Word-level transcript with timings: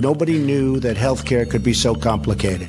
Nobody 0.00 0.38
knew 0.38 0.80
that 0.80 0.96
healthcare 0.96 1.48
could 1.48 1.62
be 1.62 1.72
so 1.72 1.94
complicated. 1.94 2.68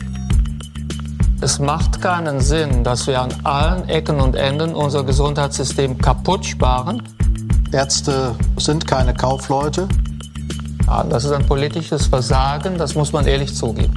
Es 1.42 1.60
macht 1.60 2.02
keinen 2.02 2.40
Sinn, 2.40 2.84
dass 2.84 3.08
wir 3.08 3.20
an 3.20 3.34
allen 3.44 3.90
Ecken 3.90 4.20
und 4.20 4.36
Enden 4.36 4.74
unser 4.74 5.04
Gesundheitssystem 5.04 5.98
kaputt 5.98 6.46
sparen. 6.46 7.02
Ärzte 7.72 8.36
sind 8.58 8.88
keine 8.88 9.14
Kaufleute. 9.14 9.88
Ja, 10.88 11.04
das 11.04 11.26
ist 11.26 11.32
ein 11.32 11.46
politisches 11.46 12.08
Versagen, 12.08 12.78
das 12.78 12.96
muss 12.96 13.12
man 13.12 13.28
ehrlich 13.28 13.54
zugeben. 13.54 13.94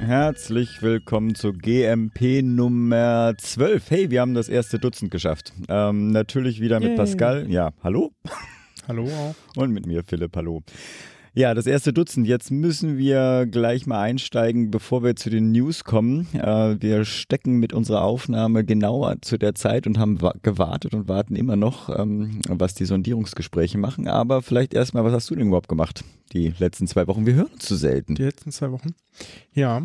Herzlich 0.00 0.82
willkommen 0.82 1.34
zu 1.34 1.52
GMP 1.52 2.42
Nummer 2.42 3.34
12. 3.38 3.90
Hey, 3.90 4.10
wir 4.10 4.20
haben 4.20 4.34
das 4.34 4.48
erste 4.48 4.78
Dutzend 4.78 5.10
geschafft. 5.10 5.52
Ähm, 5.68 6.10
natürlich 6.10 6.60
wieder 6.60 6.78
mit 6.78 6.90
Yay. 6.90 6.96
Pascal. 6.96 7.46
Ja, 7.48 7.72
hallo. 7.82 8.12
Hallo 8.88 9.08
auch. 9.08 9.34
Und 9.60 9.72
mit 9.72 9.86
mir, 9.86 10.02
Philipp, 10.04 10.36
hallo. 10.36 10.62
Ja, 11.36 11.52
das 11.52 11.66
erste 11.66 11.92
Dutzend. 11.92 12.28
Jetzt 12.28 12.52
müssen 12.52 12.96
wir 12.96 13.46
gleich 13.50 13.86
mal 13.86 14.00
einsteigen, 14.00 14.70
bevor 14.70 15.02
wir 15.02 15.16
zu 15.16 15.30
den 15.30 15.50
News 15.50 15.82
kommen. 15.82 16.28
Äh, 16.32 16.76
wir 16.80 17.04
stecken 17.04 17.56
mit 17.58 17.72
unserer 17.72 18.04
Aufnahme 18.04 18.62
genauer 18.64 19.16
zu 19.20 19.36
der 19.36 19.54
Zeit 19.56 19.88
und 19.88 19.98
haben 19.98 20.22
wa- 20.22 20.34
gewartet 20.42 20.94
und 20.94 21.08
warten 21.08 21.34
immer 21.34 21.56
noch, 21.56 21.88
ähm, 21.98 22.40
was 22.48 22.74
die 22.74 22.84
Sondierungsgespräche 22.84 23.78
machen. 23.78 24.06
Aber 24.06 24.42
vielleicht 24.42 24.74
erstmal, 24.74 25.02
was 25.04 25.12
hast 25.12 25.28
du 25.30 25.34
denn 25.34 25.48
überhaupt 25.48 25.68
gemacht 25.68 26.04
die 26.32 26.54
letzten 26.58 26.86
zwei 26.86 27.08
Wochen? 27.08 27.26
Wir 27.26 27.34
hören 27.34 27.50
uns 27.52 27.64
zu 27.64 27.74
selten. 27.74 28.14
Die 28.14 28.22
letzten 28.22 28.52
zwei 28.52 28.70
Wochen. 28.70 28.94
Ja. 29.54 29.84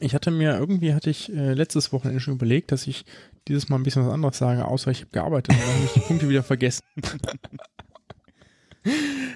Ich 0.00 0.14
hatte 0.14 0.30
mir, 0.32 0.58
irgendwie 0.58 0.92
hatte 0.92 1.10
ich 1.10 1.32
äh, 1.32 1.52
letztes 1.54 1.92
Wochenende 1.92 2.20
schon 2.20 2.34
überlegt, 2.34 2.72
dass 2.72 2.86
ich 2.88 3.04
dieses 3.46 3.68
Mal 3.68 3.76
ein 3.76 3.84
bisschen 3.84 4.04
was 4.04 4.12
anderes 4.12 4.36
sage, 4.38 4.66
außer 4.66 4.90
ich 4.90 5.02
habe 5.02 5.10
gearbeitet 5.12 5.54
und 5.54 5.60
dann 5.62 5.74
habe 5.74 5.84
ich 5.84 5.92
die 5.92 6.00
Punkte 6.00 6.28
wieder 6.28 6.42
vergessen. 6.42 6.82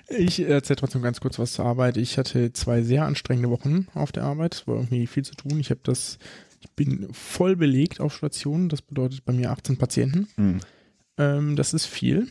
Ich 0.09 0.41
erzähle 0.41 0.77
trotzdem 0.77 1.02
ganz 1.02 1.20
kurz 1.20 1.38
was 1.38 1.52
zur 1.52 1.65
Arbeit. 1.65 1.97
Ich 1.97 2.19
hatte 2.19 2.52
zwei 2.52 2.83
sehr 2.83 3.05
anstrengende 3.05 3.50
Wochen 3.50 3.86
auf 3.94 4.12
der 4.12 4.25
Arbeit. 4.25 4.55
Es 4.55 4.67
war 4.67 4.77
irgendwie 4.77 5.06
viel 5.06 5.25
zu 5.25 5.34
tun. 5.34 5.59
Ich 5.59 5.70
habe 5.70 5.81
das, 5.83 6.19
ich 6.61 6.70
bin 6.70 7.09
voll 7.12 7.56
belegt 7.56 8.00
auf 8.00 8.14
Stationen. 8.14 8.69
Das 8.69 8.83
bedeutet 8.83 9.25
bei 9.25 9.33
mir 9.33 9.50
18 9.50 9.78
Patienten. 9.78 10.28
Hm. 10.36 10.61
Ähm, 11.19 11.56
das 11.56 11.72
ist 11.72 11.86
viel. 11.86 12.28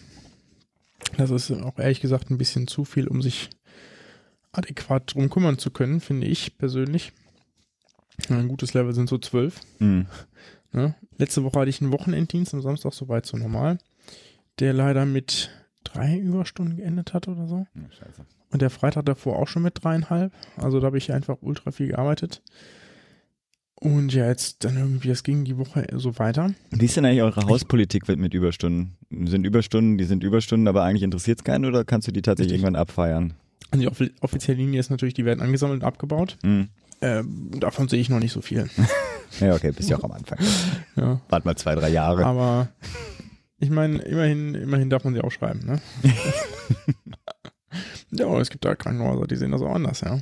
Das 1.17 1.31
ist 1.31 1.51
auch 1.51 1.79
ehrlich 1.79 2.01
gesagt 2.01 2.29
ein 2.29 2.37
bisschen 2.37 2.67
zu 2.67 2.85
viel, 2.85 3.07
um 3.07 3.21
sich 3.21 3.49
adäquat 4.51 5.13
drum 5.13 5.29
kümmern 5.29 5.57
zu 5.57 5.71
können, 5.71 5.99
finde 6.01 6.27
ich 6.27 6.57
persönlich. 6.57 7.13
Ein 8.29 8.47
gutes 8.47 8.73
Level 8.73 8.93
sind 8.93 9.09
so 9.09 9.17
zwölf. 9.17 9.61
Hm. 9.79 10.05
Ne? 10.71 10.95
Letzte 11.17 11.43
Woche 11.43 11.59
hatte 11.59 11.69
ich 11.69 11.81
einen 11.81 11.91
Wochenenddienst 11.91 12.53
am 12.53 12.61
Samstag 12.61 12.93
soweit 12.93 13.25
so 13.25 13.37
normal, 13.37 13.77
der 14.59 14.73
leider 14.73 15.05
mit 15.05 15.49
drei 15.93 16.17
Überstunden 16.17 16.77
geendet 16.77 17.13
hat 17.13 17.27
oder 17.27 17.47
so. 17.47 17.65
Ja, 17.75 17.81
scheiße. 17.91 18.21
Und 18.51 18.61
der 18.61 18.69
Freitag 18.69 19.05
davor 19.05 19.39
auch 19.39 19.47
schon 19.47 19.63
mit 19.63 19.83
dreieinhalb. 19.83 20.33
Also 20.57 20.79
da 20.79 20.87
habe 20.87 20.97
ich 20.97 21.11
einfach 21.13 21.37
ultra 21.41 21.71
viel 21.71 21.87
gearbeitet. 21.89 22.41
Und 23.75 24.13
ja, 24.13 24.27
jetzt 24.27 24.63
dann 24.63 24.77
irgendwie, 24.77 25.09
es 25.09 25.23
ging 25.23 25.43
die 25.43 25.57
Woche 25.57 25.87
so 25.95 26.19
weiter. 26.19 26.53
Wie 26.69 26.85
ist 26.85 26.97
denn 26.97 27.05
eigentlich 27.05 27.23
eure 27.23 27.47
Hauspolitik 27.47 28.07
mit, 28.07 28.19
mit 28.19 28.33
Überstunden? 28.33 28.95
Sind 29.09 29.43
Überstunden, 29.45 29.97
die 29.97 30.03
sind 30.03 30.23
Überstunden, 30.23 30.67
aber 30.67 30.83
eigentlich 30.83 31.01
interessiert 31.03 31.39
es 31.39 31.43
keinen 31.43 31.65
oder 31.65 31.83
kannst 31.83 32.07
du 32.07 32.11
die 32.11 32.21
tatsächlich 32.21 32.53
Richtig. 32.53 32.63
irgendwann 32.65 32.81
abfeiern? 32.81 33.33
Und 33.71 33.79
die 33.79 33.87
offi- 33.89 34.11
offizielle 34.21 34.57
Linie 34.59 34.79
ist 34.79 34.91
natürlich, 34.91 35.15
die 35.15 35.25
werden 35.25 35.41
angesammelt 35.41 35.81
und 35.81 35.87
abgebaut. 35.87 36.37
Hm. 36.43 36.67
Ähm, 37.01 37.51
davon 37.59 37.87
sehe 37.87 37.99
ich 37.99 38.09
noch 38.09 38.19
nicht 38.19 38.33
so 38.33 38.41
viel. 38.41 38.67
Ja, 39.39 39.55
okay, 39.55 39.71
bist 39.71 39.89
ja 39.89 39.97
auch 39.97 40.03
am 40.03 40.11
Anfang. 40.11 40.37
Ja. 40.97 41.21
Wart 41.29 41.45
mal 41.45 41.55
zwei, 41.55 41.73
drei 41.73 41.87
Jahre. 41.87 42.25
Aber 42.25 42.67
ich 43.61 43.69
meine, 43.69 43.99
immerhin, 43.99 44.55
immerhin 44.55 44.89
darf 44.89 45.03
man 45.05 45.13
sie 45.13 45.21
auch 45.21 45.31
schreiben, 45.31 45.65
ne? 45.65 45.81
ja, 48.11 48.39
es 48.39 48.49
gibt 48.49 48.65
da 48.65 48.75
Krankenhäuser, 48.75 49.27
die 49.27 49.35
sehen 49.35 49.51
das 49.51 49.61
auch 49.61 49.73
anders, 49.73 50.01
ja. 50.01 50.19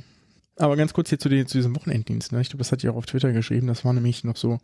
Aber 0.56 0.76
ganz 0.76 0.92
kurz 0.92 1.08
hier 1.08 1.18
zu, 1.18 1.28
den, 1.28 1.46
zu 1.46 1.58
diesem 1.58 1.74
Wochenenddienst, 1.74 2.32
ne? 2.32 2.40
Ich 2.40 2.50
glaube, 2.50 2.58
das 2.58 2.70
hat 2.70 2.84
ihr 2.84 2.92
auch 2.92 2.96
auf 2.96 3.06
Twitter 3.06 3.32
geschrieben. 3.32 3.66
Das 3.66 3.84
war 3.84 3.92
nämlich 3.92 4.24
noch 4.24 4.36
so, 4.36 4.58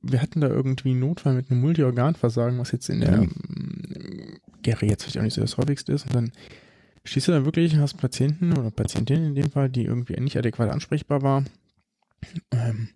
wir 0.00 0.22
hatten 0.22 0.40
da 0.40 0.48
irgendwie 0.48 0.90
einen 0.90 1.00
Notfall 1.00 1.34
mit 1.34 1.50
einem 1.50 1.60
Multiorganversagen, 1.60 2.58
was 2.58 2.72
jetzt 2.72 2.88
in 2.88 3.00
der 3.00 3.12
Ja. 3.12 3.22
ähm, 3.22 4.38
Geriatrie 4.62 4.88
jetzt 4.88 5.02
vielleicht 5.04 5.18
auch 5.18 5.22
nicht 5.22 5.34
so 5.34 5.42
das 5.42 5.58
häufigste 5.58 5.92
ist. 5.92 6.06
Und 6.06 6.14
dann 6.14 6.32
stehst 7.04 7.28
du 7.28 7.32
da 7.32 7.44
wirklich, 7.44 7.76
hast 7.76 7.94
Patienten 7.98 8.56
oder 8.56 8.70
Patientin 8.70 9.24
in 9.24 9.34
dem 9.34 9.50
Fall, 9.50 9.68
die 9.68 9.84
irgendwie 9.84 10.18
nicht 10.20 10.36
adäquat 10.36 10.70
ansprechbar 10.70 11.22
war. 11.22 11.44
Ähm, 12.50 12.88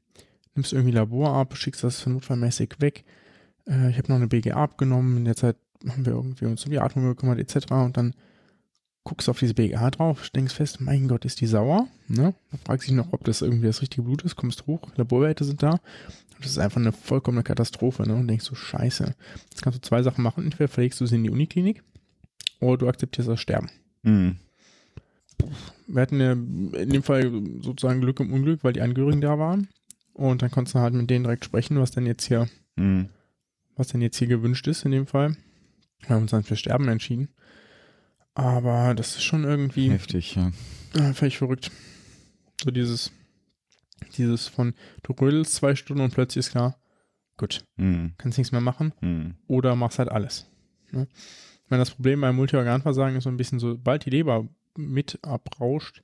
nimmst 0.55 0.73
irgendwie 0.73 0.93
Labor 0.93 1.34
ab, 1.34 1.56
schickst 1.56 1.84
das 1.84 2.06
notfallmäßig 2.06 2.77
weg. 2.81 3.05
Äh, 3.70 3.91
ich 3.91 3.98
habe 3.98 4.08
noch 4.08 4.16
eine 4.16 4.26
BGA 4.26 4.56
abgenommen. 4.56 5.16
In 5.19 5.25
der 5.25 5.36
Zeit 5.36 5.56
haben 5.88 6.04
wir 6.04 6.12
irgendwie 6.12 6.47
uns 6.47 6.64
um 6.64 6.70
die 6.70 6.81
Atmung 6.81 7.06
gekümmert, 7.06 7.38
etc. 7.38 7.70
Und 7.72 7.97
dann 7.97 8.14
guckst 9.04 9.28
du 9.28 9.31
auf 9.31 9.38
diese 9.38 9.54
BGA 9.54 9.91
drauf, 9.91 10.25
stellst 10.25 10.56
fest, 10.56 10.81
mein 10.81 11.08
Gott, 11.08 11.25
ist 11.25 11.41
die 11.41 11.47
sauer. 11.47 11.88
Ne? 12.08 12.34
Dann 12.50 12.60
fragst 12.64 12.86
du 12.86 12.91
dich 12.91 12.97
noch, 12.97 13.12
ob 13.12 13.25
das 13.25 13.41
irgendwie 13.41 13.66
das 13.66 13.81
richtige 13.81 14.03
Blut 14.03 14.22
ist, 14.22 14.36
kommst 14.36 14.66
hoch, 14.66 14.82
Laborwerte 14.97 15.44
sind 15.44 15.62
da. 15.62 15.70
Und 15.70 16.44
das 16.44 16.50
ist 16.50 16.58
einfach 16.58 16.81
eine 16.81 16.92
vollkommene 16.92 17.42
Katastrophe. 17.42 18.06
Ne? 18.06 18.14
Und 18.14 18.28
denkst 18.28 18.44
so, 18.44 18.54
scheiße. 18.54 19.14
Jetzt 19.50 19.62
kannst 19.62 19.78
du 19.78 19.88
zwei 19.88 20.02
Sachen 20.02 20.22
machen. 20.22 20.44
Entweder 20.44 20.69
verlegst 20.69 21.00
du 21.00 21.06
sie 21.06 21.16
in 21.16 21.25
die 21.25 21.31
Uniklinik 21.31 21.82
oder 22.60 22.78
du 22.78 22.88
akzeptierst 22.88 23.28
das 23.28 23.41
Sterben. 23.41 23.70
Hm. 24.04 24.37
Wir 25.87 26.02
hatten 26.02 26.20
ja 26.20 26.32
in 26.32 26.91
dem 26.91 27.02
Fall 27.02 27.32
sozusagen 27.62 28.02
Glück 28.02 28.20
im 28.20 28.32
Unglück, 28.32 28.62
weil 28.62 28.75
die 28.75 28.82
Angehörigen 28.82 29.22
da 29.22 29.38
waren. 29.38 29.69
Und 30.12 30.42
dann 30.42 30.50
konntest 30.50 30.75
du 30.75 30.81
halt 30.81 30.92
mit 30.92 31.08
denen 31.08 31.25
direkt 31.25 31.47
sprechen, 31.47 31.78
was 31.78 31.92
denn 31.92 32.04
jetzt 32.04 32.26
hier, 32.26 32.47
Hm. 32.76 33.08
Was 33.76 33.88
denn 33.88 34.03
jetzt 34.03 34.19
hier 34.19 34.28
gewünscht 34.28 34.66
ist 34.66 34.84
in 34.84 34.91
dem 34.92 35.06
Fall. 35.06 35.36
Wir 36.00 36.10
haben 36.10 36.22
uns 36.22 36.31
dann 36.31 36.44
für 36.44 36.56
Sterben 36.56 36.88
entschieden. 36.88 37.28
Aber 38.34 38.94
das 38.94 39.16
ist 39.16 39.22
schon 39.22 39.44
irgendwie 39.44 39.91
Heftig, 39.91 40.36
ja. 40.36 40.53
äh, 40.97 41.12
völlig 41.12 41.38
verrückt. 41.38 41.70
So 42.62 42.70
dieses, 42.70 43.10
dieses 44.16 44.48
von, 44.48 44.75
du 45.03 45.12
rödelst 45.12 45.54
zwei 45.54 45.75
Stunden 45.75 46.03
und 46.03 46.14
plötzlich 46.14 46.47
ist 46.47 46.50
klar, 46.53 46.81
gut, 47.36 47.64
Hm. 47.76 48.14
kannst 48.19 48.38
nichts 48.38 48.53
mehr 48.53 48.60
machen 48.60 48.92
Hm. 49.00 49.34
oder 49.47 49.75
machst 49.76 49.98
halt 49.98 50.10
alles. 50.10 50.47
Ne? 50.91 51.08
Ich 51.64 51.70
meine, 51.70 51.81
das 51.82 51.91
Problem 51.91 52.20
beim 52.20 52.37
Multiorganversagen 52.37 53.16
ist 53.16 53.25
so 53.25 53.31
ein 53.31 53.37
bisschen 53.37 53.58
so, 53.58 53.70
sobald 53.72 54.04
die 54.06 54.10
Leber 54.10 54.48
mit 54.76 55.19
abrauscht, 55.22 56.02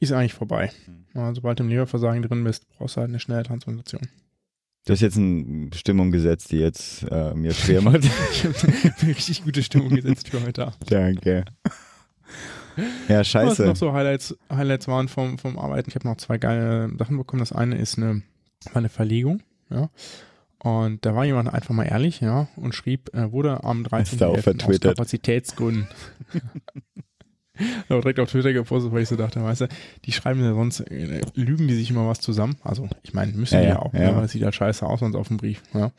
ist 0.00 0.12
eigentlich 0.12 0.34
vorbei. 0.34 0.70
Hm. 0.84 1.06
Ja, 1.14 1.34
sobald 1.34 1.58
du 1.58 1.64
im 1.64 1.70
Leberversagen 1.70 2.22
drin 2.22 2.44
bist, 2.44 2.68
brauchst 2.68 2.96
du 2.96 3.00
halt 3.00 3.08
eine 3.10 3.20
schnelle 3.20 3.44
Transplantation. 3.44 4.02
Du 4.86 4.92
hast 4.92 5.00
jetzt 5.00 5.16
eine 5.16 5.68
Bestimmung 5.68 6.10
gesetzt, 6.10 6.52
die 6.52 6.58
jetzt 6.58 7.04
äh, 7.10 7.34
mir 7.34 7.54
schwer 7.54 7.80
macht. 7.80 8.04
Ich 8.04 8.44
habe 8.44 8.54
eine 9.00 9.08
richtig 9.08 9.42
gute 9.42 9.62
Stimmung 9.62 9.88
gesetzt 9.88 10.28
für 10.28 10.42
heute 10.42 10.66
Abend. 10.66 10.90
Danke. 10.90 11.44
Ja, 13.08 13.20
Was 13.20 13.28
scheiße. 13.28 13.66
noch 13.66 13.76
so 13.76 13.92
Highlights, 13.92 14.36
Highlights 14.52 14.86
waren 14.88 15.08
vom, 15.08 15.38
vom 15.38 15.58
Arbeiten. 15.58 15.88
Ich 15.88 15.94
habe 15.94 16.06
noch 16.06 16.16
zwei 16.16 16.36
geile 16.38 16.90
Sachen 16.98 17.16
bekommen. 17.16 17.40
Das 17.40 17.52
eine 17.52 17.78
ist 17.78 17.96
eine, 17.96 18.22
war 18.72 18.76
eine 18.76 18.88
Verlegung, 18.90 19.42
ja. 19.70 19.88
Und 20.58 21.04
da 21.04 21.14
war 21.14 21.24
jemand 21.24 21.52
einfach 21.52 21.74
mal 21.74 21.84
ehrlich, 21.84 22.20
ja, 22.20 22.48
und 22.56 22.74
schrieb, 22.74 23.10
er 23.12 23.32
wurde 23.32 23.64
am 23.64 23.84
Hast 23.90 24.20
du 24.20 24.24
auch 24.26 24.34
13. 24.34 24.62
aus. 24.62 24.80
Kapazitätsgründen. 24.80 25.88
Aber 27.88 28.00
direkt 28.00 28.18
auf 28.20 28.30
Twitter 28.30 28.52
gepostet, 28.52 28.92
weil 28.92 29.02
ich 29.02 29.08
so 29.08 29.16
dachte, 29.16 29.42
weißt 29.42 29.62
du, 29.62 29.68
die 30.04 30.12
schreiben 30.12 30.40
ja 30.42 30.54
sonst, 30.54 30.80
äh, 30.80 31.20
lügen 31.34 31.68
die 31.68 31.74
sich 31.74 31.90
immer 31.90 32.06
was 32.08 32.20
zusammen. 32.20 32.56
Also, 32.62 32.88
ich 33.02 33.14
meine, 33.14 33.32
müssen 33.32 33.54
Ja, 33.54 33.60
die 33.60 33.66
ja, 33.68 33.72
ja, 33.74 33.78
auch, 33.80 33.92
ja. 33.94 34.00
Ne, 34.00 34.14
weil 34.16 34.22
das 34.22 34.32
sieht 34.32 34.42
halt 34.42 34.54
scheiße 34.54 34.84
aus 34.86 35.00
sonst 35.00 35.14
auf 35.16 35.28
dem 35.28 35.36
Brief, 35.36 35.62
ja. 35.72 35.92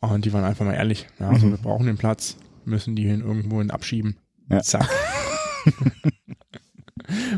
Und 0.00 0.24
die 0.24 0.32
waren 0.32 0.44
einfach 0.44 0.64
mal 0.64 0.74
ehrlich. 0.74 1.06
Ja, 1.20 1.28
also 1.28 1.46
Mhm. 1.46 1.50
wir 1.52 1.58
brauchen 1.58 1.86
den 1.86 1.96
Platz, 1.96 2.36
müssen 2.64 2.96
die 2.96 3.06
hin 3.06 3.20
irgendwo 3.20 3.58
hin 3.60 3.70
abschieben. 3.70 4.16
Ja. 4.50 4.60
Zack. 4.60 4.88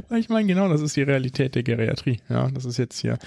Weil 0.08 0.18
ich 0.20 0.28
meine, 0.28 0.46
genau, 0.46 0.68
das 0.68 0.80
ist 0.80 0.96
die 0.96 1.02
Realität 1.02 1.54
der 1.54 1.62
Geriatrie. 1.62 2.20
Ja, 2.28 2.50
das 2.50 2.64
ist 2.64 2.76
jetzt 2.78 2.98
hier, 3.00 3.18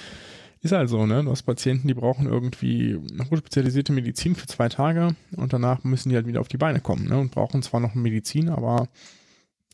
ist 0.61 0.71
halt 0.71 0.89
so, 0.89 1.05
ne? 1.05 1.23
Du 1.23 1.31
hast 1.31 1.43
Patienten, 1.43 1.87
die 1.87 1.93
brauchen 1.93 2.27
irgendwie 2.27 2.99
hochspezialisierte 3.29 3.91
Medizin 3.93 4.35
für 4.35 4.47
zwei 4.47 4.69
Tage 4.69 5.15
und 5.35 5.53
danach 5.53 5.83
müssen 5.83 6.09
die 6.09 6.15
halt 6.15 6.27
wieder 6.27 6.41
auf 6.41 6.47
die 6.47 6.57
Beine 6.57 6.79
kommen, 6.79 7.07
ne? 7.07 7.17
Und 7.17 7.31
brauchen 7.31 7.61
zwar 7.61 7.79
noch 7.79 7.95
Medizin, 7.95 8.49
aber 8.49 8.88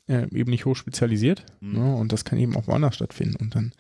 äh, 0.07 0.27
eben 0.31 0.51
nicht 0.51 0.65
hochspezialisiert. 0.65 1.45
Mhm. 1.59 1.73
Ne? 1.73 1.95
Und 1.95 2.11
das 2.11 2.25
kann 2.25 2.39
eben 2.39 2.55
auch 2.55 2.67
woanders 2.67 2.95
stattfinden. 2.95 3.37
Und 3.37 3.55
dann 3.55 3.73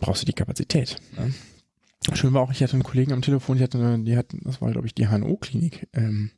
brauchst 0.00 0.22
du 0.22 0.26
die 0.26 0.32
Kapazität. 0.32 0.96
Ne? 1.16 1.32
Schön 2.14 2.32
war 2.32 2.42
auch, 2.42 2.52
ich 2.52 2.62
hatte 2.62 2.74
einen 2.74 2.84
Kollegen 2.84 3.12
am 3.12 3.22
Telefon, 3.22 3.58
die 3.58 3.62
hatte, 3.62 3.98
die 3.98 4.16
hatten, 4.16 4.40
das 4.44 4.60
war, 4.60 4.70
glaube 4.70 4.86
ich, 4.86 4.94
die 4.94 5.08
HNO-Klinik. 5.08 5.88
Ähm, 5.92 6.30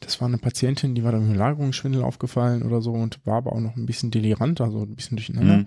das 0.00 0.20
war 0.20 0.28
eine 0.28 0.38
Patientin, 0.38 0.94
die 0.94 1.04
war 1.04 1.12
da 1.12 1.18
mit 1.18 1.28
einem 1.28 1.38
Lagerungsschwindel 1.38 2.02
aufgefallen 2.02 2.62
oder 2.62 2.80
so 2.80 2.92
und 2.92 3.24
war 3.26 3.36
aber 3.36 3.52
auch 3.52 3.60
noch 3.60 3.76
ein 3.76 3.86
bisschen 3.86 4.10
delirant, 4.10 4.60
also 4.60 4.82
ein 4.82 4.96
bisschen 4.96 5.16
durcheinander. 5.16 5.58
Hm. 5.58 5.66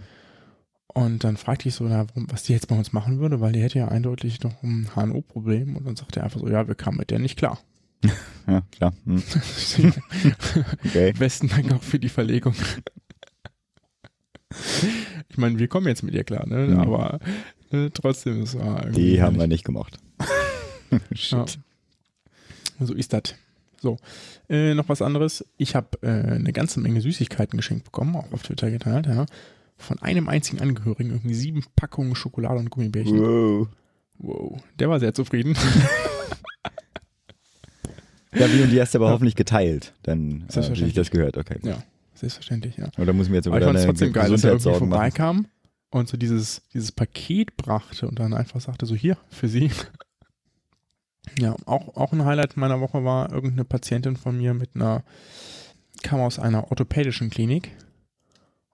Und 0.88 1.24
dann 1.24 1.38
fragte 1.38 1.70
ich 1.70 1.76
so, 1.76 1.86
na, 1.86 2.08
warum, 2.10 2.28
was 2.30 2.44
die 2.44 2.54
jetzt 2.54 2.68
bei 2.68 2.78
uns 2.78 2.94
machen 2.94 3.20
würde, 3.20 3.42
weil 3.42 3.52
die 3.52 3.62
hätte 3.62 3.80
ja 3.80 3.88
eindeutig 3.88 4.42
noch 4.44 4.62
ein 4.62 4.90
HNO-Problem. 4.96 5.76
Und 5.76 5.86
dann 5.86 5.96
sagte 5.96 6.20
er 6.20 6.26
einfach 6.26 6.40
so, 6.40 6.48
ja, 6.48 6.68
wir 6.68 6.76
kamen 6.76 6.98
mit 6.98 7.10
der 7.10 7.20
nicht 7.20 7.38
klar. 7.38 7.60
Ja, 8.46 8.62
klar. 8.72 8.94
Hm. 9.06 9.24
Okay. 10.86 11.14
Besten 11.14 11.48
Dank 11.48 11.72
auch 11.74 11.82
für 11.82 11.98
die 11.98 12.10
Verlegung. 12.10 12.54
Ich 15.30 15.38
meine, 15.38 15.58
wir 15.58 15.68
kommen 15.68 15.88
jetzt 15.88 16.04
mit 16.04 16.14
ihr 16.14 16.24
klar, 16.24 16.46
ne? 16.46 16.68
Mhm. 16.68 16.80
Aber 16.80 17.20
ne, 17.72 17.90
trotzdem, 17.94 18.42
es 18.42 18.58
war 18.60 18.84
irgendwie. 18.84 19.12
Die 19.12 19.22
haben 19.22 19.40
wir 19.40 19.48
nicht 19.48 19.64
gemocht. 19.64 19.98
Ja. 20.92 21.00
Shit. 21.16 21.58
So 22.80 22.94
ist 22.94 23.14
das. 23.14 23.34
So, 23.82 23.98
äh, 24.48 24.76
noch 24.76 24.90
was 24.90 25.02
anderes. 25.02 25.44
Ich 25.58 25.74
habe 25.76 25.98
äh, 26.04 26.36
eine 26.36 26.54
ganze 26.54 26.80
Menge 26.80 27.02
Süßigkeiten 27.02 27.58
geschenkt 27.58 27.86
bekommen, 27.86 28.16
auch 28.16 28.32
auf 28.32 28.44
Twitter 28.44 28.70
geteilt, 28.70 29.08
ja. 29.08 29.26
Von 29.76 30.00
einem 30.04 30.30
einzigen 30.30 30.62
Angehörigen, 30.62 31.10
irgendwie 31.10 31.34
sieben 31.34 31.66
Packungen 31.76 32.14
Schokolade 32.14 32.60
und 32.60 32.70
Gummibärchen. 32.70 33.20
Wow. 33.20 33.68
Wow, 34.20 34.62
der 34.78 34.90
war 34.90 35.00
sehr 35.00 35.16
zufrieden. 35.16 35.58
Ja, 38.36 38.52
wie 38.52 38.62
und 38.64 38.70
die 38.72 38.82
hast 38.82 38.94
du 38.94 39.00
aber 39.00 39.10
hoffentlich 39.10 39.36
geteilt. 39.36 39.94
Dann 40.04 40.46
äh, 40.54 40.76
wie 40.80 40.86
ich 40.86 40.94
das 40.94 41.12
gehört, 41.12 41.38
okay. 41.38 41.58
ja, 41.64 41.84
selbstverständlich, 42.14 42.78
ja. 42.78 42.88
Oder 42.98 43.14
muss 43.14 43.26
ich 43.28 43.30
mir 43.32 43.38
jetzt 43.38 43.48
Aber 43.48 43.60
ich 43.60 43.64
fand 43.66 43.78
es 43.80 43.86
trotzdem 43.86 44.14
geil, 44.14 44.30
dass 44.30 44.44
er 44.44 44.52
irgendwie 44.52 44.64
Gesundheitssorgen 44.70 44.90
machen? 44.90 45.00
vorbeikam 45.12 45.48
und 45.92 46.08
so 46.10 46.18
dieses, 46.18 46.62
dieses 46.74 46.92
Paket 46.92 47.56
brachte 47.58 48.08
und 48.08 48.18
dann 48.20 48.34
einfach 48.34 48.60
sagte, 48.62 48.86
so 48.86 48.96
hier, 48.96 49.18
für 49.30 49.48
Sie. 49.48 49.70
Ja, 51.40 51.56
auch, 51.66 51.96
auch 51.96 52.12
ein 52.12 52.26
Highlight 52.26 52.58
meiner 52.58 52.82
Woche 52.82 53.04
war 53.06 53.32
irgendeine 53.32 53.64
Patientin 53.64 54.18
von 54.18 54.38
mir 54.38 54.54
mit 54.54 54.72
einer, 54.76 55.04
kam 56.04 56.20
aus 56.20 56.38
einer 56.38 56.70
orthopädischen 56.70 57.30
Klinik 57.30 57.72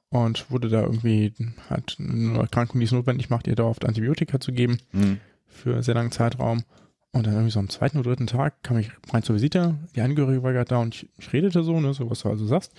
und 0.10 0.50
wurde 0.50 0.68
da 0.68 0.82
irgendwie, 0.82 1.32
hat 1.70 1.98
eine 2.00 2.40
Erkrankung, 2.40 2.80
die 2.80 2.86
es 2.86 2.92
notwendig 2.92 3.30
macht, 3.30 3.48
ihr 3.48 3.56
dauerhaft 3.56 3.86
Antibiotika 3.86 4.40
zu 4.40 4.52
geben 4.52 4.80
Mhm. 4.92 5.20
für 5.48 5.74
einen 5.74 5.84
sehr 5.84 5.94
langen 5.94 6.12
Zeitraum. 6.12 6.64
Und 7.12 7.26
dann 7.26 7.34
irgendwie 7.34 7.52
so 7.52 7.60
am 7.60 7.70
zweiten 7.70 7.98
oder 7.98 8.12
dritten 8.12 8.28
Tag 8.28 8.62
kam 8.64 8.78
ich 8.78 8.92
rein 9.12 9.24
zur 9.24 9.36
Visite, 9.36 9.76
die 9.96 10.02
Angehörige 10.02 10.44
war 10.44 10.54
gerade 10.54 10.70
da 10.70 10.78
und 10.78 10.94
ich, 10.96 11.10
ich 11.18 11.34
redete 11.34 11.64
so, 11.64 11.80
ne, 11.80 11.94
so 11.94 12.10
was 12.10 12.20
du 12.22 12.30
also 12.30 12.46
sagst. 12.46 12.72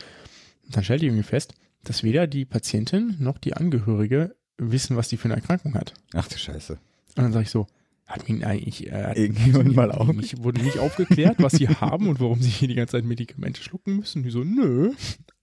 Und 0.66 0.76
dann 0.76 0.84
stellte 0.84 1.04
ich 1.04 1.08
irgendwie 1.10 1.24
fest, 1.28 1.54
dass 1.82 2.04
weder 2.04 2.26
die 2.28 2.44
Patientin 2.44 3.16
noch 3.18 3.38
die 3.38 3.54
Angehörige 3.54 4.36
wissen, 4.56 4.96
was 4.96 5.08
die 5.08 5.16
für 5.16 5.24
eine 5.26 5.34
Erkrankung 5.34 5.74
hat. 5.74 5.94
Ach 6.14 6.28
du 6.28 6.38
Scheiße. 6.38 6.74
Und 6.74 7.22
dann 7.24 7.32
sage 7.32 7.44
ich 7.44 7.50
so, 7.50 7.66
hat 8.06 8.28
mich 8.28 8.44
eigentlich 8.46 8.90
äh, 8.92 9.20
Irgendjemand 9.20 9.74
mal 9.74 9.90
auf- 9.90 10.12
mich 10.12 10.38
wurde 10.42 10.62
nicht 10.62 10.78
aufgeklärt, 10.78 11.36
was 11.38 11.52
sie 11.54 11.68
haben 11.80 12.08
und 12.08 12.20
warum 12.20 12.40
sie 12.40 12.50
hier 12.50 12.68
die 12.68 12.74
ganze 12.74 12.92
Zeit 12.92 13.04
Medikamente 13.04 13.62
schlucken 13.62 13.96
müssen. 13.96 14.22
Die 14.22 14.30
so, 14.30 14.44
nö. 14.44 14.92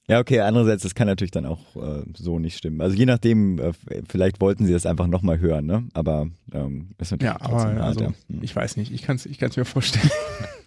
Ja, 0.10 0.20
okay, 0.20 0.40
andererseits, 0.40 0.84
das 0.84 0.96
kann 0.96 1.08
natürlich 1.08 1.32
dann 1.32 1.46
auch 1.46 1.76
äh, 1.76 2.04
so 2.16 2.40
nicht 2.40 2.58
stimmen. 2.58 2.80
Also 2.80 2.96
je 2.96 3.06
nachdem, 3.06 3.60
äh, 3.60 3.74
vielleicht 4.08 4.40
wollten 4.40 4.66
sie 4.66 4.72
das 4.72 4.86
einfach 4.86 5.08
nochmal 5.08 5.40
hören, 5.40 5.66
ne? 5.66 5.86
Aber 5.94 6.30
ähm, 6.54 6.92
ist 6.98 7.12
natürlich 7.12 7.34
Ja, 7.34 7.38
trotzdem 7.40 7.72
aber 7.72 7.84
also. 7.84 8.06
Hm. 8.06 8.14
ich 8.42 8.56
weiß 8.56 8.78
nicht, 8.78 8.94
ich 8.94 9.02
kann 9.02 9.18
es 9.18 9.26
ich 9.26 9.38
kann's 9.38 9.58
mir 9.58 9.66
vorstellen. 9.66 10.10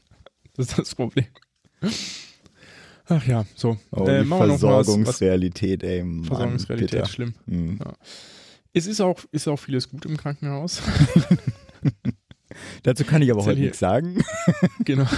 das 0.56 0.68
ist 0.68 0.78
das 0.78 0.94
Problem. 0.94 1.24
Ach 3.06 3.26
ja, 3.26 3.46
so. 3.54 3.78
Oh, 3.92 4.06
Äh, 4.06 4.24
die 4.24 4.30
was- 4.30 4.40
was, 4.40 4.48
Versorgungsrealität, 4.60 5.82
ey, 5.84 6.04
Mann, 6.04 6.24
Versorgungsrealität 6.24 6.90
bitter. 6.90 7.02
ist 7.04 7.10
schlimm. 7.12 7.32
Hm. 7.48 7.78
Es 8.74 8.86
ist 8.86 9.00
auch, 9.00 9.20
ist 9.32 9.48
auch 9.48 9.56
vieles 9.56 9.88
gut 9.88 10.04
im 10.04 10.18
Krankenhaus. 10.18 10.82
Dazu 12.82 13.04
kann 13.04 13.22
ich 13.22 13.30
aber 13.32 13.44
heute 13.44 13.60
nichts 13.60 13.78
sagen. 13.78 14.22
genau. 14.84 15.06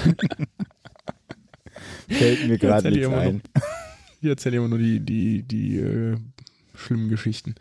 Fällt 2.09 2.47
mir 2.47 2.59
gerade 2.59 2.91
nichts 2.91 3.09
ein. 3.09 3.43
Ich 4.23 4.29
erzähle 4.29 4.59
immer 4.59 4.69
nur 4.69 4.79
die, 4.79 5.01
die, 5.01 5.43
die 5.43 5.79
äh, 5.79 6.17
schlimmen 6.77 7.09
Geschichten. 7.09 7.57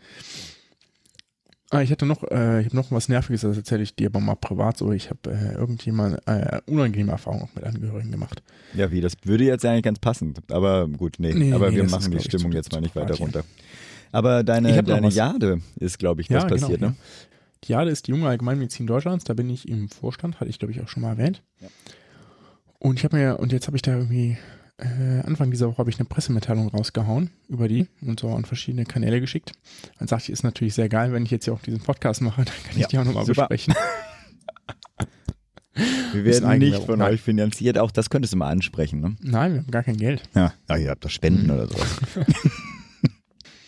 Ah, 1.70 1.80
ich 1.82 1.90
hatte 1.90 2.06
noch, 2.06 2.22
äh, 2.30 2.60
ich 2.60 2.66
habe 2.66 2.76
noch 2.76 2.90
was 2.92 3.08
Nerviges, 3.08 3.40
das 3.40 3.56
erzähle 3.56 3.82
ich 3.82 3.96
dir 3.96 4.08
aber 4.08 4.20
mal 4.20 4.36
privat 4.36 4.76
so. 4.76 4.92
Ich 4.92 5.10
habe 5.10 5.30
äh, 5.32 5.54
irgendjemand 5.54 6.18
äh, 6.26 6.60
unangenehme 6.66 7.12
Erfahrungen 7.12 7.48
mit 7.54 7.64
Angehörigen 7.64 8.12
gemacht. 8.12 8.42
Ja, 8.74 8.90
wie, 8.92 9.00
das 9.00 9.14
würde 9.24 9.44
jetzt 9.44 9.64
eigentlich 9.64 9.82
ganz 9.82 9.98
passen. 9.98 10.34
Aber 10.50 10.86
gut, 10.86 11.16
nee. 11.18 11.32
Nee, 11.34 11.52
aber 11.52 11.70
nee, 11.70 11.76
wir 11.76 11.82
das 11.84 11.92
machen 11.92 12.10
die 12.12 12.20
Stimmung 12.20 12.52
zu- 12.52 12.56
jetzt 12.58 12.72
mal 12.72 12.80
nicht 12.80 12.94
weiter 12.94 13.14
runter. 13.16 13.42
Aber 14.12 14.44
deine, 14.44 14.82
deine. 14.82 15.08
Jade 15.08 15.62
ist, 15.80 15.98
glaube 15.98 16.20
ich, 16.20 16.30
was 16.30 16.46
passiert, 16.46 16.80
genau, 16.80 16.90
ne? 16.90 16.96
ja. 16.98 17.26
Die 17.64 17.72
Jade 17.72 17.90
ist 17.90 18.06
die 18.06 18.10
junge 18.10 18.28
Allgemeinmedizin 18.28 18.86
Deutschlands, 18.86 19.24
da 19.24 19.32
bin 19.34 19.48
ich 19.48 19.66
im 19.68 19.88
Vorstand, 19.88 20.38
hatte 20.40 20.50
ich 20.50 20.58
glaube 20.58 20.72
ich 20.72 20.80
auch 20.82 20.88
schon 20.88 21.02
mal 21.02 21.10
erwähnt. 21.10 21.42
Ja. 21.60 21.68
Und 22.78 22.98
ich 22.98 23.04
habe 23.04 23.16
mir, 23.16 23.38
und 23.40 23.50
jetzt 23.52 23.66
habe 23.66 23.76
ich 23.76 23.82
da 23.82 23.96
irgendwie, 23.96 24.36
äh, 24.78 25.20
Anfang 25.24 25.50
dieser 25.50 25.68
Woche 25.68 25.78
habe 25.78 25.90
ich 25.90 25.98
eine 25.98 26.06
Pressemitteilung 26.06 26.68
rausgehauen 26.68 27.30
über 27.48 27.68
die 27.68 27.86
und 28.00 28.20
so 28.20 28.30
an 28.34 28.44
verschiedene 28.44 28.84
Kanäle 28.84 29.20
geschickt. 29.20 29.52
Dann 29.98 30.08
sagte 30.08 30.24
ich, 30.24 30.30
ist 30.30 30.42
natürlich 30.42 30.74
sehr 30.74 30.88
geil, 30.88 31.12
wenn 31.12 31.24
ich 31.24 31.30
jetzt 31.30 31.44
hier 31.44 31.54
auch 31.54 31.62
diesen 31.62 31.80
Podcast 31.80 32.20
mache, 32.20 32.44
dann 32.44 32.54
kann 32.64 32.72
ich 32.72 32.78
Ja, 32.78 32.88
die 32.88 32.98
auch 32.98 33.04
nochmal 33.04 33.26
besprechen. 33.26 33.74
Wir 36.12 36.24
werden 36.24 36.58
nicht 36.58 36.84
von 36.84 36.98
nein. 36.98 37.12
euch 37.12 37.22
finanziert. 37.22 37.78
Auch 37.78 37.90
das 37.90 38.10
könntest 38.10 38.34
du 38.34 38.36
mal 38.36 38.50
ansprechen, 38.50 39.00
ne? 39.00 39.16
Nein, 39.22 39.52
wir 39.52 39.60
haben 39.60 39.70
gar 39.70 39.82
kein 39.82 39.96
Geld. 39.96 40.22
Ja, 40.34 40.52
Ach, 40.68 40.76
ihr 40.76 40.90
habt 40.90 41.02
doch 41.02 41.10
Spenden 41.10 41.50
oder 41.50 41.66
sowas. 41.66 41.96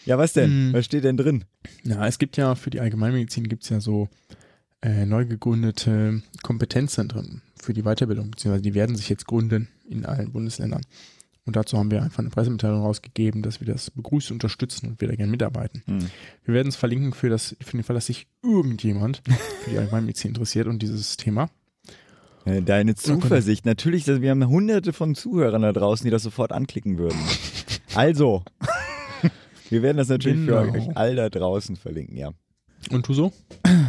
ja, 0.05 0.19
was 0.19 0.35
denn? 0.35 0.71
Mm. 0.71 0.73
Was 0.75 0.85
steht 0.85 1.05
denn 1.05 1.17
drin? 1.17 1.45
Ja, 1.83 2.07
es 2.07 2.19
gibt 2.19 2.37
ja 2.37 2.55
für 2.57 2.69
die 2.69 2.81
Allgemeinmedizin 2.81 3.49
gibt 3.49 3.63
es 3.63 3.71
ja 3.71 3.81
so 3.81 4.11
äh, 4.83 5.07
neu 5.07 5.25
gegründete 5.25 6.23
Kompetenzzentren 6.43 7.41
für 7.65 7.75
die 7.75 7.83
Weiterbildung, 7.83 8.31
beziehungsweise 8.31 8.63
die 8.63 8.75
werden 8.75 8.97
sich 8.97 9.09
jetzt 9.09 9.27
gründen 9.27 9.69
in 9.89 10.05
allen 10.07 10.33
Bundesländern. 10.33 10.83
Und 11.47 11.57
dazu 11.57 11.77
haben 11.77 11.91
wir 11.91 12.03
einfach 12.03 12.21
eine 12.21 12.31
Pressemitteilung 12.31 12.81
rausgegeben, 12.81 13.43
dass 13.43 13.61
wir 13.61 13.67
das 13.67 13.91
begrüßen, 13.91 14.33
unterstützen 14.35 14.89
und 14.89 15.01
wir 15.01 15.09
da 15.09 15.15
gerne 15.15 15.31
mitarbeiten. 15.31 15.83
Hm. 15.87 16.11
Wir 16.45 16.55
werden 16.55 16.69
es 16.69 16.77
verlinken 16.77 17.13
für, 17.13 17.29
das, 17.29 17.55
für 17.61 17.73
den 17.77 17.83
Fall, 17.85 17.95
dass 17.95 18.07
sich 18.07 18.27
irgendjemand 18.43 19.23
für 19.65 19.71
die 19.71 19.79
Allgemeinmedizin 19.79 20.31
interessiert 20.31 20.67
und 20.69 20.81
dieses 20.81 21.17
Thema. 21.19 21.51
Deine 22.45 22.95
Zuversicht. 22.95 23.65
Natürlich, 23.65 24.05
dass 24.05 24.21
wir 24.21 24.31
haben 24.31 24.47
hunderte 24.47 24.93
von 24.93 25.15
Zuhörern 25.15 25.63
da 25.63 25.73
draußen, 25.73 26.05
die 26.05 26.11
das 26.11 26.23
sofort 26.23 26.53
anklicken 26.53 26.99
würden. 26.99 27.19
Also, 27.97 28.43
wir 29.71 29.83
werden 29.83 29.99
das 29.99 30.09
natürlich 30.09 30.41
für 30.47 30.67
Genau. 30.67 30.73
euch 30.75 30.97
all 30.97 31.15
da 31.15 31.31
draußen 31.31 31.77
verlinken, 31.77 32.17
ja. 32.17 32.33
Und 32.91 33.09
du 33.09 33.15
so? 33.15 33.33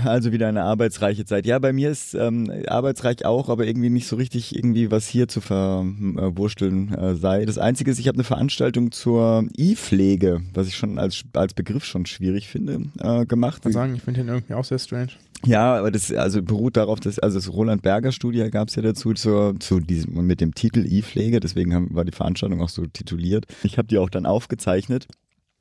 Also 0.06 0.32
wieder 0.32 0.48
eine 0.48 0.64
arbeitsreiche 0.64 1.26
Zeit. 1.26 1.48
Ja, 1.48 1.58
bei 1.58 1.74
mir 1.74 1.90
ist 1.90 2.14
ähm, 2.14 2.52
arbeitsreich 2.68 3.26
auch, 3.26 3.50
aber 3.50 3.66
irgendwie 3.66 3.90
nicht 3.90 4.08
so 4.08 4.16
richtig 4.16 4.56
irgendwie 4.56 4.92
was 4.92 5.08
hier 5.08 5.28
zu 5.28 5.42
verwursteln 5.42 6.94
äh, 6.94 7.16
sei. 7.16 7.46
Das 7.46 7.58
Einzige 7.58 7.90
ist, 7.90 8.00
ich 8.00 8.08
habe 8.08 8.18
eine 8.18 8.24
Veranstaltung 8.24 8.92
zur 8.92 9.46
E-Pflege, 9.58 10.42
was 10.54 10.68
ich 10.68 10.76
schon 10.76 11.00
als, 11.00 11.24
als 11.34 11.56
Begriff 11.56 11.86
schon 11.86 12.06
schwierig 12.06 12.48
finde, 12.48 12.84
äh, 13.00 13.26
gemacht. 13.26 13.58
Ich 13.58 13.64
kann 13.64 13.72
sagen, 13.72 13.96
ich 13.96 14.04
finde 14.04 14.22
den 14.22 14.28
irgendwie 14.30 14.54
auch 14.54 14.64
sehr 14.64 14.80
strange. 14.80 15.10
Ja, 15.46 15.76
aber 15.76 15.92
das 15.92 16.12
also 16.12 16.42
beruht 16.42 16.78
darauf, 16.78 17.00
dass 17.00 17.20
also 17.20 17.38
das 17.38 17.52
Roland 17.52 17.82
Berger 17.82 18.12
Studie 18.12 18.50
gab 18.50 18.70
es 18.70 18.76
ja 18.76 18.82
dazu 18.82 19.14
zur, 19.14 19.60
zu 19.60 19.80
diesem 19.80 20.26
mit 20.26 20.42
dem 20.42 20.56
Titel 20.56 20.86
E-Pflege, 20.88 21.40
deswegen 21.40 21.74
haben, 21.74 21.94
war 21.94 22.06
die 22.06 22.12
Veranstaltung 22.12 22.62
auch 22.62 22.70
so 22.70 22.86
tituliert. 22.86 23.46
Ich 23.64 23.78
habe 23.78 23.88
die 23.88 23.98
auch 23.98 24.10
dann 24.10 24.26
aufgezeichnet. 24.26 25.08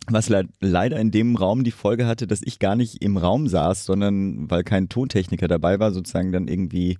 Was 0.08 0.28
le 0.28 0.48
leider 0.60 0.98
in 0.98 1.10
dem 1.10 1.36
Raum 1.36 1.64
die 1.64 1.70
Folge 1.70 2.06
hatte, 2.06 2.26
dass 2.26 2.42
ich 2.42 2.58
gar 2.58 2.76
nicht 2.76 3.02
im 3.02 3.16
Raum 3.16 3.48
saß, 3.48 3.84
sondern 3.86 4.50
weil 4.50 4.62
kein 4.62 4.88
Tontechniker 4.88 5.48
dabei 5.48 5.78
war, 5.80 5.92
sozusagen 5.92 6.30
dann 6.30 6.46
irgendwie, 6.46 6.98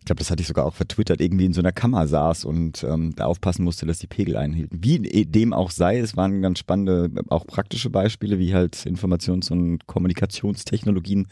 ich 0.00 0.06
glaube, 0.06 0.18
das 0.18 0.30
hatte 0.30 0.40
ich 0.40 0.48
sogar 0.48 0.64
auch 0.64 0.74
vertwittert, 0.74 1.20
irgendwie 1.20 1.44
in 1.44 1.52
so 1.52 1.60
einer 1.60 1.72
Kammer 1.72 2.06
saß 2.06 2.46
und 2.46 2.82
ähm, 2.84 3.14
da 3.16 3.26
aufpassen 3.26 3.64
musste, 3.64 3.84
dass 3.84 3.98
die 3.98 4.06
Pegel 4.06 4.36
einhielten. 4.36 4.82
Wie 4.82 4.98
dem 4.98 5.52
auch 5.52 5.70
sei, 5.70 5.98
es 5.98 6.16
waren 6.16 6.40
ganz 6.40 6.58
spannende, 6.58 7.10
auch 7.28 7.46
praktische 7.46 7.90
Beispiele, 7.90 8.38
wie 8.38 8.54
halt 8.54 8.76
Informations- 8.86 9.52
und 9.52 9.86
Kommunikationstechnologien 9.86 11.28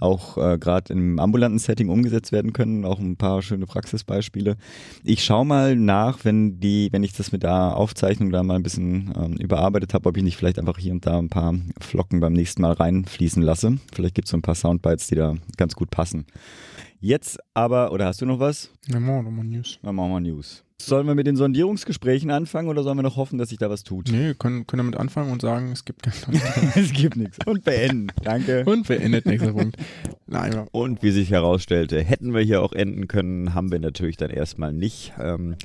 auch 0.00 0.36
äh, 0.36 0.58
gerade 0.58 0.92
im 0.92 1.18
ambulanten 1.18 1.58
Setting 1.58 1.88
umgesetzt 1.88 2.32
werden 2.32 2.52
können, 2.52 2.84
auch 2.84 2.98
ein 2.98 3.16
paar 3.16 3.40
schöne 3.40 3.64
Praxisbeispiele. 3.64 4.58
Ich 5.02 5.24
schaue 5.24 5.46
mal 5.46 5.74
nach, 5.74 6.24
wenn 6.24 6.60
die, 6.60 6.88
wenn 6.92 7.02
ich 7.02 7.14
das 7.14 7.32
mit 7.32 7.44
der 7.44 7.76
Aufzeichnung 7.76 8.30
da 8.30 8.42
mal 8.42 8.56
ein 8.56 8.62
bisschen 8.62 9.12
ähm, 9.16 9.32
überarbeitet 9.38 9.94
habe, 9.94 10.08
ob 10.10 10.18
ich 10.18 10.22
nicht 10.22 10.36
vielleicht 10.36 10.58
einfach 10.58 10.78
hier 10.78 10.92
und 10.92 11.06
da 11.06 11.18
ein 11.18 11.30
paar 11.30 11.54
Flocken 11.80 12.20
beim 12.20 12.34
nächsten 12.34 12.60
Mal 12.60 12.72
reinfließen 12.72 13.42
lasse. 13.42 13.78
Vielleicht 13.94 14.14
gibt 14.14 14.26
es 14.26 14.32
so 14.32 14.36
ein 14.36 14.42
paar 14.42 14.54
Soundbites, 14.54 15.06
die 15.06 15.14
da 15.14 15.34
ganz 15.56 15.74
gut 15.74 15.90
passen. 15.90 16.26
Jetzt 17.00 17.38
aber, 17.54 17.92
oder 17.92 18.06
hast 18.06 18.20
du 18.20 18.26
noch 18.26 18.40
was? 18.40 18.70
Ja, 18.86 18.98
machen 19.00 19.16
wir 19.16 19.22
doch 19.24 19.36
mal 19.36 19.44
News. 19.44 19.78
Dann 19.82 19.94
machen 19.94 20.10
wir 20.10 20.20
News. 20.20 20.64
Sollen 20.78 21.06
wir 21.06 21.14
mit 21.14 21.26
den 21.26 21.36
Sondierungsgesprächen 21.36 22.30
anfangen 22.30 22.68
oder 22.68 22.82
sollen 22.82 22.98
wir 22.98 23.02
noch 23.02 23.16
hoffen, 23.16 23.38
dass 23.38 23.48
sich 23.48 23.58
da 23.58 23.70
was 23.70 23.82
tut? 23.82 24.10
Nee, 24.10 24.34
können, 24.34 24.66
können 24.66 24.78
damit 24.78 24.96
anfangen 24.96 25.32
und 25.32 25.40
sagen, 25.40 25.72
es 25.72 25.84
gibt 25.86 26.06
es 26.76 26.92
gibt 26.92 27.16
nichts. 27.16 27.38
Und 27.46 27.64
beenden. 27.64 28.08
Danke. 28.22 28.64
Und 28.66 28.86
beendet 28.86 29.24
nächster 29.24 29.52
Punkt. 29.52 29.76
Nein. 30.26 30.66
Und 30.72 31.02
wie 31.02 31.12
sich 31.12 31.30
herausstellte, 31.30 32.02
hätten 32.02 32.34
wir 32.34 32.42
hier 32.42 32.62
auch 32.62 32.72
enden 32.72 33.08
können, 33.08 33.54
haben 33.54 33.72
wir 33.72 33.78
natürlich 33.78 34.18
dann 34.18 34.30
erstmal 34.30 34.72
nicht. 34.72 35.14
Ähm, 35.18 35.56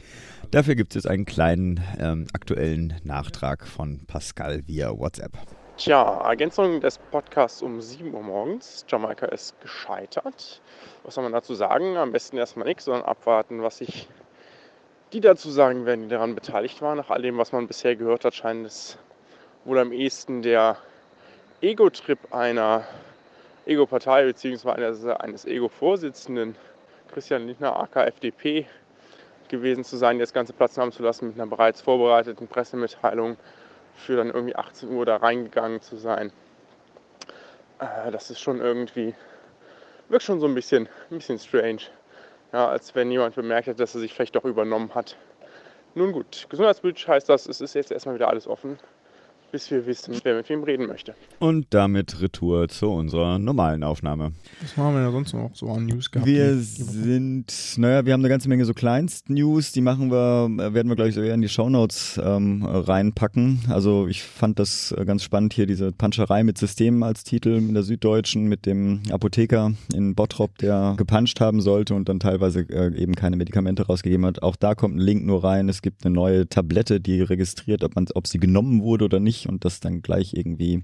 dafür 0.50 0.76
gibt 0.76 0.94
es 0.94 1.04
jetzt 1.04 1.12
einen 1.12 1.26
kleinen 1.26 1.82
ähm, 2.00 2.28
aktuellen 2.32 2.94
Nachtrag 3.04 3.68
von 3.68 4.06
Pascal 4.08 4.66
via 4.66 4.98
WhatsApp. 4.98 5.38
Tja, 5.84 6.22
Ergänzung 6.30 6.80
des 6.80 7.00
Podcasts 7.00 7.64
um 7.64 7.82
7 7.82 8.14
Uhr 8.14 8.22
morgens. 8.22 8.86
Jamaika 8.88 9.26
ist 9.26 9.60
gescheitert. 9.62 10.62
Was 11.02 11.16
soll 11.16 11.24
man 11.24 11.34
dazu 11.34 11.56
sagen? 11.56 11.98
Am 11.98 12.12
besten 12.12 12.38
erstmal 12.38 12.68
nichts, 12.68 12.86
sondern 12.86 13.02
abwarten, 13.02 13.64
was 13.64 13.80
sich 13.80 14.08
die 15.12 15.22
dazu 15.22 15.50
sagen 15.50 15.88
werden, 15.88 16.04
die 16.04 16.10
daran 16.10 16.36
beteiligt 16.36 16.84
waren. 16.84 17.00
Nach 17.00 17.10
all 17.10 17.24
dem, 17.24 17.40
was 17.40 17.52
man 17.52 17.66
bisher 17.66 17.96
gehört 17.96 18.26
hat, 18.26 18.36
scheint 18.36 18.64
es 18.68 19.00
wohl 19.66 19.80
am 19.80 19.92
ehesten 19.92 20.44
der 20.44 20.78
Ego-Trip 21.62 22.32
einer 22.32 22.84
Ego-Partei 23.66 24.26
bzw. 24.26 25.14
eines 25.14 25.46
Ego-Vorsitzenden, 25.46 26.56
Christian 27.12 27.48
Lindner, 27.48 27.76
aka 27.76 28.04
FDP, 28.04 28.68
gewesen 29.50 29.84
zu 29.84 29.98
sein, 29.98 30.18
die 30.18 30.22
das 30.22 30.34
Ganze 30.34 30.54
Platz 30.54 30.78
haben 30.78 30.92
zu 30.92 31.02
lassen 31.02 31.30
mit 31.30 31.40
einer 31.40 31.48
bereits 31.48 31.82
vorbereiteten 31.82 32.48
Pressemitteilung 32.48 33.36
für 33.96 34.16
dann 34.16 34.30
irgendwie 34.30 34.56
18 34.56 34.90
Uhr 34.90 35.06
da 35.06 35.18
reingegangen 35.18 35.82
zu 35.82 35.98
sein. 35.98 36.32
Äh, 37.80 38.12
das 38.12 38.30
ist 38.30 38.40
schon 38.40 38.60
irgendwie, 38.60 39.14
wirkt 40.10 40.24
schon 40.24 40.40
so 40.40 40.48
ein 40.48 40.56
bisschen, 40.56 40.88
ein 41.10 41.18
bisschen 41.18 41.40
strange. 41.40 41.82
ja, 42.54 42.68
als 42.68 42.96
wenn 42.96 43.12
jemand 43.12 43.36
bemerkt 43.36 43.68
hat, 43.68 43.80
dass 43.80 43.96
er 43.96 44.02
sich 44.02 44.14
vielleicht 44.14 44.36
doch 44.36 44.46
übernommen 44.46 44.94
hat. 44.96 45.16
Nun 45.96 46.12
gut, 46.12 46.48
gesundheitspolitisch 46.50 47.08
heißt 47.08 47.28
das, 47.28 47.48
es 47.48 47.62
ist 47.62 47.74
jetzt 47.74 47.92
erstmal 47.92 48.16
wieder 48.16 48.30
alles 48.30 48.48
offen 48.48 48.80
bis 49.52 49.70
wir 49.70 49.86
wissen, 49.86 50.16
wer 50.24 50.36
mit 50.36 50.50
wem 50.50 50.64
reden 50.64 50.88
möchte. 50.88 51.14
Und 51.40 51.68
damit 51.72 52.22
Retour 52.22 52.68
zu 52.70 52.88
unserer 52.88 53.40
normalen 53.40 53.84
Aufnahme. 53.84 54.32
Was 54.62 54.78
haben 54.78 54.96
wir 54.96 55.04
denn 55.04 55.12
sonst 55.12 55.34
noch 55.34 55.52
so 55.54 55.70
an 55.70 55.86
News 55.86 56.10
gehabt? 56.10 56.28
Wir 56.28 56.56
sind, 56.58 57.54
naja, 57.78 58.06
wir 58.06 58.14
haben 58.14 58.22
eine 58.22 58.30
ganze 58.30 58.50
Menge 58.50 58.66
so 58.66 58.74
Kleinst-News, 58.74 59.72
die 59.72 59.82
machen 59.82 60.12
wir, 60.12 60.50
werden 60.74 60.88
wir, 60.90 60.96
glaube 60.96 61.10
ich, 61.10 61.16
so 61.16 61.22
eher 61.22 61.34
in 61.34 61.42
die 61.42 61.50
Shownotes 61.50 62.20
ähm, 62.24 62.64
reinpacken. 62.66 63.62
Also 63.70 64.08
ich 64.08 64.24
fand 64.24 64.60
das 64.60 64.94
äh, 64.94 65.06
ganz 65.06 65.24
spannend 65.24 65.54
hier, 65.54 65.66
diese 65.66 65.92
Panscherei 65.92 66.44
mit 66.44 66.58
Systemen 66.58 67.04
als 67.04 67.24
Titel 67.24 67.50
in 67.50 67.74
der 67.74 67.84
Süddeutschen 67.84 68.46
mit 68.46 68.66
dem 68.66 69.02
Apotheker 69.12 69.74
in 69.94 70.16
Bottrop, 70.16 70.58
der 70.60 70.96
gepanscht 70.98 71.40
haben 71.42 71.62
sollte 71.62 71.94
und 71.94 72.08
dann 72.08 72.20
teilweise 72.20 72.62
äh, 72.70 72.96
eben 72.96 73.16
keine 73.16 73.36
Medikamente 73.36 73.86
rausgegeben 73.88 74.26
hat. 74.26 74.42
Auch 74.44 74.56
da 74.56 74.76
kommt 74.76 74.96
ein 74.96 75.00
Link 75.00 75.26
nur 75.26 75.44
rein. 75.44 75.68
Es 75.70 75.82
gibt 75.82 76.06
eine 76.06 76.14
neue 76.14 76.48
Tablette, 76.48 77.00
die 77.02 77.22
registriert, 77.22 77.84
ob, 77.84 77.96
man, 77.96 78.08
ob 78.14 78.28
sie 78.28 78.40
genommen 78.40 78.82
wurde 78.82 79.06
oder 79.06 79.20
nicht 79.20 79.41
und 79.48 79.66
das 79.66 79.80
dann 79.80 80.02
gleich 80.02 80.34
irgendwie 80.34 80.84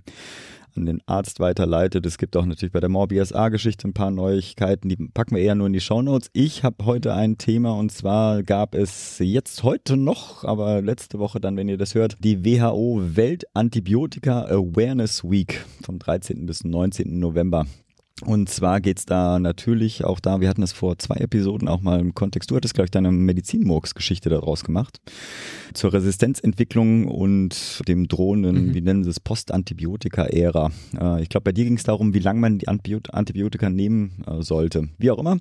an 0.78 0.86
den 0.86 1.02
Arzt 1.08 1.40
weiterleitet. 1.40 2.06
Es 2.06 2.18
gibt 2.18 2.38
auch 2.38 2.46
natürlich 2.46 2.72
bei 2.72 2.80
der 2.80 2.90
MoreBSA-Geschichte 2.90 3.88
ein 3.88 3.94
paar 3.94 4.12
Neuigkeiten, 4.12 4.90
die 4.90 4.96
packen 4.96 5.36
wir 5.36 5.42
eher 5.42 5.56
nur 5.56 5.68
in 5.68 5.74
die 5.74 5.82
Shownotes. 5.82 6.30
Ich 6.34 6.64
habe 6.64 6.86
heute 6.86 7.14
ein 7.14 7.38
Thema 7.38 7.72
und 7.72 7.92
zwar 7.92 8.44
gab 8.44 8.76
es 8.76 9.18
jetzt 9.20 9.64
heute 9.64 9.98
noch, 9.98 10.44
aber 10.44 10.82
letzte 10.82 11.20
Woche 11.20 11.40
dann, 11.40 11.58
wenn 11.58 11.68
ihr 11.68 11.78
das 11.78 11.96
hört, 11.96 12.18
die 12.24 12.46
WHO 12.46 13.02
Weltantibiotika 13.16 14.46
Awareness 14.46 15.24
Week 15.24 15.66
vom 15.82 16.00
13. 16.00 16.46
bis 16.46 16.64
19. 16.64 17.20
November. 17.20 17.66
Und 18.25 18.50
zwar 18.50 18.81
geht's 18.81 19.05
da 19.05 19.38
natürlich 19.38 20.03
auch 20.03 20.19
da, 20.19 20.41
wir 20.41 20.50
hatten 20.50 20.63
es 20.63 20.71
vor 20.71 20.97
zwei 20.97 21.17
Episoden 21.17 21.67
auch 21.67 21.81
mal 21.81 22.00
im 22.00 22.15
Kontext, 22.15 22.50
du 22.50 22.55
hattest, 22.55 22.74
glaube 22.74 22.86
ich, 22.86 22.91
deine 22.91 23.12
Medizinmurks-Geschichte 23.12 24.29
daraus 24.29 24.63
gemacht, 24.63 25.00
zur 25.75 25.93
Resistenzentwicklung 25.93 27.07
und 27.07 27.88
dem 27.88 28.07
drohenden, 28.07 28.69
mhm. 28.69 28.74
wie 28.74 28.81
nennen 28.81 29.03
sie 29.03 29.12
es, 29.12 29.19
Postantibiotika-Ära. 29.19 30.71
Äh, 31.00 31.21
ich 31.21 31.29
glaube, 31.29 31.43
bei 31.43 31.51
dir 31.51 31.65
ging 31.65 31.77
es 31.77 31.83
darum, 31.83 32.15
wie 32.15 32.19
lange 32.19 32.39
man 32.39 32.57
die 32.57 32.67
Antibiotika 32.67 33.69
nehmen 33.69 34.24
äh, 34.25 34.41
sollte. 34.41 34.89
Wie 34.97 35.12
auch 35.12 35.19
immer. 35.19 35.38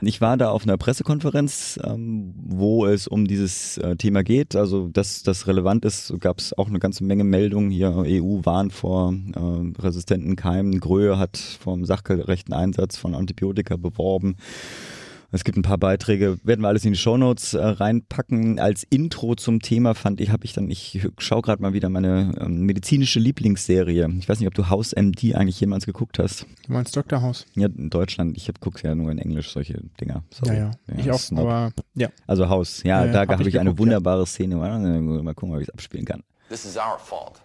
Ich 0.00 0.20
war 0.20 0.36
da 0.36 0.50
auf 0.50 0.64
einer 0.64 0.76
Pressekonferenz, 0.76 1.78
ähm, 1.84 2.34
wo 2.36 2.86
es 2.86 3.06
um 3.06 3.28
dieses 3.28 3.78
äh, 3.78 3.94
Thema 3.96 4.24
geht. 4.24 4.56
Also, 4.56 4.88
dass 4.88 5.22
das 5.22 5.46
relevant 5.46 5.84
ist, 5.84 6.12
gab 6.18 6.40
es 6.40 6.56
auch 6.56 6.68
eine 6.68 6.80
ganze 6.80 7.04
Menge 7.04 7.22
Meldungen 7.22 7.70
hier. 7.70 7.96
EU 7.96 8.40
warnt 8.44 8.72
vor 8.72 9.14
resistenten 9.78 10.36
Keimen. 10.36 10.80
Gröhe 10.80 11.18
hat 11.18 11.36
vom 11.36 11.84
Sach 11.84 12.02
sachgerechten 12.08 12.54
Einsatz 12.54 12.96
von 12.96 13.14
Antibiotika 13.14 13.76
beworben. 13.76 14.36
Es 15.30 15.44
gibt 15.44 15.58
ein 15.58 15.62
paar 15.62 15.76
Beiträge, 15.76 16.38
werden 16.42 16.62
wir 16.62 16.68
alles 16.68 16.86
in 16.86 16.92
die 16.92 16.98
Shownotes 16.98 17.52
äh, 17.52 17.62
reinpacken. 17.62 18.58
Als 18.58 18.82
Intro 18.84 19.34
zum 19.34 19.60
Thema 19.60 19.94
fand 19.94 20.22
ich, 20.22 20.30
habe 20.30 20.46
ich 20.46 20.54
dann, 20.54 20.70
ich 20.70 21.06
schaue 21.18 21.42
gerade 21.42 21.60
mal 21.60 21.74
wieder 21.74 21.90
meine 21.90 22.32
ähm, 22.40 22.62
medizinische 22.62 23.20
Lieblingsserie. 23.20 24.08
Ich 24.20 24.26
weiß 24.26 24.38
nicht, 24.38 24.48
ob 24.48 24.54
du 24.54 24.70
House 24.70 24.94
MD 24.96 25.34
eigentlich 25.34 25.60
jemals 25.60 25.84
geguckt 25.84 26.18
hast. 26.18 26.46
Du 26.66 26.72
meinst 26.72 26.96
Dr. 26.96 27.20
House? 27.20 27.44
Ja, 27.54 27.66
in 27.66 27.90
Deutschland. 27.90 28.38
Ich 28.38 28.50
gucke 28.58 28.82
ja 28.82 28.94
nur 28.94 29.12
in 29.12 29.18
Englisch 29.18 29.50
solche 29.50 29.82
Dinger. 30.00 30.24
Sorry. 30.30 30.56
Ja, 30.56 30.62
ja, 30.62 30.70
ja, 30.86 30.98
ich 30.98 31.10
auch, 31.10 31.18
Snob. 31.18 31.40
aber 31.40 31.72
ja. 31.94 32.08
Also 32.26 32.48
House, 32.48 32.82
ja, 32.84 33.04
ja 33.04 33.12
da 33.12 33.20
habe 33.20 33.34
hab 33.34 33.40
ich, 33.42 33.48
ich 33.48 33.60
eine 33.60 33.76
wunderbare 33.76 34.26
Szene. 34.26 34.56
Mal 34.56 35.34
gucken, 35.34 35.54
ob 35.54 35.60
ich 35.60 35.68
es 35.68 35.74
abspielen 35.74 36.06
kann. 36.06 36.22
This 36.48 36.64
is 36.64 36.78
our 36.78 36.98
fault. 36.98 37.42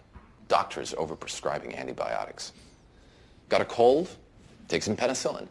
Doctors 0.48 0.96
overprescribing 0.96 1.78
antibiotics. 1.78 2.52
Got 3.50 3.60
a 3.60 3.66
cold? 3.66 4.08
Take 4.68 4.82
some 4.82 4.96
penicillin. 4.96 5.46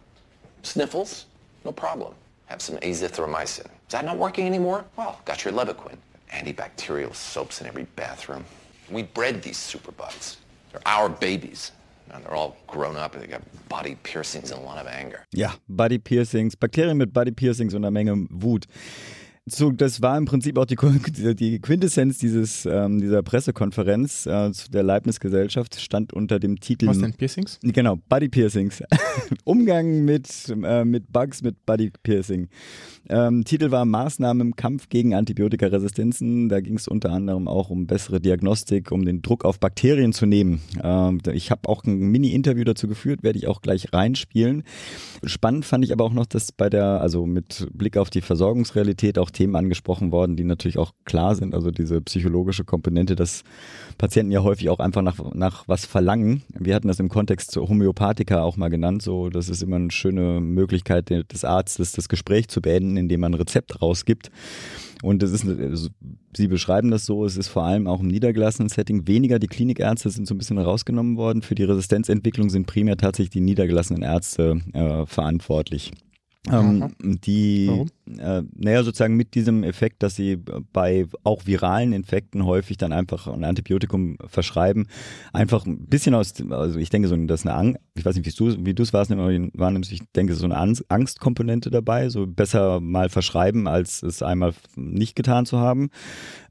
Sniffles? 0.63 1.25
No 1.65 1.72
problem. 1.72 2.13
Have 2.48 2.62
some 2.62 2.77
azithromycin. 2.77 3.65
Is 3.65 3.91
that 3.91 4.05
not 4.05 4.17
working 4.17 4.46
anymore? 4.46 4.86
Well, 4.98 5.20
got 5.25 5.43
your 5.46 5.53
Levaquin. 5.53 5.98
Antibacterial 6.32 7.13
soaps 7.13 7.62
in 7.62 7.67
every 7.67 7.86
bathroom. 7.96 8.43
We 8.89 9.03
bred 9.03 9.41
these 9.41 9.58
superbugs. 9.58 10.38
They're 10.72 10.82
our 10.86 11.10
babies. 11.10 11.72
And 12.12 12.24
they're 12.24 12.34
all 12.36 12.58
grown 12.67 12.96
up 12.96 13.13
and 13.15 13.24
they 13.24 13.27
got 13.27 13.41
body 13.70 13.98
piercings 14.03 14.51
and 14.51 14.62
a 14.62 14.63
lot 14.63 14.77
of 14.77 14.88
anger. 14.88 15.25
Ja, 15.32 15.53
Body 15.67 15.98
Piercings, 15.98 16.55
Bakterien 16.55 16.98
mit 16.98 17.13
Body 17.13 17.32
Piercings 17.32 17.74
und 17.74 17.86
einer 17.86 17.91
Menge 17.91 18.27
Wut. 18.29 18.67
So, 19.45 19.71
das 19.71 20.01
war 20.01 20.17
im 20.17 20.23
Prinzip 20.23 20.57
auch 20.57 20.65
die, 20.65 20.77
die 21.35 21.59
Quintessenz 21.59 22.17
dieses, 22.17 22.65
ähm, 22.65 23.01
dieser 23.01 23.21
Pressekonferenz 23.23 24.25
äh, 24.25 24.51
der 24.71 24.83
Leibniz-Gesellschaft, 24.83 25.81
stand 25.81 26.13
unter 26.13 26.39
dem 26.39 26.62
Titel. 26.62 26.88
Was 26.88 27.00
denn 27.00 27.13
Piercings? 27.13 27.59
Genau, 27.62 27.97
Body 28.07 28.29
Piercings. 28.29 28.81
Umgang 29.43 30.05
mit, 30.05 30.29
äh, 30.63 30.85
mit 30.85 31.12
Bugs 31.12 31.41
mit 31.41 31.65
Body 31.65 31.91
Piercing. 32.03 32.47
Ähm, 33.09 33.43
Titel 33.43 33.69
war 33.71 33.83
Maßnahmen 33.83 34.47
im 34.47 34.55
Kampf 34.55 34.88
gegen 34.88 35.13
Antibiotikaresistenzen. 35.13 36.47
Da 36.47 36.62
ging 36.62 36.77
es 36.77 36.88
unter 36.88 37.12
anderem 37.12 37.50
auch 37.50 37.69
um 37.69 37.85
bessere 37.85 38.21
Diagnostik, 38.21 38.93
um 38.93 39.03
den 39.03 39.21
Druck 39.21 39.43
auf 39.43 39.59
Bakterien 39.59 40.13
zu 40.13 40.25
nehmen. 40.25 40.62
Ähm, 40.81 41.19
ich 41.33 41.51
habe 41.51 41.67
auch 41.67 41.83
ein 41.83 41.97
Mini-Interview 41.97 42.63
dazu 42.63 42.88
geführt, 42.88 43.23
werde 43.23 43.39
ich 43.39 43.47
auch 43.47 43.62
gleich 43.62 43.91
reinspielen. 43.91 44.63
Spannend 45.25 45.65
fand 45.65 45.83
ich 45.83 45.91
aber 45.91 46.05
auch 46.05 46.13
noch, 46.13 46.27
dass 46.27 46.53
bei 46.53 46.69
der, 46.69 47.01
also 47.01 47.25
mit 47.25 47.67
Blick 47.73 47.97
auf 47.97 48.09
die 48.09 48.21
Versorgungsrealität 48.21 49.17
auch 49.17 49.32
Themen 49.33 49.55
angesprochen 49.55 50.11
worden, 50.11 50.35
die 50.35 50.43
natürlich 50.43 50.77
auch 50.77 50.93
klar 51.05 51.35
sind. 51.35 51.53
Also 51.53 51.71
diese 51.71 52.01
psychologische 52.01 52.63
Komponente, 52.63 53.15
dass 53.15 53.43
Patienten 53.97 54.31
ja 54.31 54.43
häufig 54.43 54.69
auch 54.69 54.79
einfach 54.79 55.01
nach, 55.01 55.19
nach 55.33 55.67
was 55.67 55.85
verlangen. 55.85 56.43
Wir 56.57 56.75
hatten 56.75 56.87
das 56.87 56.99
im 56.99 57.09
Kontext 57.09 57.55
Homöopathika 57.55 58.41
auch 58.41 58.57
mal 58.57 58.69
genannt. 58.69 59.01
So, 59.01 59.29
das 59.29 59.49
ist 59.49 59.61
immer 59.61 59.75
eine 59.75 59.91
schöne 59.91 60.39
Möglichkeit 60.39 61.09
des 61.09 61.43
Arztes, 61.43 61.91
das 61.91 62.07
Gespräch 62.07 62.47
zu 62.47 62.61
beenden, 62.61 62.97
indem 62.97 63.19
man 63.19 63.33
ein 63.33 63.39
Rezept 63.39 63.81
rausgibt. 63.81 64.31
Und 65.03 65.21
es 65.21 65.33
ist, 65.33 65.45
Sie 66.35 66.47
beschreiben 66.47 66.89
das 66.91 67.05
so, 67.05 67.25
es 67.25 67.35
ist 67.35 67.49
vor 67.49 67.63
allem 67.63 67.87
auch 67.87 67.99
im 67.99 68.07
niedergelassenen 68.07 68.69
Setting 68.69 69.05
weniger. 69.05 69.37
Die 69.37 69.47
Klinikärzte 69.47 70.09
sind 70.09 70.27
so 70.27 70.33
ein 70.33 70.37
bisschen 70.37 70.57
rausgenommen 70.57 71.17
worden. 71.17 71.41
Für 71.41 71.55
die 71.55 71.63
Resistenzentwicklung 71.63 72.49
sind 72.49 72.67
primär 72.67 72.97
tatsächlich 72.97 73.31
die 73.31 73.41
niedergelassenen 73.41 74.01
Ärzte 74.01 74.61
äh, 74.73 75.05
verantwortlich. 75.05 75.91
Ähm, 76.51 76.93
die, 76.99 77.67
Warum? 77.67 77.89
Äh, 78.07 78.43
naja, 78.55 78.83
sozusagen 78.83 79.15
mit 79.15 79.33
diesem 79.36 79.63
Effekt, 79.63 80.03
dass 80.03 80.15
sie 80.15 80.38
bei 80.74 81.05
auch 81.24 81.45
viralen 81.45 81.93
Infekten 81.93 82.45
häufig 82.45 82.77
dann 82.77 82.91
einfach 82.91 83.27
ein 83.27 83.43
Antibiotikum 83.43 84.17
verschreiben, 84.27 84.88
einfach 85.31 85.65
ein 85.65 85.86
bisschen 85.88 86.13
aus, 86.13 86.33
also 86.50 86.79
ich 86.79 86.89
denke 86.89 87.07
so, 87.07 87.15
ist 87.15 87.48
eine 87.48 87.55
Angst, 87.55 87.79
ich 87.95 88.05
weiß 88.05 88.15
nicht, 88.15 88.25
wie 88.25 88.74
du 88.74 88.83
es 88.83 88.93
wahrnimmst, 88.93 89.91
ich 89.91 90.01
denke, 90.15 90.33
so 90.33 90.45
eine 90.45 90.57
Angstkomponente 90.57 91.69
dabei, 91.69 92.10
so 92.10 92.27
besser 92.27 92.79
mal 92.79 93.10
verschreiben, 93.10 93.67
als 93.67 94.03
es 94.03 94.22
einmal 94.22 94.53
nicht 94.75 95.15
getan 95.15 95.45
zu 95.45 95.60
haben. 95.60 95.89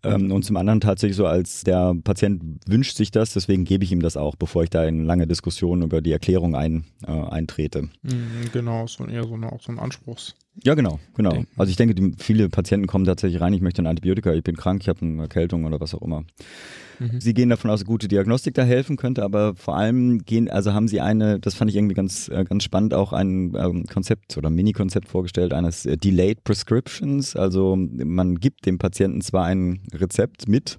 Ähm, 0.04 0.32
und 0.32 0.44
zum 0.44 0.56
anderen 0.56 0.80
tatsächlich 0.80 1.16
so, 1.16 1.26
als 1.26 1.62
der 1.64 1.94
Patient 2.02 2.42
wünscht 2.66 2.96
sich 2.96 3.10
das, 3.10 3.32
deswegen 3.32 3.64
gebe 3.64 3.84
ich 3.84 3.92
ihm 3.92 4.00
das 4.02 4.16
auch, 4.16 4.36
bevor 4.36 4.64
ich 4.64 4.70
da 4.70 4.84
in 4.84 5.04
lange 5.04 5.26
Diskussionen 5.26 5.82
über 5.82 6.00
die 6.00 6.12
Erklärung 6.12 6.56
ein, 6.56 6.84
äh, 7.06 7.10
eintrete. 7.10 7.82
Mhm, 8.02 8.50
genau, 8.52 8.86
so 8.86 9.06
eher 9.06 9.24
so, 9.24 9.34
eine, 9.34 9.52
auch 9.52 9.60
so 9.60 9.70
ein 9.70 9.78
Anspruchs. 9.78 10.34
Ja, 10.64 10.74
genau, 10.74 11.00
genau. 11.14 11.30
Denken. 11.30 11.48
Also 11.56 11.70
ich 11.70 11.76
denke, 11.76 11.94
die, 11.94 12.12
viele 12.18 12.48
Patienten 12.48 12.86
kommen 12.86 13.04
tatsächlich 13.04 13.40
rein, 13.40 13.54
ich 13.54 13.62
möchte 13.62 13.82
ein 13.82 13.86
Antibiotika, 13.86 14.32
ich 14.34 14.44
bin 14.44 14.56
krank, 14.56 14.82
ich 14.82 14.88
habe 14.88 15.00
eine 15.02 15.22
Erkältung 15.22 15.64
oder 15.64 15.80
was 15.80 15.94
auch 15.94 16.02
immer. 16.02 16.24
Mhm. 16.98 17.20
Sie 17.20 17.32
gehen 17.32 17.48
davon 17.48 17.70
aus, 17.70 17.84
gute 17.84 18.06
Diagnostik 18.06 18.54
da 18.54 18.62
helfen 18.62 18.96
könnte, 18.96 19.22
aber 19.22 19.54
vor 19.56 19.76
allem 19.76 20.18
gehen, 20.24 20.50
also 20.50 20.74
haben 20.74 20.88
sie 20.88 21.00
eine, 21.00 21.40
das 21.40 21.54
fand 21.54 21.70
ich 21.70 21.76
irgendwie 21.76 21.94
ganz, 21.94 22.28
äh, 22.28 22.44
ganz 22.44 22.64
spannend, 22.64 22.92
auch 22.92 23.12
ein 23.12 23.54
ähm, 23.56 23.84
Konzept 23.86 24.36
oder 24.36 24.50
Mini-Konzept 24.50 25.08
vorgestellt 25.08 25.54
eines 25.54 25.86
äh, 25.86 25.96
Delayed 25.96 26.44
Prescriptions. 26.44 27.34
Also 27.34 27.76
man 27.76 28.36
gibt 28.38 28.66
dem 28.66 28.78
Patienten 28.78 29.22
zwar 29.22 29.46
ein 29.46 29.80
Rezept 29.94 30.48
mit, 30.48 30.78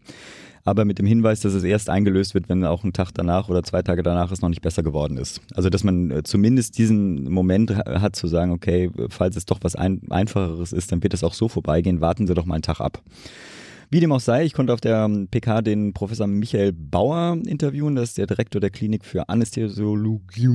aber 0.66 0.86
mit 0.86 1.00
dem 1.00 1.06
Hinweis, 1.06 1.42
dass 1.42 1.54
es 1.54 1.64
erst 1.64 1.90
eingelöst 1.90 2.34
wird, 2.34 2.50
wenn 2.50 2.64
auch 2.64 2.84
ein 2.84 2.94
Tag 2.94 3.12
danach 3.14 3.50
oder 3.50 3.64
zwei 3.64 3.82
Tage 3.82 4.04
danach 4.04 4.32
es 4.32 4.42
noch 4.42 4.50
nicht 4.50 4.62
besser 4.62 4.84
geworden 4.84 5.18
ist. 5.18 5.42
Also 5.54 5.70
dass 5.70 5.84
man 5.84 6.12
äh, 6.12 6.24
zumindest 6.24 6.78
diesen 6.78 7.30
Moment 7.32 7.76
hat 7.76 8.16
zu 8.16 8.28
sagen, 8.28 8.52
okay, 8.52 8.90
falls 9.10 9.36
es 9.36 9.46
doch 9.46 9.60
was 9.62 9.76
ein 9.76 10.02
einfacheres 10.10 10.72
ist, 10.74 10.92
dann 10.92 11.04
wird 11.04 11.14
es 11.14 11.24
auch 11.24 11.34
so 11.34 11.50
vorbeigehen, 11.50 12.02
warten 12.02 12.28
Sie 12.28 12.34
doch 12.34 12.46
mal 12.46 12.56
einen 12.56 12.64
Tag 12.64 12.80
ab. 12.80 13.02
Wie 13.90 14.00
dem 14.00 14.12
auch 14.12 14.20
sei, 14.20 14.44
ich 14.44 14.54
konnte 14.54 14.74
auf 14.74 14.82
der 14.82 15.08
PK 15.30 15.62
den 15.62 15.94
Professor 15.94 16.26
Michael 16.26 16.72
Bauer 16.72 17.38
interviewen, 17.46 17.96
das 17.96 18.10
ist 18.10 18.18
der 18.18 18.26
Direktor 18.26 18.60
der 18.60 18.72
Klinik 18.72 19.06
für 19.06 19.30
Anästhesiologie 19.30 20.48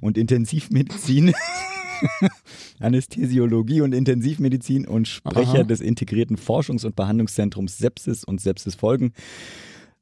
und 0.00 0.18
Intensivmedizin. 0.18 1.32
Anästhesiologie 2.80 3.80
und 3.80 3.94
Intensivmedizin 3.94 4.86
und 4.86 5.08
Sprecher 5.08 5.60
Aha. 5.60 5.62
des 5.64 5.80
integrierten 5.80 6.36
Forschungs- 6.36 6.84
und 6.84 6.96
Behandlungszentrums 6.96 7.78
Sepsis 7.78 8.24
und 8.24 8.40
Sepsisfolgen 8.40 9.12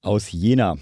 aus 0.02 0.32
Jena. 0.32 0.76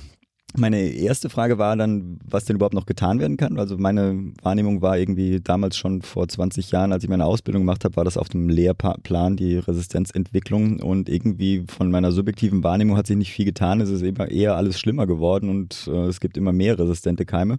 Meine 0.56 0.80
erste 0.80 1.30
Frage 1.30 1.58
war 1.58 1.76
dann, 1.76 2.18
was 2.24 2.44
denn 2.44 2.56
überhaupt 2.56 2.74
noch 2.74 2.86
getan 2.86 3.20
werden 3.20 3.36
kann. 3.36 3.56
Also 3.58 3.78
meine 3.78 4.32
Wahrnehmung 4.42 4.82
war 4.82 4.98
irgendwie 4.98 5.40
damals 5.40 5.76
schon 5.76 6.02
vor 6.02 6.26
20 6.26 6.72
Jahren, 6.72 6.92
als 6.92 7.04
ich 7.04 7.10
meine 7.10 7.24
Ausbildung 7.24 7.62
gemacht 7.62 7.84
habe, 7.84 7.94
war 7.94 8.04
das 8.04 8.16
auf 8.16 8.28
dem 8.28 8.48
Lehrplan 8.48 9.36
die 9.36 9.58
Resistenzentwicklung 9.58 10.80
und 10.80 11.08
irgendwie 11.08 11.64
von 11.68 11.92
meiner 11.92 12.10
subjektiven 12.10 12.64
Wahrnehmung 12.64 12.96
hat 12.96 13.06
sich 13.06 13.16
nicht 13.16 13.30
viel 13.32 13.44
getan. 13.44 13.80
Es 13.80 13.90
ist 13.90 14.02
immer 14.02 14.28
eher 14.28 14.56
alles 14.56 14.80
schlimmer 14.80 15.06
geworden 15.06 15.50
und 15.50 15.86
äh, 15.86 16.06
es 16.06 16.18
gibt 16.18 16.36
immer 16.36 16.52
mehr 16.52 16.76
resistente 16.76 17.24
Keime. 17.24 17.58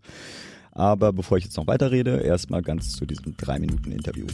Aber 0.71 1.11
bevor 1.11 1.37
ich 1.37 1.45
jetzt 1.45 1.57
noch 1.57 1.67
weiterrede, 1.67 2.17
erstmal 2.21 2.61
ganz 2.61 2.93
zu 2.93 3.05
diesem 3.05 3.35
drei 3.37 3.59
Minuten 3.59 3.91
Interview. 3.91 4.25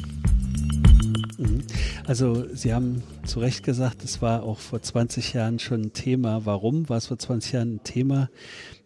Mhm. 1.37 1.63
Also 2.05 2.45
Sie 2.53 2.73
haben 2.73 3.03
zu 3.25 3.39
Recht 3.39 3.63
gesagt, 3.63 4.03
es 4.03 4.21
war 4.21 4.43
auch 4.43 4.59
vor 4.59 4.81
20 4.81 5.33
Jahren 5.33 5.59
schon 5.59 5.81
ein 5.81 5.93
Thema. 5.93 6.45
Warum 6.45 6.89
war 6.89 6.97
es 6.97 7.07
vor 7.07 7.17
20 7.17 7.51
Jahren 7.53 7.75
ein 7.75 7.83
Thema? 7.83 8.29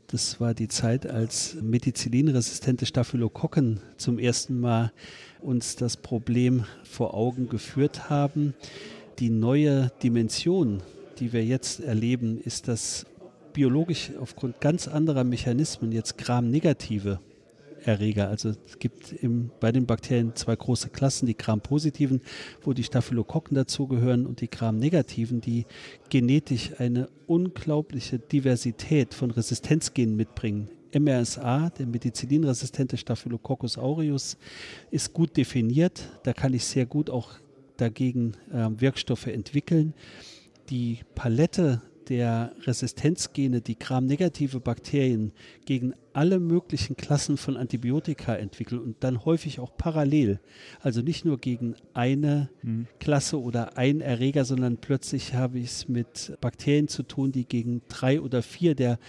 Das 0.08 0.42
war 0.42 0.54
die 0.54 0.68
Zeit, 0.68 1.08
als 1.08 1.56
methicillinresistente 1.62 2.86
Staphylokokken 2.86 3.80
zum 3.96 4.20
ersten 4.20 4.60
Mal 4.60 4.92
uns 5.40 5.78
das 5.78 5.96
Problem 5.96 6.66
vor 6.84 7.14
Augen 7.14 7.48
geführt 7.48 8.10
haben. 8.10 8.54
Die 9.20 9.30
neue 9.30 9.92
Dimension, 10.04 10.84
die 11.20 11.32
wir 11.32 11.46
jetzt 11.46 11.80
erleben, 11.80 12.42
ist, 12.44 12.68
dass 12.68 13.06
biologisch 13.54 14.12
aufgrund 14.20 14.60
ganz 14.60 14.88
anderer 14.88 15.24
Mechanismen 15.24 15.92
jetzt 15.92 16.18
Gram-negative 16.18 17.20
Erreger. 17.84 18.30
Also 18.30 18.50
es 18.50 18.80
gibt 18.80 19.12
im, 19.12 19.52
bei 19.60 19.72
den 19.72 19.86
Bakterien 19.86 20.36
zwei 20.36 20.56
große 20.56 20.90
Klassen, 20.90 21.26
die 21.26 21.38
Gram-positiven, 21.38 22.22
wo 22.62 22.74
die 22.74 22.84
Staphylokokken 22.84 23.56
dazugehören 23.56 24.26
und 24.26 24.42
die 24.42 24.50
Gram-negativen, 24.50 25.42
die 25.42 25.66
genetisch 26.10 26.72
eine 26.80 27.10
unglaubliche 27.28 28.20
Diversität 28.20 29.14
von 29.14 29.32
Resistenzgenen 29.32 30.16
mitbringen. 30.16 30.70
MRSA, 30.94 31.70
der 31.70 31.88
medizinresistente 31.88 32.98
Staphylococcus 32.98 33.78
aureus, 33.78 34.38
ist 34.90 35.14
gut 35.14 35.38
definiert. 35.38 36.10
Da 36.24 36.34
kann 36.34 36.54
ich 36.54 36.66
sehr 36.66 36.86
gut 36.86 37.10
auch 37.10 37.32
dagegen 37.78 38.34
äh, 38.52 38.68
Wirkstoffe 38.80 39.28
entwickeln. 39.28 39.94
Die 40.70 41.00
Palette 41.16 41.82
der 42.12 42.52
Resistenzgene, 42.64 43.62
die 43.62 43.80
Gram-negative 43.80 44.60
Bakterien 44.60 45.32
gegen 45.66 45.94
alle 46.12 46.42
möglichen 46.42 46.98
Klassen 46.98 47.38
von 47.38 47.56
Antibiotika 47.56 48.36
entwickeln 48.36 48.82
und 48.82 48.98
dann 49.00 49.24
häufig 49.24 49.62
auch 49.62 49.78
parallel. 49.78 50.42
Also 50.82 51.02
nicht 51.02 51.24
nur 51.24 51.38
gegen 51.38 51.76
eine 51.94 52.50
mhm. 52.64 52.88
Klasse 53.00 53.42
oder 53.42 53.78
ein 53.78 54.02
Erreger, 54.02 54.44
sondern 54.44 54.76
plötzlich 54.76 55.34
habe 55.34 55.60
ich 55.60 55.68
es 55.68 55.88
mit 55.88 56.38
Bakterien 56.42 56.90
zu 56.90 57.04
tun, 57.04 57.32
die 57.32 57.46
gegen 57.46 57.82
drei 57.88 58.20
oder 58.20 58.42
vier 58.42 58.76
der 58.76 59.00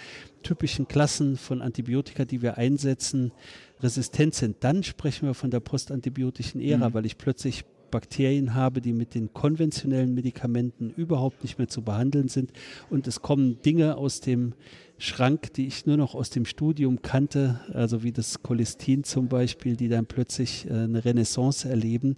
typischen 0.45 0.87
Klassen 0.87 1.37
von 1.37 1.61
Antibiotika, 1.61 2.25
die 2.25 2.41
wir 2.41 2.57
einsetzen, 2.57 3.33
resistent 3.81 4.37
sind. 4.37 4.59
Dann 4.61 4.85
sprechen 4.85 5.27
wir 5.27 5.35
von 5.35 5.51
der 5.51 5.59
postantibiotischen 5.59 6.61
Ära, 6.61 6.91
mhm. 6.91 6.95
weil 6.95 7.07
ich 7.07 7.19
plötzlich 7.19 7.65
Bakterien 7.93 8.55
habe, 8.55 8.81
die 8.81 8.93
mit 8.93 9.15
den 9.15 9.33
konventionellen 9.33 10.13
Medikamenten 10.15 10.91
überhaupt 10.97 11.45
nicht 11.45 11.59
mehr 11.59 11.69
zu 11.69 11.83
behandeln 11.83 12.27
sind. 12.27 12.51
Und 12.91 13.07
es 13.07 13.23
kommen 13.23 13.63
Dinge 13.63 13.97
aus 13.97 14.21
dem 14.21 14.55
Schrank, 15.03 15.53
die 15.55 15.67
ich 15.67 15.85
nur 15.85 15.97
noch 15.97 16.15
aus 16.15 16.31
dem 16.31 16.45
Studium 16.45 17.03
kannte, 17.03 17.61
also 17.73 18.05
wie 18.05 18.13
das 18.13 18.41
Cholestin 18.45 19.03
zum 19.03 19.27
Beispiel, 19.27 19.75
die 19.75 19.89
dann 19.89 20.07
plötzlich 20.07 20.65
äh, 20.71 20.75
eine 20.75 21.05
Renaissance 21.05 21.69
erleben. 21.69 22.15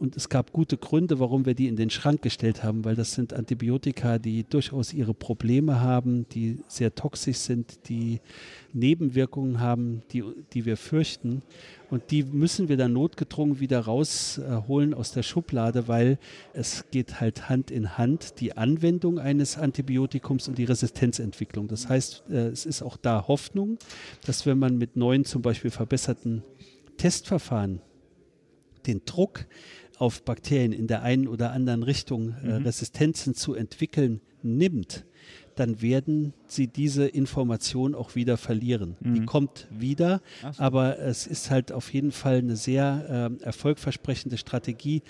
Und 0.00 0.16
es 0.16 0.28
gab 0.28 0.52
gute 0.52 0.76
Gründe, 0.76 1.20
warum 1.20 1.46
wir 1.46 1.54
die 1.54 1.68
in 1.68 1.76
den 1.76 1.90
Schrank 1.90 2.22
gestellt 2.22 2.64
haben, 2.64 2.84
weil 2.84 2.96
das 2.96 3.12
sind 3.12 3.32
Antibiotika, 3.32 4.18
die 4.18 4.42
durchaus 4.42 4.92
ihre 4.92 5.14
Probleme 5.14 5.80
haben, 5.80 6.26
die 6.30 6.58
sehr 6.66 6.94
toxisch 6.96 7.36
sind, 7.36 7.88
die 7.88 8.20
Nebenwirkungen 8.72 9.60
haben, 9.60 10.02
die, 10.12 10.24
die 10.52 10.64
wir 10.64 10.76
fürchten. 10.76 11.42
Und 11.90 12.10
die 12.10 12.22
müssen 12.22 12.68
wir 12.68 12.76
dann 12.76 12.92
notgedrungen 12.92 13.60
wieder 13.60 13.80
rausholen 13.80 14.94
aus 14.94 15.12
der 15.12 15.22
Schublade, 15.22 15.86
weil 15.88 16.18
es 16.52 16.84
geht 16.90 17.20
halt 17.20 17.48
Hand 17.48 17.70
in 17.70 17.98
Hand 17.98 18.40
die 18.40 18.56
Anwendung 18.56 19.18
eines 19.18 19.58
Antibiotikums 19.58 20.48
und 20.48 20.58
die 20.58 20.64
Resistenzentwicklung. 20.64 21.68
Das 21.68 21.88
heißt, 21.88 22.24
äh, 22.30 22.48
es 22.48 22.66
ist 22.66 22.82
auch 22.82 22.96
da 22.96 23.26
Hoffnung, 23.28 23.78
dass 24.26 24.46
wenn 24.46 24.58
man 24.58 24.76
mit 24.76 24.96
neuen, 24.96 25.24
zum 25.24 25.42
Beispiel 25.42 25.70
verbesserten 25.70 26.42
Testverfahren 26.96 27.80
den 28.86 29.02
Druck 29.04 29.46
auf 29.98 30.22
Bakterien 30.22 30.72
in 30.72 30.86
der 30.86 31.02
einen 31.02 31.28
oder 31.28 31.52
anderen 31.52 31.82
Richtung 31.82 32.34
äh, 32.42 32.58
mhm. 32.58 32.66
Resistenzen 32.66 33.34
zu 33.34 33.54
entwickeln 33.54 34.20
nimmt, 34.42 35.04
dann 35.54 35.82
werden 35.82 36.32
sie 36.46 36.66
diese 36.66 37.06
Information 37.06 37.94
auch 37.94 38.14
wieder 38.14 38.36
verlieren. 38.36 38.96
Mhm. 39.00 39.14
Die 39.14 39.24
kommt 39.24 39.66
wieder, 39.70 40.20
so. 40.42 40.62
aber 40.62 40.98
es 40.98 41.26
ist 41.26 41.50
halt 41.50 41.72
auf 41.72 41.92
jeden 41.92 42.12
Fall 42.12 42.38
eine 42.38 42.56
sehr 42.56 43.30
äh, 43.40 43.44
erfolgversprechende 43.44 44.38
Strategie, 44.38 45.02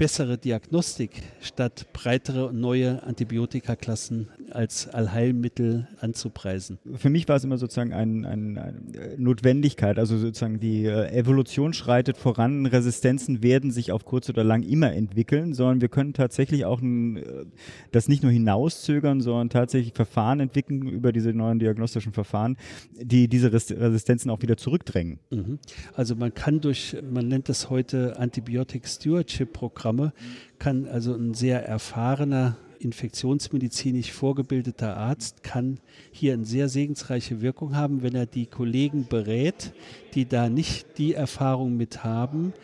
bessere 0.00 0.38
Diagnostik 0.38 1.22
statt 1.42 1.86
breitere 1.92 2.46
und 2.46 2.58
neue 2.58 3.02
Antibiotikaklassen 3.02 4.28
als 4.50 4.88
Allheilmittel 4.88 5.88
anzupreisen. 6.00 6.78
Für 6.96 7.10
mich 7.10 7.28
war 7.28 7.36
es 7.36 7.44
immer 7.44 7.58
sozusagen 7.58 7.92
eine 7.92 8.26
ein, 8.26 8.56
ein 8.56 8.94
Notwendigkeit, 9.18 9.98
also 9.98 10.16
sozusagen 10.16 10.58
die 10.58 10.86
äh, 10.86 11.10
Evolution 11.12 11.74
schreitet 11.74 12.16
voran, 12.16 12.64
Resistenzen 12.64 13.42
werden 13.42 13.70
sich 13.70 13.92
auf 13.92 14.06
kurz 14.06 14.30
oder 14.30 14.42
lang 14.42 14.62
immer 14.62 14.90
entwickeln, 14.92 15.52
sondern 15.52 15.82
wir 15.82 15.88
können 15.88 16.14
tatsächlich 16.14 16.64
auch 16.64 16.80
ein, 16.80 17.18
äh, 17.18 17.44
das 17.92 18.08
nicht 18.08 18.22
nur 18.22 18.32
hinauszögern, 18.32 19.20
sondern 19.20 19.50
tatsächlich 19.50 19.92
Verfahren 19.92 20.40
entwickeln 20.40 20.88
über 20.88 21.12
diese 21.12 21.34
neuen 21.34 21.58
diagnostischen 21.58 22.14
Verfahren, 22.14 22.56
die 22.98 23.28
diese 23.28 23.52
Resistenzen 23.52 24.30
auch 24.30 24.40
wieder 24.40 24.56
zurückdrängen. 24.56 25.18
Mhm. 25.30 25.58
Also 25.94 26.16
man 26.16 26.32
kann 26.32 26.62
durch, 26.62 26.96
man 27.02 27.28
nennt 27.28 27.50
das 27.50 27.68
heute 27.68 28.18
Antibiotic 28.18 28.88
Stewardship 28.88 29.52
Programm, 29.52 29.89
Programme 29.90 30.12
kann 30.58 30.86
also 30.86 31.14
ein 31.14 31.34
sehr 31.34 31.66
erfahrener 31.66 32.56
infektionsmedizinisch 32.78 34.12
vorgebildeter 34.12 34.96
Arzt 34.96 35.42
kann 35.42 35.80
hier 36.12 36.32
eine 36.32 36.46
sehr 36.46 36.68
segensreiche 36.68 37.42
Wirkung 37.42 37.76
haben, 37.76 38.02
wenn 38.02 38.14
er 38.14 38.24
die 38.26 38.46
Kollegen 38.46 39.06
berät, 39.06 39.72
die 40.14 40.26
da 40.26 40.48
nicht 40.48 40.96
die 40.96 41.12
Erfahrung 41.12 41.76
mit 41.76 42.04
haben, 42.04 42.54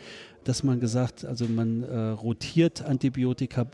dass 0.43 0.63
man 0.63 0.79
gesagt, 0.79 1.23
also 1.23 1.45
man 1.45 1.83
äh, 1.83 1.97
rotiert 2.09 2.81
Antibiotika, 2.81 3.67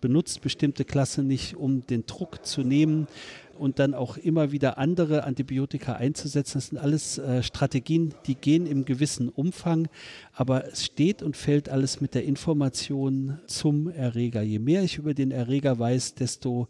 benutzt 0.00 0.42
bestimmte 0.42 0.84
Klassen 0.84 1.26
nicht, 1.26 1.56
um 1.56 1.84
den 1.86 2.06
Druck 2.06 2.44
zu 2.46 2.62
nehmen, 2.62 3.08
und 3.58 3.78
dann 3.78 3.94
auch 3.94 4.16
immer 4.16 4.52
wieder 4.52 4.78
andere 4.78 5.24
Antibiotika 5.24 5.94
einzusetzen. 5.94 6.58
Das 6.58 6.66
sind 6.68 6.78
alles 6.78 7.18
äh, 7.18 7.42
Strategien, 7.42 8.14
die 8.26 8.34
gehen 8.34 8.66
im 8.66 8.84
gewissen 8.84 9.28
Umfang, 9.28 9.88
aber 10.32 10.68
es 10.68 10.84
steht 10.84 11.22
und 11.22 11.36
fällt 11.36 11.68
alles 11.68 12.00
mit 12.00 12.14
der 12.14 12.24
Information 12.24 13.38
zum 13.46 13.88
Erreger. 13.90 14.42
Je 14.42 14.58
mehr 14.58 14.82
ich 14.82 14.98
über 14.98 15.14
den 15.14 15.30
Erreger 15.30 15.78
weiß, 15.78 16.14
desto 16.14 16.68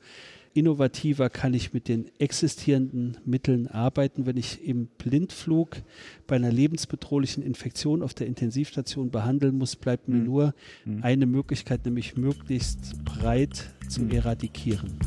innovativer 0.58 1.30
kann 1.30 1.54
ich 1.54 1.72
mit 1.72 1.88
den 1.88 2.06
existierenden 2.18 3.16
Mitteln 3.24 3.68
arbeiten. 3.68 4.26
Wenn 4.26 4.36
ich 4.36 4.64
im 4.66 4.86
Blindflug 4.98 5.76
bei 6.26 6.36
einer 6.36 6.50
lebensbedrohlichen 6.50 7.42
Infektion 7.42 8.02
auf 8.02 8.14
der 8.14 8.26
Intensivstation 8.26 9.10
behandeln 9.10 9.56
muss, 9.56 9.76
bleibt 9.76 10.08
mir 10.08 10.16
mhm. 10.16 10.24
nur 10.24 10.54
mhm. 10.84 11.02
eine 11.02 11.26
Möglichkeit, 11.26 11.84
nämlich 11.84 12.16
möglichst 12.16 13.04
breit 13.04 13.70
zu 13.88 14.02
mhm. 14.02 14.10
eradikieren. 14.10 14.98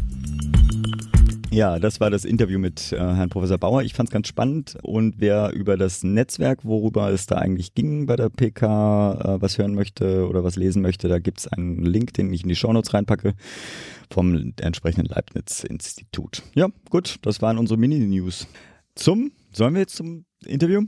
Ja, 1.53 1.79
das 1.79 1.99
war 1.99 2.09
das 2.09 2.23
Interview 2.23 2.59
mit 2.59 2.93
äh, 2.93 2.97
Herrn 2.97 3.27
Professor 3.27 3.57
Bauer. 3.57 3.83
Ich 3.83 3.93
fand 3.93 4.07
es 4.07 4.13
ganz 4.13 4.29
spannend 4.29 4.77
und 4.83 5.15
wer 5.17 5.51
über 5.51 5.75
das 5.75 6.01
Netzwerk, 6.01 6.63
worüber 6.63 7.11
es 7.11 7.25
da 7.25 7.39
eigentlich 7.39 7.73
ging 7.73 8.05
bei 8.05 8.15
der 8.15 8.29
PK, 8.29 9.35
äh, 9.35 9.41
was 9.41 9.57
hören 9.57 9.75
möchte 9.75 10.29
oder 10.29 10.45
was 10.45 10.55
lesen 10.55 10.81
möchte, 10.81 11.09
da 11.09 11.19
gibt's 11.19 11.49
einen 11.49 11.83
Link, 11.83 12.13
den 12.13 12.31
ich 12.31 12.43
in 12.43 12.49
die 12.49 12.55
Shownotes 12.55 12.93
reinpacke 12.93 13.33
vom 14.09 14.53
entsprechenden 14.61 15.07
Leibniz-Institut. 15.07 16.41
Ja, 16.55 16.69
gut, 16.89 17.17
das 17.23 17.41
waren 17.41 17.57
unsere 17.57 17.77
Mini-News. 17.77 18.47
Zum, 18.95 19.33
sollen 19.51 19.73
wir 19.73 19.81
jetzt 19.81 19.97
zum 19.97 20.23
Interview? 20.45 20.83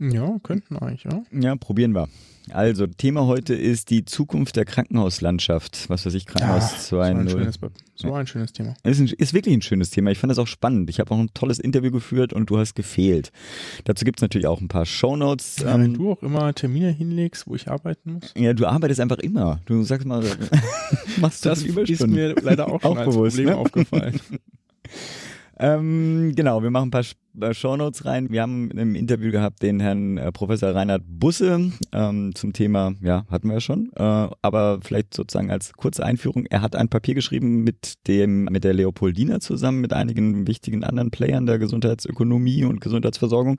Ja, 0.00 0.38
könnten 0.42 0.76
eigentlich, 0.78 1.04
ja. 1.04 1.22
Ja, 1.30 1.56
probieren 1.56 1.94
wir. 1.94 2.08
Also, 2.52 2.86
Thema 2.86 3.26
heute 3.26 3.54
ist 3.54 3.90
die 3.90 4.06
Zukunft 4.06 4.56
der 4.56 4.64
Krankenhauslandschaft. 4.64 5.88
Was 5.88 6.06
weiß 6.06 6.14
ich, 6.14 6.24
Krankenhaus 6.24 6.90
ja, 6.90 6.98
2.0. 6.98 6.98
So, 6.98 7.00
ein 7.00 7.28
schönes, 7.28 7.58
so 7.94 8.14
ein 8.14 8.26
schönes 8.26 8.52
Thema. 8.52 8.74
Ist, 8.82 8.98
ein, 8.98 9.08
ist 9.08 9.34
wirklich 9.34 9.54
ein 9.54 9.62
schönes 9.62 9.90
Thema. 9.90 10.10
Ich 10.10 10.18
fand 10.18 10.30
das 10.30 10.38
auch 10.38 10.46
spannend. 10.46 10.88
Ich 10.88 11.00
habe 11.00 11.14
auch 11.14 11.18
ein 11.18 11.28
tolles 11.34 11.58
Interview 11.58 11.90
geführt 11.90 12.32
und 12.32 12.48
du 12.48 12.58
hast 12.58 12.74
gefehlt. 12.74 13.30
Dazu 13.84 14.06
gibt 14.06 14.18
es 14.18 14.22
natürlich 14.22 14.46
auch 14.46 14.60
ein 14.60 14.68
paar 14.68 14.86
Shownotes. 14.86 15.58
Ja, 15.58 15.74
ähm, 15.74 15.82
wenn 15.82 15.94
du 15.94 16.12
auch 16.12 16.22
immer 16.22 16.52
Termine 16.54 16.90
hinlegst, 16.90 17.46
wo 17.46 17.54
ich 17.54 17.68
arbeiten 17.68 18.14
muss. 18.14 18.32
Ja, 18.36 18.54
du 18.54 18.66
arbeitest 18.66 19.00
einfach 19.00 19.18
immer. 19.18 19.60
Du 19.66 19.82
sagst 19.82 20.06
mal, 20.06 20.24
machst 21.20 21.44
du 21.44 21.50
das 21.50 21.62
ist 21.62 22.06
mir 22.06 22.34
leider 22.42 22.68
auch 22.68 22.80
schon 22.82 22.92
auch 22.92 22.96
als 22.96 23.14
bewusst, 23.14 23.36
Problem 23.36 23.54
ne? 23.54 23.56
aufgefallen. 23.56 24.20
Ähm, 25.62 26.32
genau, 26.34 26.62
wir 26.62 26.70
machen 26.70 26.88
ein 26.88 26.90
paar 26.90 27.04
äh, 27.38 27.52
Shownotes 27.52 28.06
rein. 28.06 28.30
Wir 28.30 28.40
haben 28.40 28.70
im 28.70 28.94
Interview 28.94 29.30
gehabt 29.30 29.60
den 29.60 29.78
Herrn 29.78 30.16
äh, 30.16 30.32
Professor 30.32 30.74
Reinhard 30.74 31.02
Busse 31.06 31.70
ähm, 31.92 32.34
zum 32.34 32.54
Thema, 32.54 32.94
ja, 33.02 33.26
hatten 33.30 33.48
wir 33.48 33.54
ja 33.54 33.60
schon, 33.60 33.90
äh, 33.94 34.28
aber 34.40 34.80
vielleicht 34.82 35.12
sozusagen 35.12 35.50
als 35.50 35.74
kurze 35.74 36.02
Einführung. 36.02 36.46
Er 36.46 36.62
hat 36.62 36.76
ein 36.76 36.88
Papier 36.88 37.14
geschrieben 37.14 37.62
mit 37.62 38.06
dem, 38.08 38.44
mit 38.44 38.64
der 38.64 38.72
Leopoldina 38.72 39.40
zusammen, 39.40 39.82
mit 39.82 39.92
einigen 39.92 40.46
wichtigen 40.46 40.82
anderen 40.82 41.10
Playern 41.10 41.44
der 41.44 41.58
Gesundheitsökonomie 41.58 42.64
und 42.64 42.80
Gesundheitsversorgung. 42.80 43.58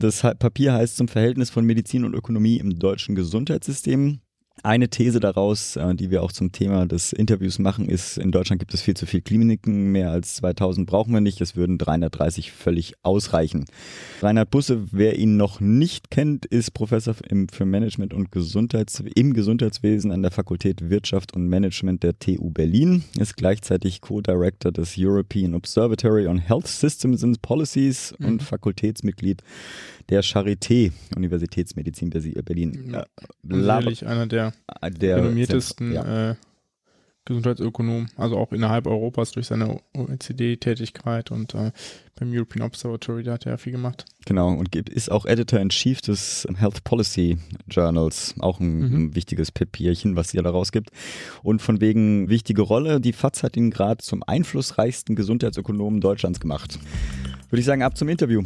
Das 0.00 0.22
Papier 0.38 0.74
heißt 0.74 0.96
zum 0.96 1.08
Verhältnis 1.08 1.50
von 1.50 1.64
Medizin 1.64 2.04
und 2.04 2.14
Ökonomie 2.14 2.58
im 2.58 2.78
deutschen 2.78 3.16
Gesundheitssystem. 3.16 4.20
Eine 4.62 4.88
These 4.88 5.20
daraus, 5.20 5.76
äh, 5.76 5.94
die 5.94 6.10
wir 6.10 6.22
auch 6.22 6.32
zum 6.32 6.52
Thema 6.52 6.86
des 6.86 7.12
Interviews 7.12 7.58
machen, 7.58 7.88
ist, 7.88 8.16
in 8.16 8.30
Deutschland 8.30 8.60
gibt 8.60 8.72
es 8.72 8.80
viel 8.80 8.94
zu 8.94 9.04
viele 9.04 9.22
Kliniken, 9.22 9.92
mehr 9.92 10.10
als 10.10 10.36
2000 10.36 10.86
brauchen 10.86 11.12
wir 11.12 11.20
nicht, 11.20 11.40
es 11.40 11.56
würden 11.56 11.76
330 11.76 12.52
völlig 12.52 12.94
ausreichen. 13.02 13.66
Reinhard 14.22 14.50
Busse, 14.50 14.86
wer 14.92 15.18
ihn 15.18 15.36
noch 15.36 15.60
nicht 15.60 16.10
kennt, 16.10 16.46
ist 16.46 16.72
Professor 16.72 17.14
für 17.14 17.64
Management 17.64 18.14
und 18.14 18.30
Gesundheits 18.30 19.02
im 19.14 19.34
Gesundheitswesen 19.34 20.12
an 20.12 20.22
der 20.22 20.30
Fakultät 20.30 20.88
Wirtschaft 20.88 21.34
und 21.34 21.48
Management 21.48 22.02
der 22.02 22.18
TU 22.18 22.50
Berlin, 22.50 23.04
ist 23.18 23.36
gleichzeitig 23.36 24.00
Co-Director 24.00 24.70
des 24.72 24.94
European 24.96 25.54
Observatory 25.54 26.26
on 26.26 26.38
Health 26.38 26.68
Systems 26.68 27.24
and 27.24 27.42
Policies 27.42 28.14
mhm. 28.18 28.26
und 28.26 28.42
Fakultätsmitglied 28.42 29.42
der 30.08 30.22
Charité, 30.22 30.92
Universitätsmedizin 31.16 32.10
Berlin. 32.10 32.90
Ja, 32.92 33.06
sicherlich 33.42 34.06
einer 34.06 34.26
der, 34.26 34.52
der 35.00 35.16
renommiertesten 35.16 35.92
ja. 35.92 36.30
äh, 36.30 36.34
Gesundheitsökonomen, 37.26 38.10
also 38.16 38.36
auch 38.36 38.52
innerhalb 38.52 38.86
Europas 38.86 39.32
durch 39.32 39.46
seine 39.46 39.80
OECD-Tätigkeit 39.94 41.30
und 41.30 41.54
äh, 41.54 41.72
beim 42.16 42.30
European 42.30 42.66
Observatory, 42.66 43.22
da 43.22 43.32
hat 43.32 43.46
er 43.46 43.52
ja 43.52 43.56
viel 43.56 43.72
gemacht. 43.72 44.04
Genau, 44.26 44.52
und 44.52 44.76
ist 44.76 45.10
auch 45.10 45.24
Editor-in-Chief 45.24 46.02
des 46.02 46.46
Health 46.54 46.84
Policy 46.84 47.38
Journals, 47.66 48.34
auch 48.40 48.60
ein, 48.60 48.78
mhm. 48.78 48.96
ein 48.96 49.14
wichtiges 49.14 49.52
Papierchen, 49.52 50.16
was 50.16 50.34
ihr 50.34 50.42
da 50.42 50.50
rausgibt. 50.50 50.90
Und 51.42 51.62
von 51.62 51.80
wegen 51.80 52.28
wichtige 52.28 52.60
Rolle, 52.60 53.00
die 53.00 53.14
FAZ 53.14 53.42
hat 53.42 53.56
ihn 53.56 53.70
gerade 53.70 54.04
zum 54.04 54.22
einflussreichsten 54.22 55.16
Gesundheitsökonomen 55.16 56.02
Deutschlands 56.02 56.40
gemacht. 56.40 56.78
Würde 57.48 57.60
ich 57.60 57.66
sagen, 57.66 57.82
ab 57.82 57.96
zum 57.96 58.10
Interview. 58.10 58.42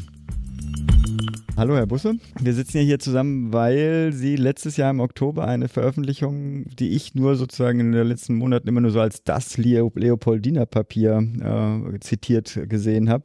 Hallo 1.59 1.75
Herr 1.75 1.89
Busse, 1.89 2.15
wir 2.41 2.55
sitzen 2.55 2.77
ja 2.77 2.85
hier 2.85 3.01
zusammen, 3.01 3.53
weil 3.53 4.13
Sie 4.13 4.37
letztes 4.37 4.77
Jahr 4.77 4.93
im 4.93 5.01
Oktober 5.01 5.49
eine 5.49 5.67
Veröffentlichung, 5.67 6.67
die 6.79 6.91
ich 6.91 7.17
nur 7.17 7.35
sozusagen 7.35 7.81
in 7.81 7.91
den 7.91 8.07
letzten 8.07 8.37
Monaten 8.37 8.69
immer 8.69 8.81
nur 8.81 8.93
so 8.93 9.01
als 9.01 9.25
das 9.25 9.57
Leopoldiner 9.57 10.67
Papier 10.67 11.19
äh, 11.19 11.99
zitiert 11.99 12.61
gesehen 12.69 13.11
habe, 13.11 13.25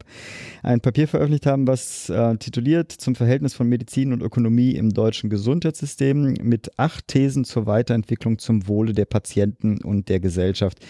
ein 0.64 0.80
Papier 0.80 1.06
veröffentlicht 1.06 1.46
haben, 1.46 1.68
was 1.68 2.10
äh, 2.10 2.36
tituliert 2.38 2.90
zum 2.90 3.14
Verhältnis 3.14 3.54
von 3.54 3.68
Medizin 3.68 4.12
und 4.12 4.20
Ökonomie 4.20 4.72
im 4.72 4.92
deutschen 4.92 5.30
Gesundheitssystem 5.30 6.34
mit 6.42 6.76
acht 6.76 7.06
Thesen 7.06 7.44
zur 7.44 7.66
Weiterentwicklung 7.66 8.40
zum 8.40 8.66
Wohle 8.66 8.94
der 8.94 9.04
Patienten 9.04 9.80
und 9.80 10.08
der 10.08 10.18
Gesellschaft. 10.18 10.84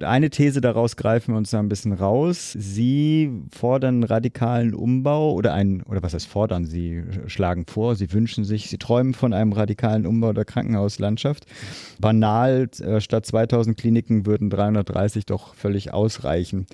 Eine 0.00 0.30
These 0.30 0.60
daraus 0.60 0.96
greifen 0.96 1.34
wir 1.34 1.38
uns 1.38 1.50
da 1.50 1.60
ein 1.60 1.68
bisschen 1.68 1.92
raus. 1.92 2.56
Sie 2.58 3.30
fordern 3.52 4.02
radikalen 4.02 4.74
Umbau 4.74 5.32
oder 5.32 5.54
ein, 5.54 5.82
oder 5.84 6.02
was 6.02 6.14
heißt 6.14 6.26
fordern? 6.26 6.64
Sie 6.64 6.87
schlagen 7.26 7.66
vor, 7.66 7.96
sie 7.96 8.12
wünschen 8.12 8.44
sich, 8.44 8.68
sie 8.68 8.78
träumen 8.78 9.14
von 9.14 9.32
einem 9.32 9.52
radikalen 9.52 10.06
Umbau 10.06 10.32
der 10.32 10.44
Krankenhauslandschaft. 10.44 11.46
Banal, 12.00 12.68
äh, 12.80 13.00
statt 13.00 13.26
2000 13.26 13.76
Kliniken 13.76 14.26
würden 14.26 14.50
330 14.50 15.26
doch 15.26 15.54
völlig 15.54 15.92
ausreichen 15.92 16.66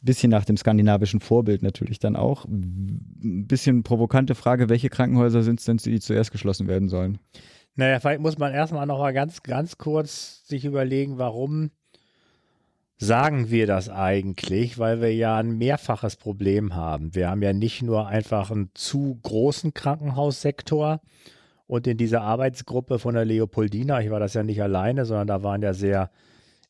bisschen 0.00 0.30
nach 0.30 0.44
dem 0.44 0.56
skandinavischen 0.56 1.20
Vorbild 1.20 1.62
natürlich 1.62 1.98
dann 1.98 2.16
auch. 2.16 2.46
Bisschen 2.48 3.82
provokante 3.82 4.34
Frage, 4.34 4.68
welche 4.68 4.88
Krankenhäuser 4.88 5.42
sind 5.42 5.60
es 5.60 5.66
denn, 5.66 5.78
die 5.78 6.00
zuerst 6.00 6.30
geschlossen 6.30 6.68
werden 6.68 6.88
sollen? 6.88 7.18
Naja, 7.74 8.00
vielleicht 8.00 8.20
muss 8.20 8.38
man 8.38 8.52
erstmal 8.52 8.86
noch 8.86 8.98
mal 8.98 9.12
ganz, 9.12 9.42
ganz 9.42 9.78
kurz 9.78 10.46
sich 10.46 10.64
überlegen, 10.64 11.18
warum 11.18 11.70
sagen 12.98 13.50
wir 13.50 13.66
das 13.66 13.88
eigentlich, 13.88 14.78
weil 14.78 15.00
wir 15.00 15.14
ja 15.14 15.36
ein 15.36 15.56
mehrfaches 15.56 16.16
Problem 16.16 16.74
haben. 16.74 17.14
Wir 17.14 17.30
haben 17.30 17.42
ja 17.42 17.52
nicht 17.52 17.82
nur 17.82 18.08
einfach 18.08 18.50
einen 18.50 18.70
zu 18.74 19.18
großen 19.22 19.72
Krankenhaussektor 19.72 21.00
und 21.68 21.86
in 21.86 21.96
dieser 21.96 22.22
Arbeitsgruppe 22.22 22.98
von 22.98 23.14
der 23.14 23.24
Leopoldina, 23.24 24.00
ich 24.00 24.10
war 24.10 24.20
das 24.20 24.34
ja 24.34 24.42
nicht 24.42 24.60
alleine, 24.60 25.04
sondern 25.04 25.28
da 25.28 25.42
waren 25.42 25.62
ja 25.62 25.74
sehr 25.74 26.10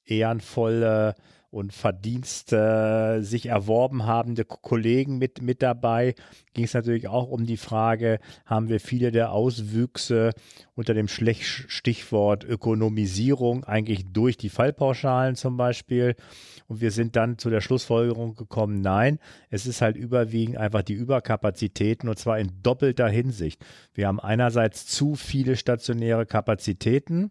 ehrenvolle 0.04 1.14
und 1.50 1.72
Verdienste 1.72 3.20
sich 3.22 3.46
erworben 3.46 4.04
habende 4.04 4.44
Kollegen 4.44 5.18
mit, 5.18 5.40
mit 5.40 5.62
dabei, 5.62 6.14
ging 6.52 6.64
es 6.64 6.74
natürlich 6.74 7.08
auch 7.08 7.28
um 7.28 7.46
die 7.46 7.56
Frage, 7.56 8.18
haben 8.44 8.68
wir 8.68 8.80
viele 8.80 9.12
der 9.12 9.32
Auswüchse 9.32 10.32
unter 10.74 10.92
dem 10.92 11.08
Stichwort 11.08 12.44
Ökonomisierung 12.44 13.64
eigentlich 13.64 14.12
durch 14.12 14.36
die 14.36 14.50
Fallpauschalen 14.50 15.36
zum 15.36 15.56
Beispiel. 15.56 16.16
Und 16.66 16.82
wir 16.82 16.90
sind 16.90 17.16
dann 17.16 17.38
zu 17.38 17.48
der 17.48 17.62
Schlussfolgerung 17.62 18.34
gekommen, 18.34 18.82
nein, 18.82 19.18
es 19.48 19.66
ist 19.66 19.80
halt 19.80 19.96
überwiegend 19.96 20.58
einfach 20.58 20.82
die 20.82 20.92
Überkapazitäten 20.92 22.10
und 22.10 22.18
zwar 22.18 22.38
in 22.38 22.52
doppelter 22.62 23.08
Hinsicht. 23.08 23.64
Wir 23.94 24.06
haben 24.06 24.20
einerseits 24.20 24.86
zu 24.86 25.14
viele 25.14 25.56
stationäre 25.56 26.26
Kapazitäten 26.26 27.30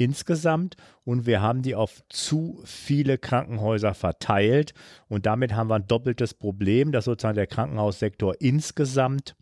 insgesamt 0.00 0.76
und 1.04 1.26
wir 1.26 1.42
haben 1.42 1.60
die 1.60 1.74
auf 1.74 2.02
zu 2.08 2.62
viele 2.64 3.18
Krankenhäuser 3.18 3.92
verteilt 3.92 4.72
und 5.08 5.26
damit 5.26 5.54
haben 5.54 5.68
wir 5.68 5.74
ein 5.74 5.86
doppeltes 5.86 6.32
Problem, 6.32 6.90
dass 6.90 7.04
sozusagen 7.04 7.36
der 7.36 7.46
Krankenhaussektor 7.46 8.34
insgesamt 8.40 9.36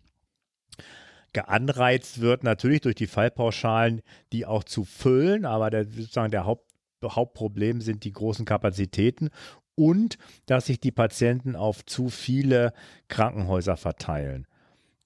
geanreizt 1.33 2.21
wird, 2.21 2.43
natürlich 2.43 2.81
durch 2.81 2.97
die 2.97 3.07
Fallpauschalen, 3.07 4.03
die 4.33 4.47
auch 4.47 4.65
zu 4.65 4.85
füllen, 4.85 5.45
aber 5.45 5.71
der, 5.71 5.85
sozusagen 5.85 6.33
der 6.33 6.45
Haupt, 6.45 6.67
Hauptproblem 7.05 7.81
sind 7.81 8.03
die 8.03 8.13
großen 8.13 8.45
Kapazitäten 8.45 9.31
und 9.77 10.19
dass 10.47 10.67
sich 10.67 10.81
die 10.81 10.91
Patienten 10.91 11.55
auf 11.55 11.85
zu 11.85 12.09
viele 12.09 12.73
Krankenhäuser 13.07 13.77
verteilen. 13.77 14.49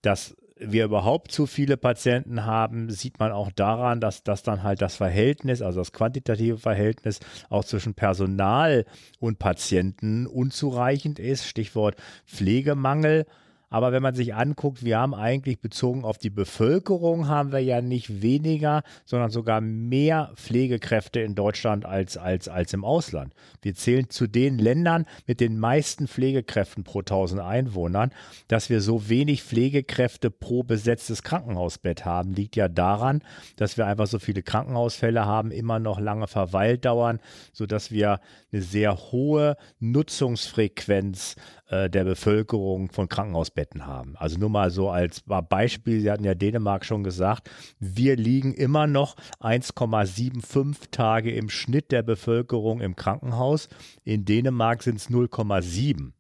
Das 0.00 0.34
wir 0.64 0.85
überhaupt 0.85 1.33
zu 1.33 1.46
viele 1.46 1.77
Patienten 1.77 2.44
haben, 2.44 2.90
sieht 2.90 3.18
man 3.18 3.33
auch 3.33 3.51
daran, 3.53 4.01
dass 4.01 4.22
das 4.22 4.42
dann 4.42 4.62
halt 4.62 4.83
das 4.83 4.96
Verhältnis, 4.96 5.62
also 5.62 5.81
das 5.81 5.92
quantitative 5.92 6.59
Verhältnis 6.59 7.20
auch 7.48 7.64
zwischen 7.64 7.94
Personal 7.94 8.85
und 9.18 9.38
Patienten 9.38 10.27
unzureichend 10.27 11.18
ist. 11.18 11.46
Stichwort 11.46 11.96
Pflegemangel 12.27 13.27
aber 13.72 13.90
wenn 13.90 14.02
man 14.02 14.14
sich 14.14 14.35
anguckt, 14.35 14.85
wir 14.85 14.98
haben 14.98 15.14
eigentlich 15.14 15.58
bezogen 15.58 16.04
auf 16.04 16.18
die 16.18 16.28
Bevölkerung, 16.28 17.26
haben 17.26 17.52
wir 17.52 17.61
ja 17.61 17.80
nicht 17.80 18.20
weniger, 18.20 18.82
sondern 19.06 19.30
sogar 19.30 19.62
mehr 19.62 20.30
Pflegekräfte 20.37 21.20
in 21.20 21.35
Deutschland 21.35 21.87
als, 21.87 22.18
als, 22.18 22.48
als 22.48 22.74
im 22.74 22.85
Ausland. 22.85 23.32
Wir 23.62 23.74
zählen 23.74 24.11
zu 24.11 24.26
den 24.26 24.58
Ländern 24.58 25.06
mit 25.26 25.40
den 25.40 25.58
meisten 25.58 26.06
Pflegekräften 26.06 26.85
pro 26.85 26.98
1000 26.98 27.40
Einwohnern. 27.40 28.11
Dass 28.46 28.68
wir 28.68 28.82
so 28.82 29.08
wenig 29.08 29.42
Pflegekräfte 29.42 30.30
pro 30.30 30.62
besetztes 30.64 31.22
Krankenhausbett 31.22 32.04
haben, 32.04 32.35
liegt 32.35 32.56
ja 32.56 32.68
daran, 32.68 33.22
dass 33.56 33.78
wir 33.78 33.87
einfach 33.87 34.06
so 34.06 34.18
viele 34.18 34.42
Krankenhausfälle 34.42 35.24
haben, 35.24 35.50
immer 35.50 35.78
noch 35.78 35.98
lange 35.98 36.26
Verweildauern, 36.26 37.20
sodass 37.54 37.90
wir 37.90 38.20
eine 38.52 38.61
sehr 38.61 38.98
hohe 39.12 39.56
Nutzungsfrequenz 39.80 41.37
äh, 41.66 41.88
der 41.88 42.05
Bevölkerung 42.05 42.90
von 42.90 43.09
Krankenhausbetten 43.09 43.87
haben. 43.87 44.16
Also 44.16 44.38
nur 44.38 44.51
mal 44.51 44.70
so 44.70 44.90
als 44.90 45.22
Beispiel, 45.22 46.01
Sie 46.01 46.11
hatten 46.11 46.25
ja 46.25 46.35
Dänemark 46.35 46.85
schon 46.85 47.05
gesagt, 47.05 47.51
wir 47.79 48.16
liegen 48.16 48.53
immer 48.53 48.87
noch 48.87 49.16
1,75 49.40 50.90
Tage 50.90 51.33
im 51.33 51.48
Schnitt 51.48 51.92
der 51.92 52.03
Bevölkerung 52.03 52.81
im 52.81 52.96
Krankenhaus. 52.96 53.68
In 54.05 54.25
Dänemark 54.25 54.83
sind 54.83 54.96
es 54.96 55.09
0,7. 55.09 56.12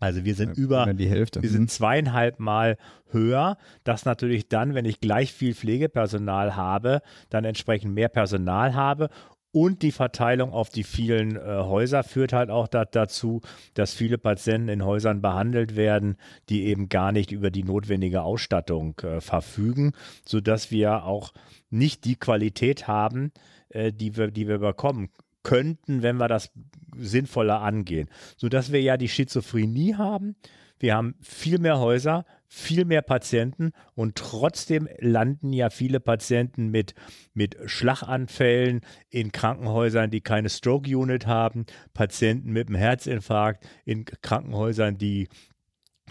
Also 0.00 0.24
wir 0.24 0.34
sind 0.34 0.56
über 0.56 0.92
die 0.94 1.08
Hälfte. 1.08 1.42
Wir 1.42 1.50
sind 1.50 1.62
mhm. 1.62 1.68
zweieinhalb 1.68 2.38
Mal 2.38 2.76
höher. 3.10 3.58
Das 3.82 4.04
natürlich 4.04 4.48
dann, 4.48 4.74
wenn 4.74 4.84
ich 4.84 5.00
gleich 5.00 5.32
viel 5.32 5.54
Pflegepersonal 5.54 6.54
habe, 6.54 7.02
dann 7.30 7.44
entsprechend 7.44 7.94
mehr 7.94 8.08
Personal 8.08 8.74
habe 8.74 9.10
und 9.58 9.82
die 9.82 9.90
Verteilung 9.90 10.52
auf 10.52 10.68
die 10.68 10.84
vielen 10.84 11.34
äh, 11.34 11.40
Häuser 11.40 12.04
führt 12.04 12.32
halt 12.32 12.48
auch 12.48 12.68
da, 12.68 12.84
dazu, 12.84 13.40
dass 13.74 13.92
viele 13.92 14.16
Patienten 14.16 14.68
in 14.68 14.84
Häusern 14.84 15.20
behandelt 15.20 15.74
werden, 15.74 16.16
die 16.48 16.66
eben 16.66 16.88
gar 16.88 17.10
nicht 17.10 17.32
über 17.32 17.50
die 17.50 17.64
notwendige 17.64 18.22
Ausstattung 18.22 18.96
äh, 19.00 19.20
verfügen, 19.20 19.94
sodass 20.24 20.70
wir 20.70 21.02
auch 21.02 21.32
nicht 21.70 22.04
die 22.04 22.14
Qualität 22.14 22.86
haben, 22.86 23.32
äh, 23.70 23.92
die, 23.92 24.16
wir, 24.16 24.30
die 24.30 24.46
wir 24.46 24.58
bekommen 24.58 25.08
könnten, 25.42 26.02
wenn 26.02 26.18
wir 26.18 26.28
das 26.28 26.52
sinnvoller 26.96 27.60
angehen. 27.60 28.08
Sodass 28.36 28.70
wir 28.70 28.80
ja 28.80 28.96
die 28.96 29.08
Schizophrenie 29.08 29.96
haben. 29.96 30.36
Wir 30.78 30.94
haben 30.94 31.14
viel 31.20 31.58
mehr 31.58 31.78
Häuser, 31.78 32.24
viel 32.46 32.84
mehr 32.84 33.02
Patienten 33.02 33.72
und 33.94 34.16
trotzdem 34.16 34.88
landen 34.98 35.52
ja 35.52 35.70
viele 35.70 36.00
Patienten 36.00 36.68
mit, 36.70 36.94
mit 37.34 37.56
Schlaganfällen 37.66 38.80
in 39.10 39.32
Krankenhäusern, 39.32 40.10
die 40.10 40.22
keine 40.22 40.48
Stroke-Unit 40.48 41.26
haben, 41.26 41.66
Patienten 41.92 42.52
mit 42.52 42.68
einem 42.68 42.76
Herzinfarkt 42.76 43.68
in 43.84 44.04
Krankenhäusern, 44.04 44.96
die, 44.96 45.28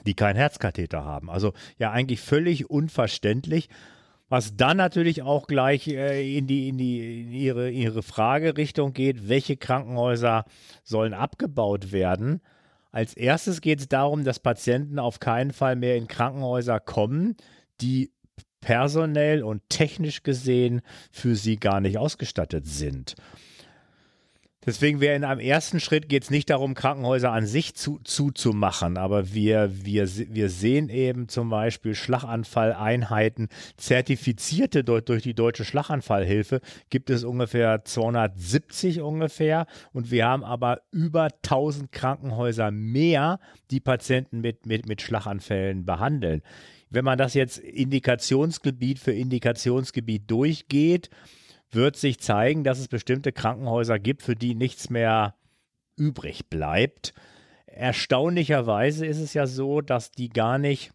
die 0.06 0.13
keinen 0.13 0.36
Herzkatheter 0.36 1.03
haben. 1.03 1.30
Also 1.30 1.53
ja 1.77 1.91
eigentlich 1.91 2.21
völlig 2.21 2.69
unverständlich. 2.69 3.69
Was 4.30 4.58
dann 4.58 4.75
natürlich 4.75 5.21
auch 5.21 5.47
gleich 5.47 5.88
äh, 5.88 6.38
in, 6.38 6.47
die, 6.47 6.67
in, 6.67 6.77
die, 6.77 7.21
in 7.21 7.32
ihre, 7.32 7.69
ihre 7.71 8.03
Fragerichtung 8.03 8.91
geht, 8.91 9.30
welche 9.30 9.56
Krankenhäuser 9.56 10.43
sollen 10.84 11.13
abgebaut 11.13 11.93
werden? 11.93 12.41
Als 12.97 13.13
erstes 13.13 13.62
geht 13.62 13.79
es 13.79 13.88
darum, 13.88 14.23
dass 14.23 14.39
Patienten 14.39 14.97
auf 14.97 15.19
keinen 15.19 15.53
Fall 15.53 15.75
mehr 15.75 15.97
in 15.97 16.07
Krankenhäuser 16.07 16.79
kommen, 16.79 17.36
die 17.79 18.12
personell 18.60 19.43
und 19.43 19.62
technisch 19.69 20.23
gesehen 20.23 20.81
für 21.12 21.36
sie 21.36 21.57
gar 21.57 21.79
nicht 21.79 21.99
ausgestattet 21.99 22.65
sind. 22.65 23.13
Deswegen 24.67 24.99
wäre 24.99 25.15
in 25.15 25.23
einem 25.23 25.39
ersten 25.39 25.80
Schritt 25.80 26.10
geht 26.10 26.23
es 26.23 26.30
nicht 26.30 26.49
darum, 26.49 26.73
Krankenhäuser 26.73 27.32
an 27.32 27.45
sich 27.45 27.73
zuzumachen, 27.73 28.95
zu 28.95 28.99
aber 28.99 29.34
wir, 29.34 29.71
wir, 29.86 30.06
wir 30.06 30.49
sehen 30.49 30.89
eben 30.89 31.30
zum 31.30 31.49
Beispiel 31.49 31.95
Schlaganfalleinheiten, 31.95 33.47
zertifizierte 33.77 34.84
durch, 34.84 35.06
durch 35.06 35.23
die 35.23 35.34
deutsche 35.34 35.63
Schlaganfallhilfe 35.63 36.60
gibt 36.89 37.10
es 37.10 37.23
ungefähr 37.23 37.86
270 37.86 38.99
ungefähr 38.99 39.67
und 39.93 40.12
wir 40.12 40.25
haben 40.25 40.43
aber 40.43 40.82
über 40.91 41.30
1000 41.45 41.89
Krankenhäuser 41.93 42.69
mehr, 42.69 43.39
die 43.71 43.80
Patienten 43.80 44.41
mit, 44.41 44.65
mit, 44.65 44.86
mit 44.86 45.01
Schlaganfällen 45.01 45.86
behandeln. 45.86 46.41
Wenn 46.89 47.06
man 47.06 47.17
das 47.17 47.36
jetzt 47.36 47.60
Indikationsgebiet 47.60 48.99
für 48.99 49.13
Indikationsgebiet 49.13 50.30
durchgeht, 50.30 51.10
wird 51.71 51.97
sich 51.97 52.19
zeigen, 52.19 52.63
dass 52.63 52.80
es 52.80 52.88
bestimmte 52.88 53.32
Krankenhäuser 53.32 53.99
gibt, 53.99 54.21
für 54.21 54.36
die 54.36 54.56
nichts 54.56 54.89
mehr 54.89 55.36
übrig 55.95 56.49
bleibt. 56.49 57.13
Erstaunlicherweise 57.65 59.06
ist 59.06 59.19
es 59.19 59.34
ja 59.34 59.47
so, 59.47 59.82
dass 59.82 60.12
die 60.12 60.30
gar 60.30 60.58
nicht, 60.58 60.91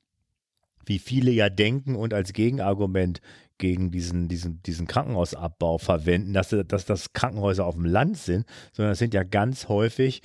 wie 0.87 0.99
viele 0.99 1.31
ja 1.31 1.49
denken 1.49 1.95
und 1.95 2.15
als 2.15 2.33
Gegenargument 2.33 3.21
gegen 3.59 3.91
diesen, 3.91 4.29
diesen, 4.29 4.63
diesen 4.63 4.87
Krankenhausabbau 4.87 5.79
verwenden, 5.79 6.33
dass, 6.33 6.55
dass 6.67 6.85
das 6.85 7.13
Krankenhäuser 7.13 7.65
auf 7.65 7.75
dem 7.75 7.85
Land 7.85 8.19
sind, 8.19 8.47
sondern 8.73 8.93
es 8.93 8.99
sind 8.99 9.15
ja 9.15 9.23
ganz 9.23 9.69
häufig 9.69 10.23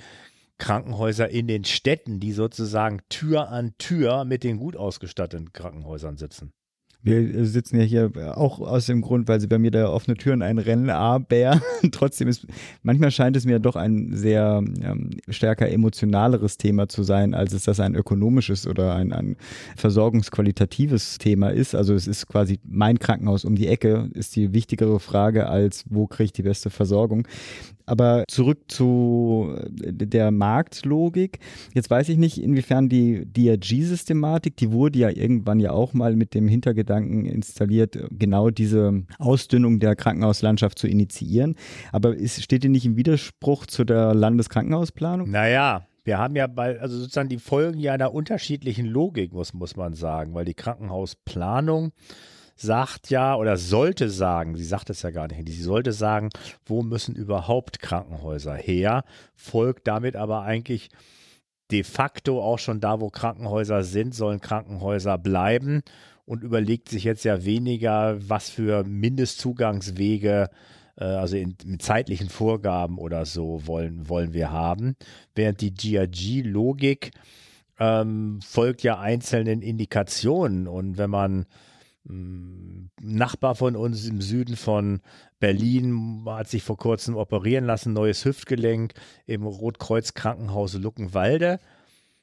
Krankenhäuser 0.58 1.28
in 1.28 1.46
den 1.46 1.64
Städten, 1.64 2.18
die 2.18 2.32
sozusagen 2.32 2.98
Tür 3.08 3.50
an 3.50 3.74
Tür 3.78 4.24
mit 4.24 4.42
den 4.42 4.58
gut 4.58 4.76
ausgestatteten 4.76 5.52
Krankenhäusern 5.52 6.16
sitzen. 6.16 6.52
Wir 7.00 7.46
sitzen 7.46 7.78
ja 7.78 7.84
hier 7.84 8.10
auch 8.36 8.58
aus 8.58 8.86
dem 8.86 9.02
Grund, 9.02 9.28
weil 9.28 9.40
sie 9.40 9.46
bei 9.46 9.58
mir 9.58 9.70
da 9.70 9.88
offene 9.88 10.16
Türen 10.16 10.42
einrennen, 10.42 10.90
aber 10.90 11.60
trotzdem 11.92 12.26
ist, 12.26 12.44
manchmal 12.82 13.12
scheint 13.12 13.36
es 13.36 13.44
mir 13.44 13.60
doch 13.60 13.76
ein 13.76 14.10
sehr 14.14 14.64
ähm, 14.82 15.10
stärker 15.28 15.70
emotionaleres 15.70 16.58
Thema 16.58 16.88
zu 16.88 17.04
sein, 17.04 17.34
als 17.34 17.52
es 17.52 17.62
das 17.62 17.78
ein 17.78 17.94
ökonomisches 17.94 18.66
oder 18.66 18.96
ein, 18.96 19.12
ein 19.12 19.36
versorgungsqualitatives 19.76 21.18
Thema 21.18 21.50
ist. 21.50 21.76
Also 21.76 21.94
es 21.94 22.08
ist 22.08 22.26
quasi 22.26 22.58
mein 22.64 22.98
Krankenhaus 22.98 23.44
um 23.44 23.54
die 23.54 23.68
Ecke, 23.68 24.10
ist 24.14 24.34
die 24.34 24.52
wichtigere 24.52 24.98
Frage 24.98 25.48
als, 25.48 25.84
wo 25.88 26.08
kriege 26.08 26.24
ich 26.24 26.32
die 26.32 26.42
beste 26.42 26.68
Versorgung. 26.68 27.28
Aber 27.86 28.24
zurück 28.28 28.58
zu 28.68 29.54
äh, 29.82 29.92
der 29.92 30.32
Marktlogik. 30.32 31.38
Jetzt 31.74 31.90
weiß 31.90 32.08
ich 32.08 32.18
nicht, 32.18 32.42
inwiefern 32.42 32.88
die 32.88 33.24
DRG-Systematik, 33.24 34.56
die 34.56 34.72
wurde 34.72 34.98
ja 34.98 35.10
irgendwann 35.10 35.60
ja 35.60 35.70
auch 35.70 35.94
mal 35.94 36.16
mit 36.16 36.34
dem 36.34 36.48
Hintergedanken 36.48 36.87
installiert, 36.96 37.98
genau 38.10 38.50
diese 38.50 39.04
Ausdünnung 39.18 39.80
der 39.80 39.96
Krankenhauslandschaft 39.96 40.78
zu 40.78 40.88
initiieren. 40.88 41.56
Aber 41.92 42.16
ist, 42.16 42.42
steht 42.42 42.64
die 42.64 42.68
nicht 42.68 42.86
im 42.86 42.96
Widerspruch 42.96 43.66
zu 43.66 43.84
der 43.84 44.14
Landeskrankenhausplanung? 44.14 45.30
Naja, 45.30 45.86
wir 46.04 46.18
haben 46.18 46.36
ja 46.36 46.46
bei, 46.46 46.80
also 46.80 46.98
sozusagen 46.98 47.28
die 47.28 47.38
Folgen 47.38 47.78
ja 47.78 47.92
einer 47.92 48.14
unterschiedlichen 48.14 48.86
Logik, 48.86 49.32
muss, 49.32 49.52
muss 49.52 49.76
man 49.76 49.94
sagen, 49.94 50.34
weil 50.34 50.46
die 50.46 50.54
Krankenhausplanung 50.54 51.92
sagt 52.56 53.10
ja 53.10 53.36
oder 53.36 53.56
sollte 53.56 54.10
sagen, 54.10 54.56
sie 54.56 54.64
sagt 54.64 54.90
es 54.90 55.02
ja 55.02 55.10
gar 55.10 55.28
nicht, 55.28 55.48
sie 55.48 55.62
sollte 55.62 55.92
sagen, 55.92 56.30
wo 56.66 56.82
müssen 56.82 57.14
überhaupt 57.14 57.78
Krankenhäuser 57.80 58.54
her, 58.54 59.04
folgt 59.36 59.86
damit 59.86 60.16
aber 60.16 60.42
eigentlich 60.42 60.88
de 61.70 61.84
facto 61.84 62.42
auch 62.42 62.58
schon 62.58 62.80
da, 62.80 63.00
wo 63.00 63.10
Krankenhäuser 63.10 63.82
sind, 63.82 64.14
sollen 64.14 64.40
Krankenhäuser 64.40 65.18
bleiben 65.18 65.82
und 66.24 66.42
überlegt 66.42 66.88
sich 66.88 67.04
jetzt 67.04 67.24
ja 67.24 67.44
weniger, 67.44 68.16
was 68.28 68.48
für 68.50 68.84
Mindestzugangswege 68.84 70.50
äh, 70.98 71.04
also 71.04 71.36
in, 71.36 71.56
mit 71.64 71.82
zeitlichen 71.82 72.28
Vorgaben 72.28 72.98
oder 72.98 73.24
so 73.24 73.66
wollen, 73.66 74.08
wollen 74.08 74.32
wir 74.32 74.50
haben, 74.50 74.96
während 75.34 75.60
die 75.60 75.74
GRG-Logik 75.74 77.12
ähm, 77.78 78.40
folgt 78.42 78.82
ja 78.82 78.98
einzelnen 78.98 79.62
Indikationen. 79.62 80.66
Und 80.66 80.98
wenn 80.98 81.10
man 81.10 81.46
Nachbar 82.08 83.54
von 83.54 83.76
uns 83.76 84.06
im 84.06 84.22
Süden 84.22 84.56
von 84.56 85.00
Berlin 85.40 86.24
hat 86.26 86.48
sich 86.48 86.62
vor 86.62 86.78
kurzem 86.78 87.16
operieren 87.16 87.64
lassen, 87.64 87.92
neues 87.92 88.24
Hüftgelenk 88.24 88.94
im 89.26 89.44
Rotkreuz 89.44 90.14
Krankenhaus 90.14 90.74
Luckenwalde. 90.74 91.58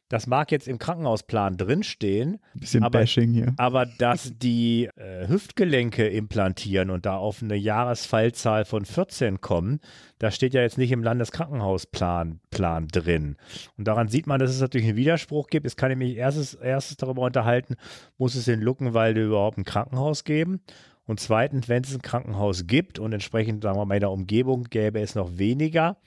Das 0.10 0.28
mag 0.28 0.52
jetzt 0.52 0.68
im 0.68 0.78
Krankenhausplan 0.78 1.58
drinstehen. 1.58 2.40
Bisschen 2.54 2.84
aber, 2.84 3.00
Bashing 3.00 3.34
hier. 3.34 3.54
Aber 3.58 3.88
dass 3.88 4.34
die 4.38 4.90
äh, 4.96 5.28
Hüftgelenke 5.28 6.08
implantieren 6.08 6.92
und 6.92 7.08
da 7.08 7.18
auf 7.18 7.42
eine 7.42 7.56
Jahresfallzahl 7.56 8.66
von 8.66 8.86
14 8.86 9.42
kommen, 9.42 9.80
das 10.20 10.36
steht 10.36 10.54
ja 10.54 10.62
jetzt 10.62 10.78
nicht 10.78 10.92
im 10.92 11.04
Landeskrankenhausplan 11.04 12.40
Plan 12.52 12.88
drin. 12.88 13.38
Und 13.78 13.88
daran 13.88 14.08
sieht 14.08 14.28
man, 14.28 14.40
dass 14.40 14.52
es 14.52 14.62
natürlich 14.62 14.88
einen 14.88 14.98
Widerspruch 14.98 15.48
gibt. 15.48 15.66
Jetzt 15.66 15.78
kann 15.78 15.92
ich 15.92 15.98
mich 15.98 16.16
erstes, 16.16 16.54
erstes 16.54 16.98
darüber 16.98 17.24
unterhalten, 17.24 17.76
muss 18.20 18.36
es 18.36 18.48
in 18.48 18.62
Luckenwalde 18.62 19.26
überhaupt 19.26 19.58
ein 19.58 19.66
Krankenhaus 19.66 20.24
geben? 20.24 20.62
Und 21.08 21.20
zweitens, 21.20 21.68
wenn 21.68 21.84
es 21.84 21.94
ein 21.94 22.02
Krankenhaus 22.02 22.68
gibt 22.68 23.00
und 23.00 23.14
entsprechend, 23.14 23.64
sagen 23.64 23.78
wir 23.78 23.86
mal, 23.86 23.96
in 23.96 24.02
der 24.02 24.12
Umgebung 24.12 24.66
gäbe 24.66 25.00
es 25.00 25.16
noch 25.16 25.38
weniger, 25.38 25.98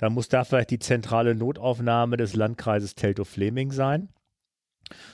dann 0.00 0.14
muss 0.14 0.28
da 0.30 0.44
vielleicht 0.44 0.70
die 0.70 0.78
zentrale 0.78 1.34
Notaufnahme 1.34 2.16
des 2.16 2.34
Landkreises 2.34 2.94
Teltow-Fleming 2.94 3.70
sein. 3.70 4.08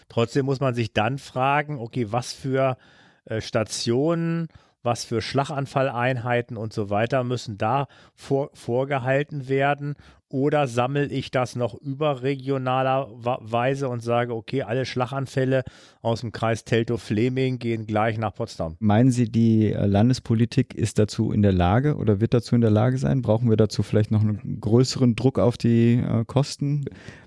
Trotzdem 0.09 0.47
muss 0.47 0.61
man 0.61 0.75
sich 0.75 0.93
dann 0.93 1.19
fragen, 1.19 1.81
okay, 1.81 2.13
was 2.13 2.33
für 2.33 2.77
äh, 3.25 3.41
Stationen, 3.41 4.47
was 4.87 5.05
für 5.05 5.21
Schlaganfalleinheiten 5.21 6.57
und 6.57 6.73
so 6.73 6.89
weiter 6.89 7.25
müssen 7.25 7.59
da 7.59 7.89
vor, 8.15 8.49
vorgehalten 8.55 9.49
werden 9.49 9.97
oder 10.29 10.67
sammle 10.67 11.07
ich 11.07 11.31
das 11.31 11.55
noch 11.55 11.75
überregionalerweise 11.75 13.89
und 13.89 14.03
sage, 14.03 14.35
okay, 14.35 14.63
alle 14.63 14.85
Schlaganfälle 14.85 15.63
aus 16.03 16.23
dem 16.23 16.33
Kreis 16.33 16.65
Teltow-Fleming 16.65 17.59
gehen 17.59 17.87
gleich 17.87 18.19
nach 18.19 18.35
Potsdam? 18.35 18.75
Meinen 18.81 19.13
Sie, 19.13 19.31
die 19.31 19.73
äh, 19.73 19.87
Landespolitik 19.87 20.75
ist 20.75 20.99
dazu 20.99 21.31
in 21.31 21.43
der 21.43 21.53
Lage 21.53 21.95
oder 21.97 22.21
wird 22.21 22.35
dazu 22.35 22.57
in 22.57 22.61
der 22.61 22.71
Lage 22.71 22.99
sein? 22.99 23.23
Brauchen 23.23 23.49
wir 23.49 23.57
dazu 23.57 23.85
vielleicht 23.85 24.11
noch 24.11 24.23
einen 24.23 24.61
größeren 24.61 25.15
Druck 25.15 25.39
auf 25.39 25.57
die 25.57 25.95
äh, 25.95 26.25
Kosten? 26.25 26.87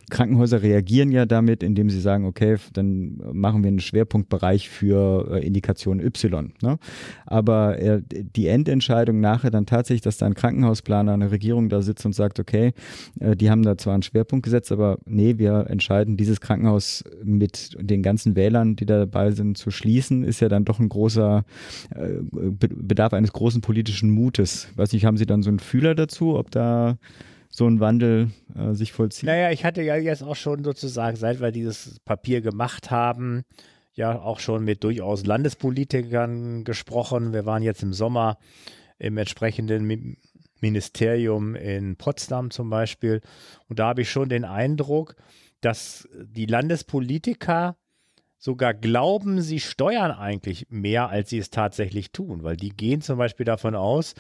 Krankenhäuser 0.09 0.61
reagieren 0.61 1.11
ja 1.11 1.25
damit, 1.25 1.63
indem 1.63 1.89
sie 1.89 1.99
sagen, 1.99 2.25
okay, 2.25 2.57
dann 2.73 3.19
machen 3.31 3.63
wir 3.63 3.69
einen 3.69 3.79
Schwerpunktbereich 3.79 4.69
für 4.69 5.29
äh, 5.31 5.45
Indikation 5.45 5.99
Y. 5.99 6.53
Ne? 6.61 6.77
Aber 7.25 7.79
äh, 7.79 8.01
die 8.09 8.47
Endentscheidung 8.47 9.19
nachher 9.19 9.51
dann 9.51 9.65
tatsächlich, 9.65 10.01
dass 10.01 10.17
da 10.17 10.25
ein 10.25 10.33
Krankenhausplaner, 10.33 11.13
eine 11.13 11.31
Regierung 11.31 11.69
da 11.69 11.81
sitzt 11.81 12.05
und 12.05 12.13
sagt, 12.13 12.39
okay, 12.39 12.73
äh, 13.19 13.35
die 13.35 13.49
haben 13.49 13.63
da 13.63 13.77
zwar 13.77 13.93
einen 13.93 14.03
Schwerpunkt 14.03 14.43
gesetzt, 14.43 14.71
aber 14.71 14.97
nee, 15.05 15.37
wir 15.37 15.67
entscheiden, 15.69 16.17
dieses 16.17 16.41
Krankenhaus 16.41 17.03
mit 17.23 17.77
den 17.79 18.03
ganzen 18.03 18.35
Wählern, 18.35 18.75
die 18.75 18.85
da 18.85 18.99
dabei 18.99 19.31
sind, 19.31 19.57
zu 19.57 19.71
schließen, 19.71 20.23
ist 20.23 20.39
ja 20.39 20.49
dann 20.49 20.65
doch 20.65 20.79
ein 20.79 20.89
großer 20.89 21.43
Bedarf 22.31 23.13
eines 23.13 23.33
großen 23.33 23.61
politischen 23.61 24.09
Mutes. 24.09 24.67
Weiß 24.75 24.93
nicht, 24.93 25.05
haben 25.05 25.17
Sie 25.17 25.25
dann 25.25 25.43
so 25.43 25.49
einen 25.49 25.59
Fühler 25.59 25.95
dazu, 25.95 26.37
ob 26.37 26.51
da 26.51 26.97
so 27.49 27.67
ein 27.67 27.79
Wandel 27.79 28.31
äh, 28.55 28.73
sich 28.73 28.91
vollzieht? 28.91 29.25
Naja, 29.25 29.51
ich 29.51 29.65
hatte 29.65 29.81
ja 29.81 29.95
jetzt 29.95 30.23
auch 30.23 30.35
schon 30.35 30.63
sozusagen, 30.63 31.17
seit 31.17 31.41
wir 31.41 31.51
dieses 31.51 31.99
Papier 32.01 32.41
gemacht 32.41 32.91
haben, 32.91 33.43
ja 33.93 34.19
auch 34.19 34.39
schon 34.39 34.63
mit 34.63 34.83
durchaus 34.83 35.25
Landespolitikern 35.25 36.63
gesprochen. 36.63 37.33
Wir 37.33 37.45
waren 37.45 37.63
jetzt 37.63 37.83
im 37.83 37.93
Sommer 37.93 38.37
im 38.97 39.17
entsprechenden 39.17 40.17
Ministerium 40.61 41.55
in 41.55 41.95
Potsdam 41.95 42.51
zum 42.51 42.69
Beispiel. 42.69 43.21
Und 43.67 43.79
da 43.79 43.87
habe 43.87 44.01
ich 44.01 44.09
schon 44.09 44.29
den 44.29 44.45
Eindruck, 44.45 45.15
dass 45.61 46.07
die 46.13 46.45
Landespolitiker 46.45 47.75
sogar 48.37 48.73
glauben, 48.73 49.41
sie 49.41 49.59
steuern 49.59 50.11
eigentlich 50.11 50.67
mehr, 50.69 51.09
als 51.09 51.29
sie 51.29 51.39
es 51.39 51.49
tatsächlich 51.49 52.11
tun, 52.11 52.43
weil 52.43 52.55
die 52.55 52.69
gehen 52.69 53.01
zum 53.01 53.17
Beispiel 53.17 53.45
davon 53.45 53.75
aus, 53.75 54.15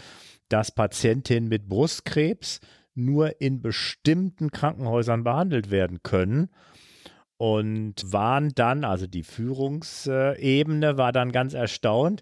dass 0.49 0.71
Patientinnen 0.71 1.47
mit 1.47 1.69
Brustkrebs 1.69 2.59
nur 2.95 3.41
in 3.41 3.61
bestimmten 3.61 4.51
Krankenhäusern 4.51 5.23
behandelt 5.23 5.71
werden 5.71 6.01
können. 6.03 6.49
Und 7.37 7.95
waren 8.03 8.49
dann, 8.53 8.83
also 8.83 9.07
die 9.07 9.23
Führungsebene 9.23 10.97
war 10.97 11.13
dann 11.13 11.31
ganz 11.31 11.53
erstaunt, 11.53 12.21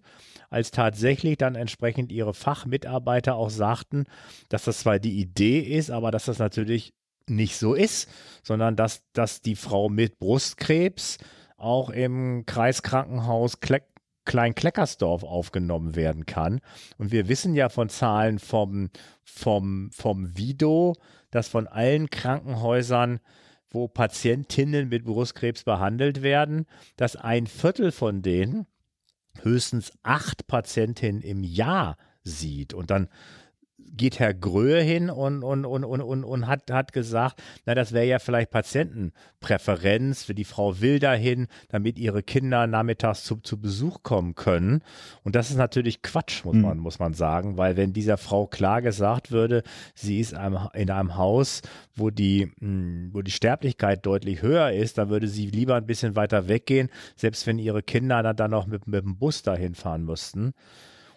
als 0.52 0.70
tatsächlich 0.70 1.38
dann 1.38 1.56
entsprechend 1.56 2.12
ihre 2.12 2.36
Fachmitarbeiter 2.36 3.36
auch 3.36 3.50
sagten, 3.50 4.06
dass 4.50 4.66
das 4.66 4.82
zwar 4.82 5.00
die 5.00 5.20
Idee 5.20 5.60
ist, 5.60 5.90
aber 5.90 6.12
dass 6.12 6.26
das 6.26 6.38
natürlich 6.38 6.94
nicht 7.28 7.58
so 7.58 7.74
ist, 7.74 8.10
sondern 8.44 8.76
dass, 8.76 9.04
dass 9.14 9.42
die 9.42 9.56
Frau 9.56 9.90
mit 9.90 10.20
Brustkrebs 10.20 11.18
auch 11.58 11.90
im 11.90 12.46
Kreiskrankenhaus 12.46 13.60
Klein-Kleckersdorf 14.28 15.24
aufgenommen 15.24 15.96
werden 15.96 16.28
kann. 16.28 16.60
Und 16.98 17.12
wir 17.12 17.28
wissen 17.28 17.56
ja 17.56 17.70
von 17.70 17.90
Zahlen 17.90 18.38
vom, 18.38 18.92
vom, 19.24 19.90
vom 19.92 20.38
Vido, 20.38 20.94
dass 21.32 21.48
von 21.48 21.66
allen 21.66 22.12
Krankenhäusern, 22.12 23.20
wo 23.72 23.88
Patientinnen 23.88 24.90
mit 24.90 25.06
Brustkrebs 25.06 25.64
behandelt 25.64 26.22
werden, 26.22 26.68
dass 26.98 27.16
ein 27.16 27.48
Viertel 27.48 27.92
von 27.92 28.22
denen 28.22 28.68
höchstens 29.42 29.92
acht 30.04 30.48
Patientinnen 30.48 31.22
im 31.22 31.44
Jahr 31.44 31.98
sieht. 32.24 32.74
Und 32.74 32.92
dann 32.92 33.08
geht 33.96 34.20
Herr 34.20 34.34
Gröhe 34.34 34.82
hin 34.82 35.10
und, 35.10 35.44
und, 35.44 35.66
und, 35.66 35.84
und, 35.84 36.02
und, 36.02 36.24
und 36.24 36.48
hat, 36.48 36.72
hat 36.72 36.94
gesagt, 36.94 37.42
na, 37.66 37.76
das 37.76 37.94
wäre 37.94 38.06
ja 38.06 38.20
vielleicht 38.20 38.52
Patientenpräferenz, 38.52 40.24
für 40.24 40.36
die 40.36 40.44
Frau 40.44 40.80
will 40.82 41.00
dahin, 41.00 41.48
damit 41.70 42.00
ihre 42.00 42.24
Kinder 42.24 42.68
nachmittags 42.68 43.24
zu, 43.24 43.38
zu 43.38 43.60
Besuch 43.60 44.04
kommen 44.04 44.36
können. 44.36 44.82
Und 45.24 45.36
das 45.36 45.50
ist 45.50 45.58
natürlich 45.58 46.02
Quatsch, 46.02 46.46
muss, 46.46 46.56
mhm. 46.56 46.62
man, 46.62 46.78
muss 46.80 47.00
man 47.00 47.14
sagen, 47.14 47.58
weil 47.58 47.78
wenn 47.78 47.94
dieser 47.94 48.18
Frau 48.18 48.48
klar 48.48 48.82
gesagt 48.82 49.32
würde, 49.32 49.64
sie 49.96 50.20
ist 50.20 50.34
in 50.34 50.92
einem 50.92 51.18
Haus, 51.18 51.62
wo 51.96 52.10
die, 52.10 52.52
hm, 52.60 53.10
wo 53.14 53.22
die 53.22 53.32
Sterblichkeit 53.32 54.06
deutlich 54.06 54.42
höher 54.42 54.72
ist, 54.72 54.98
dann 54.98 55.10
würde 55.10 55.28
sie 55.28 55.48
lieber 55.48 55.76
ein 55.76 55.86
bisschen 55.86 56.16
weiter 56.16 56.48
weggehen, 56.48 56.90
selbst 57.16 57.48
wenn 57.48 57.60
ihre 57.60 57.84
Kinder 57.84 58.22
dann, 58.24 58.36
dann 58.36 58.52
noch 58.52 58.68
mit, 58.68 58.88
mit 58.88 59.04
dem 59.04 59.18
Bus 59.18 59.42
dahin 59.42 59.76
fahren 59.76 60.04
müssten. 60.04 60.54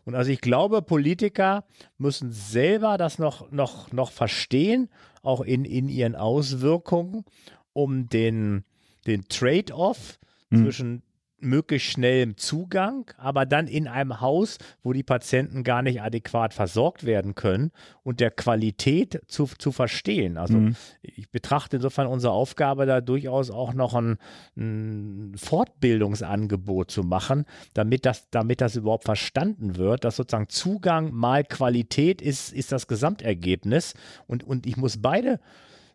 Und 0.04 0.14
also 0.14 0.30
ich 0.30 0.40
glaube, 0.40 0.82
Politiker 0.82 1.64
müssen 1.98 2.32
selber 2.32 2.98
das 2.98 3.18
noch, 3.18 3.50
noch, 3.50 3.92
noch 3.92 4.12
verstehen, 4.12 4.88
auch 5.22 5.40
in, 5.40 5.64
in 5.64 5.88
ihren 5.88 6.16
Auswirkungen, 6.16 7.24
um 7.72 8.08
den, 8.08 8.64
den 9.06 9.28
Trade-off 9.28 10.18
mhm. 10.50 10.64
zwischen 10.64 11.02
möglichst 11.40 11.90
schnellem 11.90 12.36
Zugang, 12.36 13.10
aber 13.16 13.46
dann 13.46 13.66
in 13.66 13.88
einem 13.88 14.20
Haus, 14.20 14.58
wo 14.82 14.92
die 14.92 15.02
Patienten 15.02 15.64
gar 15.64 15.82
nicht 15.82 16.02
adäquat 16.02 16.54
versorgt 16.54 17.04
werden 17.04 17.34
können 17.34 17.72
und 18.02 18.20
der 18.20 18.30
Qualität 18.30 19.20
zu, 19.26 19.46
zu 19.46 19.72
verstehen. 19.72 20.36
Also 20.36 20.58
mhm. 20.58 20.76
ich 21.02 21.30
betrachte 21.30 21.76
insofern 21.76 22.06
unsere 22.06 22.32
Aufgabe 22.32 22.86
da 22.86 23.00
durchaus 23.00 23.50
auch 23.50 23.74
noch 23.74 23.94
ein, 23.94 24.18
ein, 24.56 25.34
Fortbildungsangebot 25.36 26.90
zu 26.90 27.02
machen, 27.02 27.44
damit 27.74 28.06
das, 28.06 28.30
damit 28.30 28.60
das 28.60 28.76
überhaupt 28.76 29.04
verstanden 29.04 29.76
wird, 29.76 30.04
dass 30.04 30.16
sozusagen 30.16 30.48
Zugang 30.48 31.12
mal 31.12 31.44
Qualität 31.44 32.22
ist, 32.22 32.52
ist 32.52 32.72
das 32.72 32.86
Gesamtergebnis 32.86 33.94
und, 34.26 34.44
und 34.44 34.66
ich 34.66 34.76
muss 34.76 35.00
beide 35.00 35.40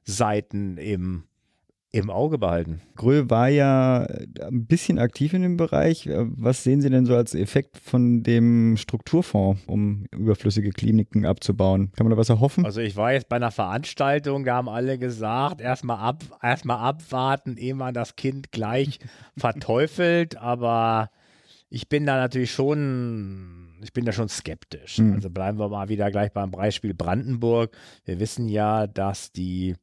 Seiten 0.03 0.77
im 0.77 1.23
im 1.95 2.09
Auge 2.09 2.37
behalten. 2.37 2.81
Grö 2.95 3.23
war 3.27 3.47
ja 3.47 4.05
ein 4.41 4.65
bisschen 4.65 4.99
aktiv 4.99 5.33
in 5.33 5.41
dem 5.41 5.57
Bereich. 5.57 6.09
Was 6.11 6.63
sehen 6.63 6.81
Sie 6.81 6.89
denn 6.89 7.05
so 7.05 7.15
als 7.15 7.33
Effekt 7.33 7.77
von 7.77 8.23
dem 8.23 8.75
Strukturfonds, 8.77 9.61
um 9.67 10.05
überflüssige 10.11 10.71
Kliniken 10.71 11.25
abzubauen? 11.25 11.91
Kann 11.95 12.05
man 12.05 12.11
da 12.11 12.17
was 12.17 12.29
erhoffen? 12.29 12.65
Also 12.65 12.81
ich 12.81 12.95
war 12.95 13.13
jetzt 13.13 13.29
bei 13.29 13.37
einer 13.37 13.51
Veranstaltung, 13.51 14.43
da 14.43 14.55
haben 14.55 14.69
alle 14.69 14.97
gesagt, 14.97 15.61
erstmal 15.61 15.99
ab, 15.99 16.23
erstmal 16.41 16.77
abwarten, 16.77 17.57
ehe 17.57 17.75
man 17.75 17.93
das 17.93 18.15
Kind 18.15 18.51
gleich 18.51 18.99
verteufelt, 19.37 20.37
aber 20.37 21.09
ich 21.69 21.89
bin 21.89 22.05
da 22.05 22.17
natürlich 22.17 22.51
schon, 22.51 23.75
ich 23.81 23.93
bin 23.93 24.05
da 24.05 24.11
schon 24.11 24.29
skeptisch. 24.29 24.99
Mhm. 24.99 25.13
Also 25.13 25.29
bleiben 25.29 25.59
wir 25.59 25.69
mal 25.69 25.89
wieder 25.89 26.11
gleich 26.11 26.31
beim 26.31 26.51
Beispiel 26.51 26.93
Brandenburg. 26.93 27.75
Wir 28.05 28.19
wissen 28.19 28.47
ja, 28.49 28.87
dass 28.87 29.31
die 29.31 29.75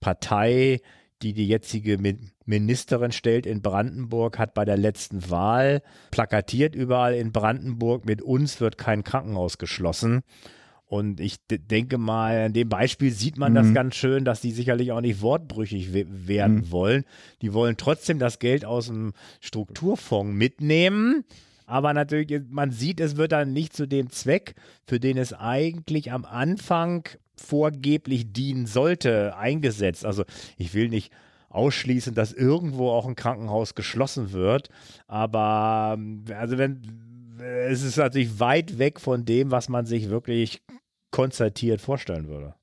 Partei 0.00 0.80
die 1.22 1.32
die 1.32 1.46
jetzige 1.46 1.98
Ministerin 2.46 3.12
stellt 3.12 3.46
in 3.46 3.62
Brandenburg, 3.62 4.38
hat 4.38 4.54
bei 4.54 4.64
der 4.64 4.76
letzten 4.76 5.30
Wahl 5.30 5.82
plakatiert 6.10 6.74
überall 6.74 7.14
in 7.14 7.32
Brandenburg, 7.32 8.06
mit 8.06 8.22
uns 8.22 8.60
wird 8.60 8.78
kein 8.78 9.04
Krankenhaus 9.04 9.58
geschlossen. 9.58 10.22
Und 10.86 11.20
ich 11.20 11.36
denke 11.48 11.98
mal, 11.98 12.46
an 12.46 12.52
dem 12.52 12.68
Beispiel 12.68 13.12
sieht 13.12 13.38
man 13.38 13.52
mhm. 13.52 13.56
das 13.56 13.74
ganz 13.74 13.94
schön, 13.94 14.24
dass 14.24 14.40
die 14.40 14.50
sicherlich 14.50 14.90
auch 14.90 15.00
nicht 15.00 15.20
wortbrüchig 15.20 15.92
werden 15.92 16.56
mhm. 16.56 16.70
wollen. 16.72 17.04
Die 17.42 17.52
wollen 17.54 17.76
trotzdem 17.76 18.18
das 18.18 18.40
Geld 18.40 18.64
aus 18.64 18.86
dem 18.88 19.12
Strukturfonds 19.40 20.34
mitnehmen. 20.34 21.24
Aber 21.64 21.94
natürlich, 21.94 22.42
man 22.48 22.72
sieht, 22.72 22.98
es 22.98 23.16
wird 23.16 23.30
dann 23.30 23.52
nicht 23.52 23.72
zu 23.72 23.86
dem 23.86 24.10
Zweck, 24.10 24.56
für 24.84 24.98
den 24.98 25.16
es 25.16 25.32
eigentlich 25.32 26.10
am 26.10 26.24
Anfang 26.24 27.08
vorgeblich 27.40 28.32
dienen 28.32 28.66
sollte, 28.66 29.36
eingesetzt. 29.36 30.04
Also 30.04 30.24
ich 30.56 30.74
will 30.74 30.88
nicht 30.88 31.12
ausschließen, 31.48 32.14
dass 32.14 32.32
irgendwo 32.32 32.90
auch 32.90 33.06
ein 33.06 33.16
Krankenhaus 33.16 33.74
geschlossen 33.74 34.32
wird, 34.32 34.68
aber 35.08 35.98
also 36.38 36.58
wenn 36.58 36.80
es 37.40 37.82
ist 37.82 37.96
natürlich 37.96 38.38
weit 38.38 38.78
weg 38.78 39.00
von 39.00 39.24
dem, 39.24 39.50
was 39.50 39.68
man 39.68 39.86
sich 39.86 40.10
wirklich 40.10 40.62
konzertiert 41.10 41.80
vorstellen 41.80 42.28
würde. 42.28 42.54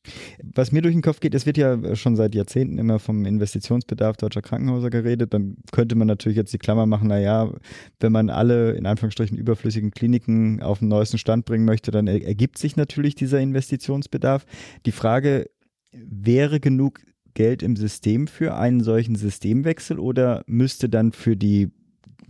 Was 0.55 0.71
mir 0.71 0.81
durch 0.81 0.95
den 0.95 1.01
Kopf 1.01 1.19
geht, 1.19 1.36
es 1.36 1.45
wird 1.45 1.57
ja 1.57 1.95
schon 1.95 2.15
seit 2.15 2.33
Jahrzehnten 2.33 2.77
immer 2.77 2.99
vom 2.99 3.25
Investitionsbedarf 3.25 4.17
deutscher 4.17 4.41
Krankenhäuser 4.41 4.89
geredet. 4.89 5.33
Dann 5.33 5.57
könnte 5.71 5.95
man 5.95 6.07
natürlich 6.07 6.38
jetzt 6.38 6.53
die 6.53 6.57
Klammer 6.57 6.86
machen, 6.86 7.10
naja, 7.10 7.51
wenn 7.99 8.12
man 8.12 8.29
alle 8.29 8.71
in 8.71 8.86
Anführungsstrichen 8.86 9.38
überflüssigen 9.38 9.91
Kliniken 9.91 10.62
auf 10.62 10.79
den 10.79 10.88
neuesten 10.88 11.17
Stand 11.17 11.45
bringen 11.45 11.65
möchte, 11.65 11.91
dann 11.91 12.07
ergibt 12.07 12.57
sich 12.57 12.77
natürlich 12.77 13.15
dieser 13.15 13.39
Investitionsbedarf. 13.39 14.45
Die 14.86 14.91
Frage, 14.91 15.47
wäre 15.91 16.60
genug 16.60 17.01
Geld 17.33 17.62
im 17.62 17.75
System 17.75 18.27
für 18.27 18.55
einen 18.55 18.81
solchen 18.81 19.15
Systemwechsel 19.15 19.99
oder 19.99 20.43
müsste 20.47 20.89
dann 20.89 21.12
für 21.12 21.36
die 21.38 21.69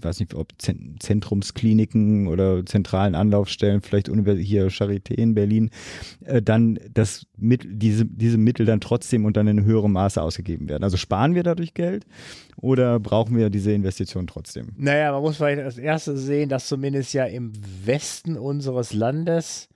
weiß 0.01 0.19
nicht, 0.19 0.33
ob 0.33 0.53
Zentrumskliniken 0.59 2.27
oder 2.27 2.65
zentralen 2.65 3.15
Anlaufstellen, 3.15 3.81
vielleicht 3.81 4.07
hier 4.07 4.67
Charité 4.69 5.13
in 5.13 5.33
Berlin, 5.33 5.69
äh, 6.25 6.41
dann 6.41 6.79
das 6.93 7.25
diese, 7.37 8.05
diese 8.05 8.37
Mittel 8.37 8.65
dann 8.65 8.81
trotzdem 8.81 9.25
und 9.25 9.37
dann 9.37 9.47
in 9.47 9.63
höherem 9.63 9.91
Maße 9.91 10.21
ausgegeben 10.21 10.69
werden. 10.69 10.83
Also 10.83 10.97
sparen 10.97 11.35
wir 11.35 11.43
dadurch 11.43 11.73
Geld 11.73 12.05
oder 12.57 12.99
brauchen 12.99 13.37
wir 13.37 13.49
diese 13.49 13.71
Investition 13.71 14.27
trotzdem? 14.27 14.69
Naja, 14.77 15.11
man 15.11 15.21
muss 15.21 15.37
vielleicht 15.37 15.61
als 15.61 15.77
erstes 15.77 16.23
sehen, 16.23 16.49
dass 16.49 16.67
zumindest 16.67 17.13
ja 17.13 17.25
im 17.25 17.53
Westen 17.85 18.37
unseres 18.37 18.93
Landes 18.93 19.69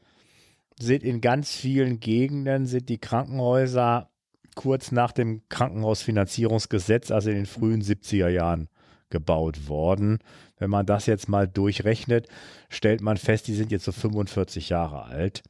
sind 0.80 1.04
in 1.04 1.22
ganz 1.22 1.56
vielen 1.56 2.00
Gegenden 2.00 2.66
sind 2.66 2.90
die 2.90 2.98
Krankenhäuser 2.98 4.10
kurz 4.56 4.92
nach 4.92 5.12
dem 5.12 5.42
Krankenhausfinanzierungsgesetz, 5.50 7.12
also 7.12 7.30
in 7.30 7.38
den 7.38 7.46
frühen 7.46 7.82
70er 7.82 8.28
Jahren, 8.28 8.68
gebaut 9.12 9.68
worden. 9.68 10.20
Wenn 10.58 10.70
man 10.70 10.86
das 10.86 11.06
jetzt 11.06 11.30
mal 11.30 11.48
durchrechnet, 11.48 12.28
stellt 12.70 13.02
man 13.02 13.18
fest, 13.18 13.48
die 13.48 13.54
sind 13.54 13.72
jetzt 13.72 13.86
so 13.86 13.92
45 13.92 14.70
Jahre 14.70 15.04
alt. 15.04 15.44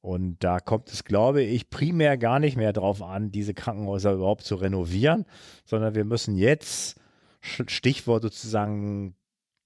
Und 0.00 0.42
da 0.44 0.60
kommt 0.60 0.90
es, 0.90 1.04
glaube 1.04 1.42
ich, 1.42 1.70
primär 1.70 2.16
gar 2.16 2.38
nicht 2.38 2.56
mehr 2.56 2.72
darauf 2.72 3.02
an, 3.02 3.32
diese 3.32 3.52
Krankenhäuser 3.52 4.12
überhaupt 4.12 4.44
zu 4.44 4.54
renovieren, 4.54 5.26
sondern 5.64 5.94
wir 5.94 6.04
müssen 6.04 6.36
jetzt, 6.36 7.00
Stichwort 7.40 8.22
sozusagen 8.22 9.14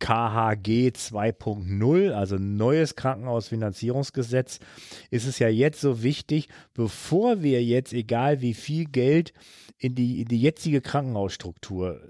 KHG 0.03 0.91
2.0, 0.91 2.11
also 2.11 2.37
neues 2.37 2.97
Krankenhausfinanzierungsgesetz, 2.97 4.59
ist 5.11 5.27
es 5.27 5.39
ja 5.39 5.49
jetzt 5.49 5.81
so 5.81 6.03
wichtig, 6.03 6.49
bevor 6.75 7.43
wir 7.43 7.63
jetzt, 7.63 7.93
egal 7.93 8.41
wie 8.41 8.55
viel 8.55 8.87
Geld 8.87 9.33
in 9.79 9.95
die, 9.95 10.23
in 10.23 10.27
die 10.27 10.41
jetzige 10.41 10.81
Krankenhausstruktur 10.81 12.01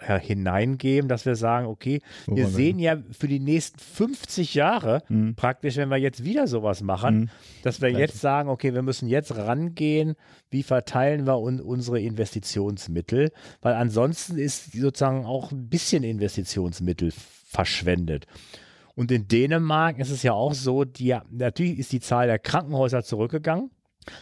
hineingeben, 0.00 1.08
dass 1.08 1.26
wir 1.26 1.34
sagen, 1.34 1.66
okay, 1.66 2.00
Wo 2.26 2.36
wir 2.36 2.48
sehen 2.48 2.78
ja 2.78 2.98
für 3.10 3.28
die 3.28 3.40
nächsten 3.40 3.78
50 3.78 4.54
Jahre 4.54 5.02
mhm. 5.08 5.34
praktisch, 5.34 5.76
wenn 5.76 5.88
wir 5.88 5.96
jetzt 5.96 6.24
wieder 6.24 6.46
sowas 6.46 6.82
machen, 6.82 7.18
mhm. 7.18 7.30
dass 7.62 7.80
wir 7.80 7.90
jetzt 7.90 8.20
sagen, 8.20 8.48
okay, 8.48 8.74
wir 8.74 8.82
müssen 8.82 9.08
jetzt 9.08 9.36
rangehen, 9.36 10.14
wie 10.50 10.62
verteilen 10.62 11.26
wir 11.26 11.38
un 11.38 11.60
unsere 11.60 12.00
Investitionsmittel, 12.00 13.32
weil 13.60 13.74
ansonsten 13.74 14.38
ist 14.38 14.72
sozusagen 14.72 15.26
auch 15.26 15.52
ein 15.52 15.68
bisschen 15.68 16.04
Investitionsmittel 16.04 17.12
verschwendet. 17.44 18.26
Und 18.94 19.12
in 19.12 19.28
Dänemark 19.28 19.98
ist 19.98 20.10
es 20.10 20.24
ja 20.24 20.32
auch 20.32 20.54
so, 20.54 20.84
die, 20.84 21.16
natürlich 21.30 21.78
ist 21.78 21.92
die 21.92 22.00
Zahl 22.00 22.26
der 22.26 22.38
Krankenhäuser 22.38 23.04
zurückgegangen. 23.04 23.70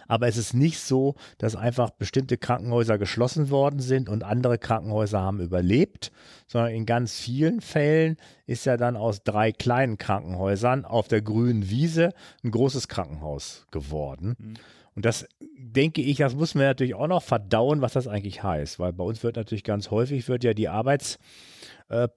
Aber 0.08 0.28
es 0.28 0.36
ist 0.36 0.54
nicht 0.54 0.78
so, 0.78 1.14
dass 1.38 1.56
einfach 1.56 1.90
bestimmte 1.90 2.36
Krankenhäuser 2.36 2.98
geschlossen 2.98 3.50
worden 3.50 3.80
sind 3.80 4.08
und 4.08 4.24
andere 4.24 4.58
Krankenhäuser 4.58 5.20
haben 5.20 5.40
überlebt, 5.40 6.12
sondern 6.46 6.72
in 6.72 6.86
ganz 6.86 7.18
vielen 7.18 7.60
Fällen 7.60 8.16
ist 8.46 8.66
ja 8.66 8.76
dann 8.76 8.96
aus 8.96 9.22
drei 9.22 9.52
kleinen 9.52 9.98
Krankenhäusern 9.98 10.84
auf 10.84 11.08
der 11.08 11.22
grünen 11.22 11.68
Wiese 11.70 12.10
ein 12.44 12.50
großes 12.50 12.88
Krankenhaus 12.88 13.66
geworden. 13.70 14.36
Mhm. 14.38 14.54
Und 14.96 15.04
das 15.04 15.28
denke 15.58 16.00
ich, 16.00 16.16
das 16.16 16.34
muss 16.34 16.54
man 16.54 16.64
natürlich 16.64 16.94
auch 16.94 17.06
noch 17.06 17.22
verdauen, 17.22 17.82
was 17.82 17.92
das 17.92 18.08
eigentlich 18.08 18.42
heißt, 18.42 18.78
weil 18.78 18.94
bei 18.94 19.04
uns 19.04 19.22
wird 19.22 19.36
natürlich 19.36 19.62
ganz 19.62 19.90
häufig 19.90 20.26
wird 20.26 20.42
ja 20.42 20.54
die 20.54 20.68
Arbeits 20.68 21.18
äh, 21.88 22.08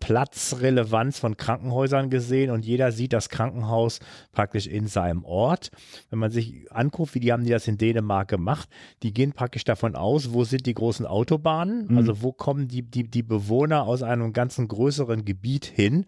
von 1.11 1.37
Krankenhäusern 1.37 2.09
gesehen 2.09 2.51
und 2.51 2.65
jeder 2.65 2.91
sieht 2.93 3.11
das 3.11 3.29
Krankenhaus 3.29 3.99
praktisch 4.31 4.65
in 4.65 4.87
seinem 4.87 5.25
Ort. 5.25 5.71
Wenn 6.09 6.19
man 6.19 6.31
sich 6.31 6.71
anguckt, 6.71 7.15
wie 7.15 7.19
die 7.19 7.33
haben 7.33 7.43
die 7.43 7.51
das 7.51 7.67
in 7.67 7.77
Dänemark 7.77 8.29
gemacht, 8.29 8.69
die 9.03 9.13
gehen 9.13 9.33
praktisch 9.33 9.65
davon 9.65 9.95
aus, 9.95 10.31
wo 10.33 10.45
sind 10.45 10.65
die 10.65 10.73
großen 10.73 11.05
Autobahnen, 11.05 11.87
mhm. 11.89 11.97
also 11.97 12.21
wo 12.21 12.31
kommen 12.31 12.69
die, 12.69 12.81
die, 12.81 13.03
die 13.03 13.23
Bewohner 13.23 13.83
aus 13.83 14.03
einem 14.03 14.31
ganzen 14.31 14.69
größeren 14.69 15.25
Gebiet 15.25 15.65
hin, 15.65 16.05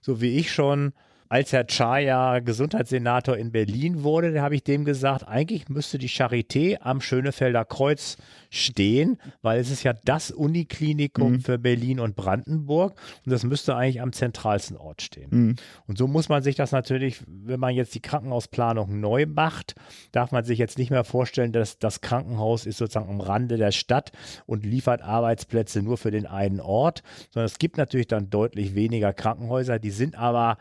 so 0.00 0.20
wie 0.22 0.38
ich 0.38 0.50
schon 0.50 0.94
als 1.28 1.52
Herr 1.52 1.66
Chaya 1.66 2.40
Gesundheitssenator 2.40 3.36
in 3.36 3.52
Berlin 3.52 4.02
wurde, 4.02 4.32
da 4.32 4.42
habe 4.42 4.54
ich 4.54 4.64
dem 4.64 4.84
gesagt, 4.84 5.26
eigentlich 5.26 5.68
müsste 5.68 5.98
die 5.98 6.08
Charité 6.08 6.78
am 6.80 7.00
Schönefelder 7.00 7.64
Kreuz 7.64 8.16
stehen, 8.50 9.18
weil 9.42 9.60
es 9.60 9.70
ist 9.70 9.82
ja 9.82 9.92
das 10.04 10.30
Uniklinikum 10.30 11.32
mhm. 11.32 11.40
für 11.40 11.58
Berlin 11.58 12.00
und 12.00 12.16
Brandenburg 12.16 12.98
und 13.24 13.32
das 13.32 13.44
müsste 13.44 13.74
eigentlich 13.74 14.00
am 14.00 14.12
zentralsten 14.12 14.76
Ort 14.76 15.02
stehen. 15.02 15.28
Mhm. 15.30 15.56
Und 15.86 15.98
so 15.98 16.06
muss 16.06 16.28
man 16.28 16.42
sich 16.42 16.54
das 16.54 16.72
natürlich, 16.72 17.22
wenn 17.26 17.60
man 17.60 17.74
jetzt 17.74 17.94
die 17.94 18.00
Krankenhausplanung 18.00 19.00
neu 19.00 19.26
macht, 19.26 19.74
darf 20.12 20.32
man 20.32 20.44
sich 20.44 20.58
jetzt 20.58 20.78
nicht 20.78 20.90
mehr 20.90 21.04
vorstellen, 21.04 21.52
dass 21.52 21.78
das 21.78 22.00
Krankenhaus 22.00 22.66
ist 22.66 22.78
sozusagen 22.78 23.10
am 23.10 23.20
Rande 23.20 23.56
der 23.56 23.72
Stadt 23.72 24.12
und 24.46 24.64
liefert 24.64 25.02
Arbeitsplätze 25.02 25.82
nur 25.82 25.96
für 25.96 26.10
den 26.10 26.26
einen 26.26 26.60
Ort, 26.60 27.02
sondern 27.30 27.46
es 27.46 27.58
gibt 27.58 27.76
natürlich 27.76 28.06
dann 28.06 28.30
deutlich 28.30 28.74
weniger 28.74 29.12
Krankenhäuser, 29.12 29.78
die 29.78 29.90
sind 29.90 30.16
aber 30.16 30.58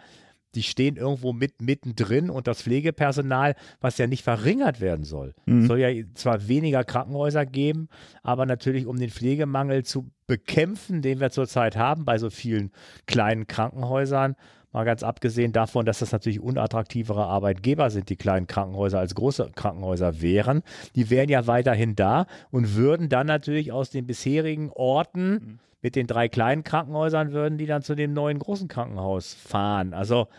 die 0.56 0.64
stehen 0.64 0.96
irgendwo 0.96 1.34
mit, 1.34 1.62
mittendrin 1.62 2.30
und 2.30 2.48
das 2.48 2.62
Pflegepersonal, 2.62 3.56
was 3.82 3.98
ja 3.98 4.08
nicht 4.08 4.24
verringert 4.24 4.82
werden 4.82 5.06
soll. 5.06 5.34
Mhm. 5.46 5.68
Soll 5.68 5.80
ja 5.80 5.90
zwar 6.14 6.48
weniger 6.48 6.84
Krankenhäuser 6.84 7.46
geben, 7.46 7.90
aber 8.24 8.46
natürlich 8.46 8.88
um 8.88 8.98
den 8.98 9.10
Pflegemangel 9.10 9.84
zu 9.84 10.10
bekämpfen, 10.28 11.02
den 11.02 11.20
wir 11.20 11.30
zurzeit 11.30 11.78
haben 11.78 12.06
bei 12.06 12.18
so 12.18 12.30
vielen 12.30 12.72
kleinen 13.06 13.48
Krankenhäusern, 13.48 14.36
Mal 14.76 14.84
ganz 14.84 15.04
abgesehen 15.04 15.54
davon, 15.54 15.86
dass 15.86 16.00
das 16.00 16.12
natürlich 16.12 16.42
unattraktivere 16.42 17.28
Arbeitgeber 17.28 17.90
sind, 17.90 18.10
die 18.10 18.18
kleinen 18.18 18.46
Krankenhäuser 18.46 19.00
als 19.00 19.16
große 19.16 19.52
Krankenhäuser 19.56 20.22
wären. 20.22 20.64
Die 20.96 21.10
wären 21.10 21.30
ja 21.30 21.48
weiterhin 21.48 21.96
da 21.96 22.28
und 22.52 22.76
würden 22.76 23.08
dann 23.08 23.26
natürlich 23.26 23.72
aus 23.72 23.90
den 23.90 24.06
bisherigen 24.06 24.70
Orten 24.72 25.32
mhm 25.32 25.60
mit 25.82 25.96
den 25.96 26.08
drei 26.08 26.28
kleinen 26.30 26.64
Krankenhäusern 26.64 27.32
würden 27.32 27.60
die 27.60 27.68
dann 27.68 27.84
zu 27.84 27.94
dem 27.94 28.12
neuen 28.12 28.40
großen 28.40 28.68
Krankenhaus 28.68 29.36
fahren. 29.36 29.94
Also 29.94 30.30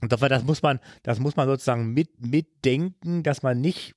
und 0.00 0.10
das 0.10 0.44
muss 0.44 0.62
man, 0.62 0.80
das 1.02 1.20
muss 1.20 1.36
man 1.36 1.46
sozusagen 1.46 1.92
mit, 1.92 2.24
mitdenken, 2.24 3.22
dass 3.22 3.42
man 3.42 3.60
nicht 3.60 3.94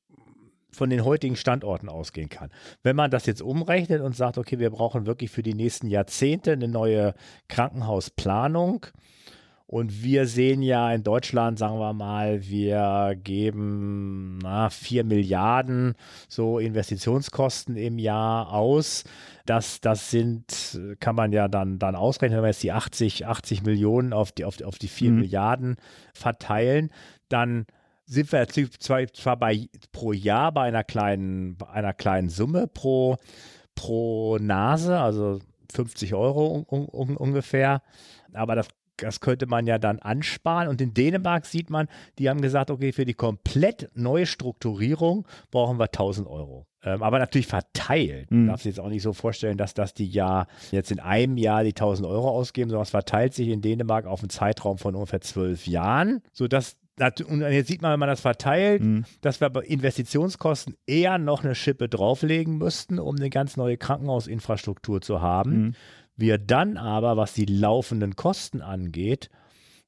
von 0.73 0.89
den 0.89 1.05
heutigen 1.05 1.35
Standorten 1.35 1.89
ausgehen 1.89 2.29
kann. 2.29 2.49
Wenn 2.81 2.95
man 2.95 3.11
das 3.11 3.25
jetzt 3.25 3.41
umrechnet 3.41 4.01
und 4.01 4.15
sagt, 4.15 4.37
okay, 4.37 4.59
wir 4.59 4.69
brauchen 4.69 5.05
wirklich 5.05 5.31
für 5.31 5.43
die 5.43 5.53
nächsten 5.53 5.87
Jahrzehnte 5.87 6.51
eine 6.51 6.67
neue 6.67 7.13
Krankenhausplanung, 7.47 8.87
und 9.73 10.03
wir 10.03 10.27
sehen 10.27 10.61
ja 10.61 10.93
in 10.93 11.01
Deutschland, 11.01 11.57
sagen 11.57 11.79
wir 11.79 11.93
mal, 11.93 12.47
wir 12.47 13.15
geben 13.23 14.37
na, 14.43 14.69
4 14.69 15.03
Milliarden 15.03 15.95
so 16.29 16.59
Investitionskosten 16.59 17.75
im 17.75 17.97
Jahr 17.97 18.53
aus. 18.53 19.03
Das, 19.47 19.81
das 19.81 20.11
sind, 20.11 20.79
kann 20.99 21.15
man 21.15 21.31
ja 21.31 21.47
dann, 21.47 21.79
dann 21.79 21.95
ausrechnen, 21.95 22.37
wenn 22.37 22.43
wir 22.43 22.49
jetzt 22.49 22.61
die 22.61 22.71
80, 22.71 23.25
80 23.25 23.63
Millionen 23.63 24.13
auf 24.13 24.31
die, 24.31 24.45
auf, 24.45 24.61
auf 24.61 24.77
die 24.77 24.87
4 24.87 25.09
mhm. 25.09 25.19
Milliarden 25.21 25.77
verteilen, 26.13 26.91
dann 27.27 27.65
sind 28.05 28.31
wir 28.31 28.47
zwar, 28.47 29.37
bei, 29.37 29.67
pro 29.91 30.13
Jahr 30.13 30.51
bei 30.51 30.63
einer 30.63 30.83
kleinen, 30.83 31.57
einer 31.71 31.93
kleinen 31.93 32.29
Summe 32.29 32.67
pro, 32.67 33.17
pro 33.75 34.37
Nase, 34.39 34.99
also 34.99 35.39
50 35.73 36.13
Euro 36.13 36.65
un, 36.69 36.87
un, 36.87 37.17
ungefähr. 37.17 37.81
Aber 38.33 38.55
das 38.55 38.67
das 38.97 39.19
könnte 39.19 39.45
man 39.45 39.67
ja 39.67 39.77
dann 39.77 39.99
ansparen. 39.99 40.67
Und 40.67 40.81
in 40.81 40.93
Dänemark 40.93 41.45
sieht 41.45 41.69
man, 41.69 41.87
die 42.19 42.29
haben 42.29 42.41
gesagt, 42.41 42.69
okay, 42.69 42.91
für 42.91 43.05
die 43.05 43.13
komplett 43.13 43.89
neue 43.95 44.25
Strukturierung 44.25 45.27
brauchen 45.51 45.79
wir 45.79 45.85
1000 45.85 46.27
Euro. 46.27 46.67
Ähm, 46.83 47.01
aber 47.01 47.19
natürlich 47.19 47.47
verteilt. 47.47 48.29
Mhm. 48.29 48.39
Man 48.39 48.47
darf 48.47 48.61
sich 48.61 48.75
jetzt 48.75 48.79
auch 48.79 48.89
nicht 48.89 49.03
so 49.03 49.13
vorstellen, 49.13 49.57
dass 49.57 49.73
das 49.73 49.93
die 49.93 50.07
ja 50.07 50.47
jetzt 50.71 50.91
in 50.91 50.99
einem 50.99 51.37
Jahr 51.37 51.63
die 51.63 51.69
1000 51.69 52.07
Euro 52.07 52.29
ausgeben, 52.29 52.69
sondern 52.69 52.83
es 52.83 52.91
verteilt 52.91 53.33
sich 53.33 53.47
in 53.47 53.61
Dänemark 53.61 54.05
auf 54.05 54.21
einen 54.21 54.29
Zeitraum 54.29 54.77
von 54.77 54.95
ungefähr 54.95 55.21
zwölf 55.21 55.65
Jahren, 55.65 56.21
sodass 56.31 56.77
und 56.99 57.41
jetzt 57.41 57.67
sieht 57.67 57.81
man, 57.81 57.91
wenn 57.93 57.99
man 57.99 58.09
das 58.09 58.21
verteilt, 58.21 58.83
mhm. 58.83 59.05
dass 59.21 59.41
wir 59.41 59.49
bei 59.49 59.61
Investitionskosten 59.61 60.75
eher 60.85 61.17
noch 61.17 61.43
eine 61.43 61.55
Schippe 61.55 61.89
drauflegen 61.89 62.57
müssten, 62.57 62.99
um 62.99 63.15
eine 63.15 63.29
ganz 63.29 63.57
neue 63.57 63.77
Krankenhausinfrastruktur 63.77 65.01
zu 65.01 65.21
haben. 65.21 65.51
Mhm. 65.51 65.75
Wir 66.15 66.37
dann 66.37 66.77
aber, 66.77 67.17
was 67.17 67.33
die 67.33 67.45
laufenden 67.45 68.15
Kosten 68.15 68.61
angeht, 68.61 69.29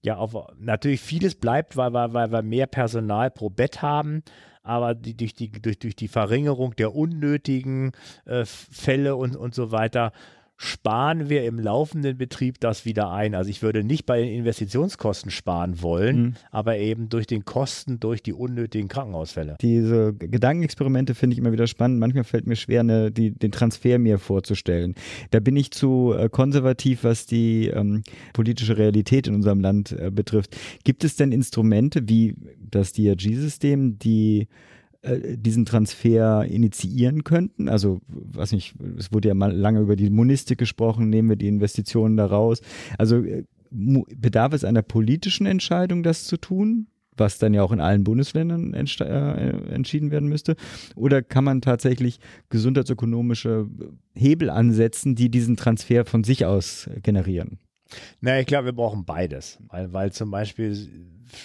ja, 0.01 0.17
auf, 0.17 0.35
natürlich 0.57 1.01
vieles 1.01 1.35
bleibt, 1.35 1.77
weil, 1.77 1.93
weil, 1.93 2.13
weil 2.13 2.31
wir 2.31 2.41
mehr 2.41 2.67
Personal 2.67 3.31
pro 3.31 3.49
Bett 3.49 3.81
haben, 3.81 4.23
aber 4.63 4.95
die, 4.95 5.15
durch, 5.15 5.33
die, 5.33 5.51
durch, 5.51 5.79
durch 5.79 5.95
die 5.95 6.07
Verringerung 6.07 6.75
der 6.75 6.95
unnötigen 6.95 7.91
äh, 8.25 8.45
Fälle 8.45 9.15
und, 9.15 9.35
und 9.35 9.53
so 9.53 9.71
weiter 9.71 10.11
sparen 10.57 11.29
wir 11.29 11.43
im 11.43 11.59
laufenden 11.59 12.17
Betrieb 12.17 12.59
das 12.59 12.85
wieder 12.85 13.11
ein. 13.11 13.35
Also 13.35 13.49
ich 13.49 13.61
würde 13.61 13.83
nicht 13.83 14.05
bei 14.05 14.21
den 14.21 14.33
Investitionskosten 14.33 15.31
sparen 15.31 15.81
wollen, 15.81 16.17
mhm. 16.17 16.33
aber 16.51 16.77
eben 16.77 17.09
durch 17.09 17.27
den 17.27 17.43
Kosten, 17.43 17.99
durch 17.99 18.23
die 18.23 18.33
unnötigen 18.33 18.87
Krankenhausfälle. 18.87 19.57
Diese 19.61 20.13
Gedankenexperimente 20.13 21.13
finde 21.13 21.33
ich 21.33 21.39
immer 21.39 21.51
wieder 21.51 21.67
spannend. 21.67 21.99
Manchmal 21.99 22.23
fällt 22.23 22.47
mir 22.47 22.55
schwer, 22.55 22.81
eine, 22.81 23.11
die, 23.11 23.31
den 23.31 23.51
Transfer 23.51 23.99
mir 23.99 24.17
vorzustellen. 24.17 24.95
Da 25.31 25.39
bin 25.39 25.57
ich 25.57 25.71
zu 25.71 26.13
äh, 26.17 26.29
konservativ, 26.29 27.03
was 27.03 27.25
die 27.25 27.67
ähm, 27.67 28.03
politische 28.33 28.77
Realität 28.77 29.27
in 29.27 29.35
unserem 29.35 29.59
Land 29.59 29.91
äh, 29.91 30.09
betrifft. 30.09 30.55
Gibt 30.83 31.03
es 31.03 31.15
denn 31.17 31.31
Instrumente 31.31 32.07
wie 32.07 32.35
das 32.57 32.93
DRG-System, 32.93 33.99
die 33.99 34.47
äh, 35.05 35.37
diesen 35.37 35.65
Transfer 35.65 36.45
initiieren 36.45 37.23
könnten. 37.23 37.69
Also, 37.69 37.99
was 38.07 38.51
nicht, 38.51 38.75
es 38.97 39.13
wurde 39.13 39.29
ja 39.29 39.33
mal 39.33 39.55
lange 39.55 39.79
über 39.79 39.95
die 39.95 40.09
Monistik 40.09 40.57
gesprochen, 40.57 41.09
nehmen 41.09 41.29
wir 41.29 41.35
die 41.35 41.47
Investitionen 41.47 42.17
da 42.17 42.25
raus. 42.25 42.61
Also 42.97 43.17
äh, 43.17 43.43
bedarf 43.71 44.53
es 44.53 44.63
einer 44.63 44.81
politischen 44.81 45.45
Entscheidung, 45.45 46.03
das 46.03 46.25
zu 46.25 46.37
tun? 46.37 46.87
was 47.17 47.37
dann 47.37 47.53
ja 47.53 47.63
auch 47.63 47.71
in 47.71 47.79
allen 47.79 48.03
Bundesländern 48.03 48.73
äh, 48.73 49.49
entschieden 49.73 50.11
werden 50.11 50.27
müsste? 50.27 50.57
Oder 50.95 51.21
kann 51.21 51.45
man 51.45 51.61
tatsächlich 51.61 52.19
gesundheitsökonomische 52.49 53.69
Hebel 54.15 54.49
ansetzen, 54.49 55.15
die 55.15 55.29
diesen 55.29 55.55
Transfer 55.55 56.03
von 56.03 56.25
sich 56.25 56.45
aus 56.45 56.89
generieren? 57.03 57.59
Na, 58.21 58.39
ich 58.39 58.47
glaube, 58.47 58.65
wir 58.65 58.73
brauchen 58.73 59.05
beides, 59.05 59.59
weil, 59.69 59.93
weil 59.93 60.11
zum 60.11 60.31
Beispiel 60.31 60.75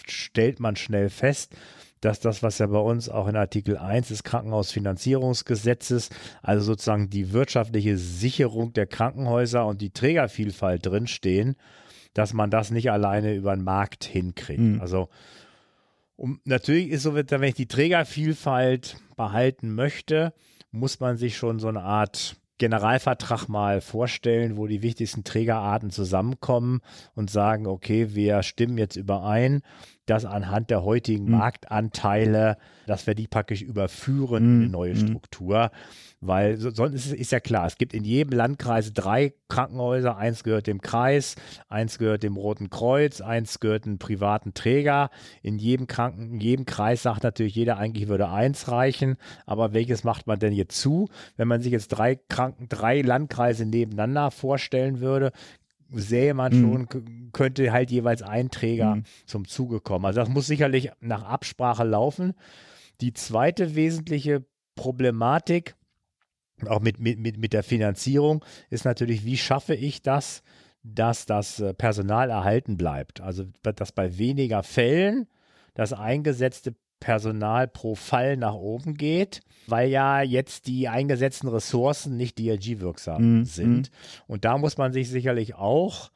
stellt 0.07 0.61
man 0.61 0.77
schnell 0.77 1.09
fest, 1.09 1.55
dass 2.01 2.21
das, 2.21 2.43
was 2.43 2.59
ja 2.59 2.67
bei 2.67 2.79
uns 2.79 3.09
auch 3.09 3.29
in 3.29 3.37
Artikel 3.37 3.77
1 3.77 4.09
des 4.09 4.23
Krankenhausfinanzierungsgesetzes, 4.23 6.11
also 6.43 6.65
sozusagen 6.65 7.11
die 7.11 7.33
wirtschaftliche 7.33 7.97
Sicherung 7.99 8.73
der 8.73 8.87
Krankenhäuser 8.87 9.67
und 9.67 9.81
die 9.81 9.91
Trägervielfalt 9.91 10.87
drinstehen, 10.87 11.57
dass 12.15 12.33
man 12.33 12.51
das 12.51 12.71
nicht 12.71 12.91
alleine 12.91 13.35
über 13.35 13.55
den 13.55 13.65
Markt 13.65 14.05
hinkriegt. 14.05 14.61
Mhm. 14.61 14.81
Also 14.81 15.09
um, 16.17 16.41
natürlich 16.45 16.89
ist 16.91 17.03
so, 17.03 17.15
wenn 17.15 17.43
ich 17.43 17.55
die 17.55 17.69
Trägervielfalt 17.69 18.97
behalten 19.17 19.75
möchte, 19.75 20.33
muss 20.71 21.01
man 21.01 21.17
sich 21.17 21.37
schon 21.37 21.59
so 21.59 21.69
eine 21.69 21.83
Art 21.83 22.37
Generalvertrag 22.61 23.49
mal 23.49 23.81
vorstellen, 23.81 24.59
wo 24.59 24.67
die 24.67 24.83
wichtigsten 24.83 25.25
Trägerarten 25.25 25.91
zusammenkommen 25.91 26.83
und 27.15 27.31
sagen, 27.31 27.67
okay, 27.67 28.15
wir 28.15 28.43
stimmen 28.43 28.77
jetzt 28.77 28.97
überein, 28.97 29.63
dass 30.05 30.27
anhand 30.27 30.71
der 30.71 30.85
heutigen 30.85 31.25
mhm. 31.25 31.39
Marktanteile, 31.39 32.59
dass 32.87 33.07
wir 33.07 33.15
die 33.15 33.27
praktisch 33.27 33.63
überführen 33.63 34.45
mhm. 34.45 34.51
in 34.51 34.57
eine 34.57 34.65
hm. 34.65 34.73
neue 34.73 34.93
hm. 34.93 35.09
Struktur. 35.09 35.71
Weil 36.23 36.59
sonst 36.59 36.93
ist, 36.93 37.15
ist 37.15 37.33
ja 37.33 37.41
klar, 37.41 37.67
es 37.67 37.79
gibt 37.79 37.95
in 37.95 38.05
jedem 38.05 38.37
Landkreis 38.37 38.93
drei 38.93 39.33
Krankenhäuser, 39.49 40.19
eins 40.19 40.45
gehört 40.45 40.67
dem 40.67 40.83
Kreis, 40.83 41.35
eins 41.71 41.97
gehört 41.97 42.23
dem 42.23 42.37
Roten 42.37 42.69
Kreuz, 42.69 43.23
eins 43.23 43.59
gehört 43.59 43.87
einem 43.87 43.99
privaten 43.99 44.53
Träger. 44.53 45.09
In 45.41 45.59
jedem 45.59 45.87
Kranken, 45.87 46.35
in 46.35 46.41
jedem 46.41 46.67
Kreis 46.67 47.03
sagt 47.03 47.23
natürlich 47.23 47.55
jeder, 47.55 47.79
eigentlich 47.79 48.09
würde 48.09 48.29
eins 48.29 48.69
reichen, 48.69 49.17
aber 49.47 49.73
welches 49.73 50.05
macht 50.05 50.27
man 50.27 50.39
denn 50.39 50.53
jetzt 50.53 50.79
zu? 50.79 51.09
Wenn 51.39 51.49
man 51.49 51.63
sich 51.63 51.73
jetzt 51.73 51.89
drei 51.89 52.17
Kranken, 52.17 52.69
drei 52.69 53.01
Landkreise 53.01 53.65
nebeneinander 53.65 54.31
vorstellen 54.31 55.01
würde, 55.01 55.33
sähe 55.91 56.35
man 56.35 56.53
mhm. 56.53 56.61
schon, 56.61 57.33
könnte 57.33 57.73
halt 57.73 57.91
jeweils 57.91 58.21
ein 58.21 58.51
Träger 58.51 58.97
mhm. 58.97 59.05
zum 59.25 59.49
Zuge 59.49 59.81
kommen. 59.81 60.05
Also 60.05 60.21
das 60.21 60.29
muss 60.29 60.47
sicherlich 60.47 60.91
nach 61.01 61.23
Absprache 61.23 61.85
laufen. 61.85 62.35
Die 63.01 63.15
zweite 63.15 63.75
wesentliche 63.75 64.45
Problematik, 64.75 65.75
auch 66.69 66.81
mit, 66.81 67.01
mit, 67.01 67.39
mit 67.39 67.53
der 67.53 67.63
Finanzierung, 67.63 68.45
ist 68.69 68.85
natürlich, 68.85 69.25
wie 69.25 69.37
schaffe 69.37 69.75
ich 69.75 70.03
das, 70.03 70.43
dass 70.83 71.27
das 71.27 71.61
äh, 71.61 71.75
Personal 71.75 72.31
erhalten 72.31 72.77
bleibt? 72.77 73.21
Also, 73.21 73.45
dass 73.63 73.93
bei 73.93 74.19
weniger 74.19 74.63
Fällen 74.63 75.27
das 75.75 75.93
eingesetzte 75.93 76.75
Personal 77.01 77.67
pro 77.67 77.95
Fall 77.95 78.37
nach 78.37 78.55
oben 78.55 78.95
geht, 78.95 79.41
weil 79.67 79.89
ja 79.89 80.21
jetzt 80.21 80.67
die 80.67 80.89
eingesetzten 80.89 81.49
Ressourcen 81.49 82.17
nicht 82.17 82.39
DRG-wirksam 82.39 83.39
mhm. 83.39 83.45
sind. 83.45 83.91
Und 84.27 84.45
da 84.45 84.59
muss 84.59 84.77
man 84.77 84.93
sich 84.93 85.09
sicherlich 85.09 85.55
auch 85.55 86.11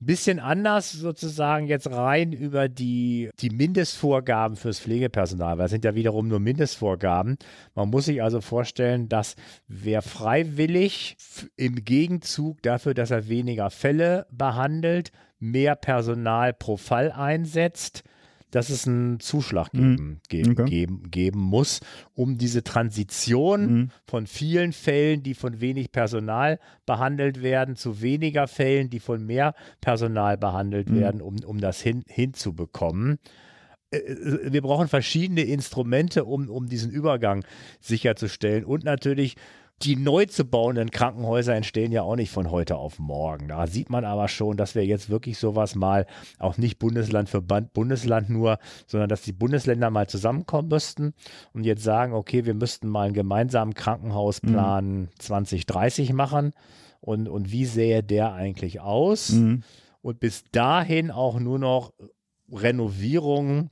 ein 0.00 0.06
bisschen 0.06 0.38
anders 0.38 0.92
sozusagen 0.92 1.66
jetzt 1.66 1.90
rein 1.90 2.32
über 2.32 2.68
die, 2.68 3.30
die 3.40 3.50
Mindestvorgaben 3.50 4.56
fürs 4.56 4.78
Pflegepersonal, 4.78 5.58
weil 5.58 5.64
es 5.64 5.72
sind 5.72 5.84
ja 5.84 5.96
wiederum 5.96 6.28
nur 6.28 6.38
Mindestvorgaben. 6.38 7.36
Man 7.74 7.90
muss 7.90 8.04
sich 8.04 8.22
also 8.22 8.40
vorstellen, 8.40 9.08
dass 9.08 9.34
wer 9.66 10.02
freiwillig 10.02 11.16
im 11.56 11.84
Gegenzug 11.84 12.62
dafür, 12.62 12.94
dass 12.94 13.10
er 13.10 13.28
weniger 13.28 13.70
Fälle 13.70 14.26
behandelt, 14.30 15.10
mehr 15.40 15.74
Personal 15.74 16.52
pro 16.52 16.76
Fall 16.76 17.10
einsetzt, 17.10 18.04
dass 18.50 18.70
es 18.70 18.86
einen 18.86 19.20
Zuschlag 19.20 19.70
geben, 19.72 19.90
mhm. 19.90 20.20
geben, 20.28 20.52
okay. 20.52 20.64
geben, 20.64 21.10
geben, 21.10 21.40
muss, 21.40 21.80
um 22.14 22.38
diese 22.38 22.64
Transition 22.64 23.72
mhm. 23.72 23.90
von 24.06 24.26
vielen 24.26 24.72
Fällen, 24.72 25.22
die 25.22 25.34
von 25.34 25.60
wenig 25.60 25.92
Personal 25.92 26.58
behandelt 26.86 27.42
werden, 27.42 27.76
zu 27.76 28.00
weniger 28.00 28.48
Fällen, 28.48 28.90
die 28.90 29.00
von 29.00 29.24
mehr 29.24 29.54
Personal 29.80 30.38
behandelt 30.38 30.88
mhm. 30.88 31.00
werden, 31.00 31.20
um, 31.20 31.36
um 31.44 31.60
das 31.60 31.80
hin, 31.80 32.04
hinzubekommen. 32.06 33.18
Äh, 33.90 33.98
äh, 33.98 34.52
wir 34.52 34.62
brauchen 34.62 34.88
verschiedene 34.88 35.42
Instrumente, 35.42 36.24
um, 36.24 36.48
um 36.48 36.68
diesen 36.68 36.90
Übergang 36.90 37.44
sicherzustellen 37.80 38.64
und 38.64 38.84
natürlich 38.84 39.36
die 39.82 39.94
neu 39.96 40.26
zu 40.26 40.44
bauenden 40.44 40.90
Krankenhäuser 40.90 41.54
entstehen 41.54 41.92
ja 41.92 42.02
auch 42.02 42.16
nicht 42.16 42.30
von 42.30 42.50
heute 42.50 42.76
auf 42.76 42.98
morgen. 42.98 43.48
Da 43.48 43.66
sieht 43.66 43.90
man 43.90 44.04
aber 44.04 44.28
schon, 44.28 44.56
dass 44.56 44.74
wir 44.74 44.84
jetzt 44.84 45.08
wirklich 45.08 45.38
sowas 45.38 45.76
mal 45.76 46.06
auch 46.38 46.58
nicht 46.58 46.78
Bundesland 46.78 47.28
für 47.28 47.40
Bundesland 47.40 48.28
nur, 48.28 48.58
sondern 48.86 49.08
dass 49.08 49.22
die 49.22 49.32
Bundesländer 49.32 49.90
mal 49.90 50.08
zusammenkommen 50.08 50.68
müssten 50.68 51.14
und 51.52 51.64
jetzt 51.64 51.84
sagen, 51.84 52.12
okay, 52.12 52.44
wir 52.44 52.54
müssten 52.54 52.88
mal 52.88 53.06
einen 53.06 53.14
gemeinsamen 53.14 53.74
Krankenhausplan 53.74 55.02
mhm. 55.02 55.08
2030 55.18 56.12
machen 56.12 56.52
und, 57.00 57.28
und 57.28 57.52
wie 57.52 57.64
sähe 57.64 58.02
der 58.02 58.32
eigentlich 58.32 58.80
aus? 58.80 59.30
Mhm. 59.30 59.62
Und 60.02 60.20
bis 60.20 60.44
dahin 60.50 61.10
auch 61.10 61.38
nur 61.38 61.58
noch 61.58 61.92
Renovierungen 62.50 63.70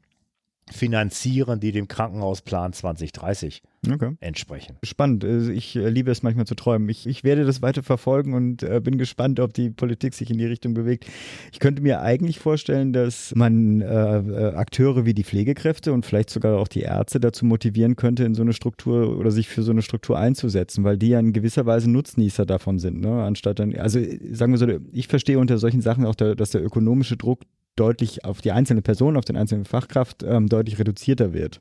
finanzieren, 0.70 1.60
die 1.60 1.70
dem 1.70 1.86
Krankenhausplan 1.86 2.72
2030 2.72 3.62
okay. 3.92 4.16
entsprechen. 4.18 4.76
Spannend. 4.82 5.24
Also 5.24 5.52
ich 5.52 5.76
äh, 5.76 5.88
liebe 5.88 6.10
es 6.10 6.24
manchmal 6.24 6.46
zu 6.46 6.56
träumen. 6.56 6.88
Ich, 6.88 7.06
ich 7.06 7.22
werde 7.22 7.44
das 7.44 7.62
weiter 7.62 7.84
verfolgen 7.84 8.34
und 8.34 8.64
äh, 8.64 8.80
bin 8.80 8.98
gespannt, 8.98 9.38
ob 9.38 9.54
die 9.54 9.70
Politik 9.70 10.14
sich 10.14 10.28
in 10.28 10.38
die 10.38 10.46
Richtung 10.46 10.74
bewegt. 10.74 11.06
Ich 11.52 11.60
könnte 11.60 11.82
mir 11.82 12.00
eigentlich 12.00 12.40
vorstellen, 12.40 12.92
dass 12.92 13.32
man 13.36 13.80
äh, 13.80 13.86
äh, 13.86 14.54
Akteure 14.54 15.04
wie 15.04 15.14
die 15.14 15.22
Pflegekräfte 15.22 15.92
und 15.92 16.04
vielleicht 16.04 16.30
sogar 16.30 16.58
auch 16.58 16.68
die 16.68 16.80
Ärzte 16.80 17.20
dazu 17.20 17.46
motivieren 17.46 17.94
könnte, 17.94 18.24
in 18.24 18.34
so 18.34 18.42
eine 18.42 18.52
Struktur 18.52 19.16
oder 19.16 19.30
sich 19.30 19.48
für 19.48 19.62
so 19.62 19.70
eine 19.70 19.82
Struktur 19.82 20.18
einzusetzen, 20.18 20.82
weil 20.82 20.98
die 20.98 21.08
ja 21.10 21.20
in 21.20 21.32
gewisser 21.32 21.64
Weise 21.64 21.88
Nutznießer 21.88 22.44
davon 22.44 22.80
sind. 22.80 23.00
Ne? 23.00 23.22
Anstatt 23.22 23.60
dann, 23.60 23.74
also 23.76 24.00
sagen 24.32 24.52
wir 24.52 24.58
so, 24.58 24.66
ich 24.92 25.06
verstehe 25.06 25.38
unter 25.38 25.58
solchen 25.58 25.80
Sachen 25.80 26.04
auch, 26.06 26.16
der, 26.16 26.34
dass 26.34 26.50
der 26.50 26.64
ökonomische 26.64 27.16
Druck 27.16 27.42
deutlich 27.76 28.24
auf 28.24 28.40
die 28.40 28.52
einzelne 28.52 28.82
Person, 28.82 29.16
auf 29.16 29.24
den 29.24 29.36
einzelnen 29.36 29.64
Fachkraft 29.64 30.22
ähm, 30.22 30.48
deutlich 30.48 30.78
reduzierter 30.78 31.32
wird. 31.32 31.60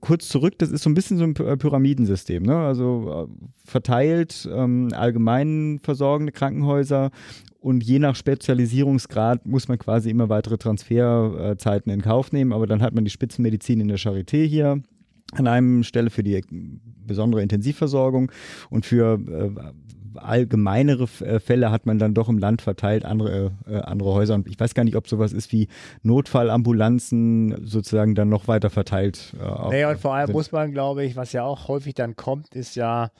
Kurz 0.00 0.28
zurück, 0.28 0.54
das 0.58 0.70
ist 0.70 0.82
so 0.82 0.90
ein 0.90 0.94
bisschen 0.94 1.18
so 1.18 1.24
ein 1.24 1.36
äh, 1.36 1.56
Pyramidensystem, 1.56 2.42
ne? 2.42 2.56
also 2.56 3.28
äh, 3.28 3.46
verteilt 3.64 4.48
ähm, 4.52 4.90
allgemein 4.92 5.80
versorgende 5.82 6.32
Krankenhäuser 6.32 7.10
und 7.60 7.82
je 7.82 7.98
nach 7.98 8.14
Spezialisierungsgrad 8.14 9.46
muss 9.46 9.66
man 9.66 9.78
quasi 9.78 10.10
immer 10.10 10.28
weitere 10.28 10.58
Transferzeiten 10.58 11.90
in 11.90 12.02
Kauf 12.02 12.30
nehmen, 12.30 12.52
aber 12.52 12.66
dann 12.66 12.82
hat 12.82 12.94
man 12.94 13.04
die 13.04 13.10
Spitzenmedizin 13.10 13.80
in 13.80 13.88
der 13.88 13.98
Charité 13.98 14.46
hier 14.46 14.82
an 15.32 15.46
einem 15.46 15.82
Stelle 15.82 16.10
für 16.10 16.22
die 16.22 16.40
besondere 17.06 17.42
Intensivversorgung 17.42 18.30
und 18.70 18.86
für 18.86 19.18
äh, 19.18 19.50
allgemeinere 20.18 21.04
äh, 21.24 21.40
Fälle 21.40 21.70
hat 21.70 21.86
man 21.86 21.98
dann 21.98 22.14
doch 22.14 22.28
im 22.28 22.38
Land 22.38 22.62
verteilt, 22.62 23.04
andere, 23.04 23.52
äh, 23.66 23.76
andere 23.76 24.12
Häuser. 24.12 24.34
Und 24.34 24.48
ich 24.48 24.58
weiß 24.58 24.74
gar 24.74 24.84
nicht, 24.84 24.96
ob 24.96 25.08
sowas 25.08 25.32
ist 25.32 25.52
wie 25.52 25.68
Notfallambulanzen 26.02 27.66
sozusagen 27.66 28.14
dann 28.14 28.28
noch 28.28 28.48
weiter 28.48 28.70
verteilt. 28.70 29.34
Äh, 29.38 29.44
naja, 29.44 29.90
und 29.90 30.00
vor 30.00 30.14
allem 30.14 30.26
sind. 30.26 30.36
muss 30.36 30.52
man, 30.52 30.72
glaube 30.72 31.04
ich, 31.04 31.16
was 31.16 31.32
ja 31.32 31.44
auch 31.44 31.68
häufig 31.68 31.94
dann 31.94 32.16
kommt, 32.16 32.54
ist 32.54 32.76
ja, 32.76 33.10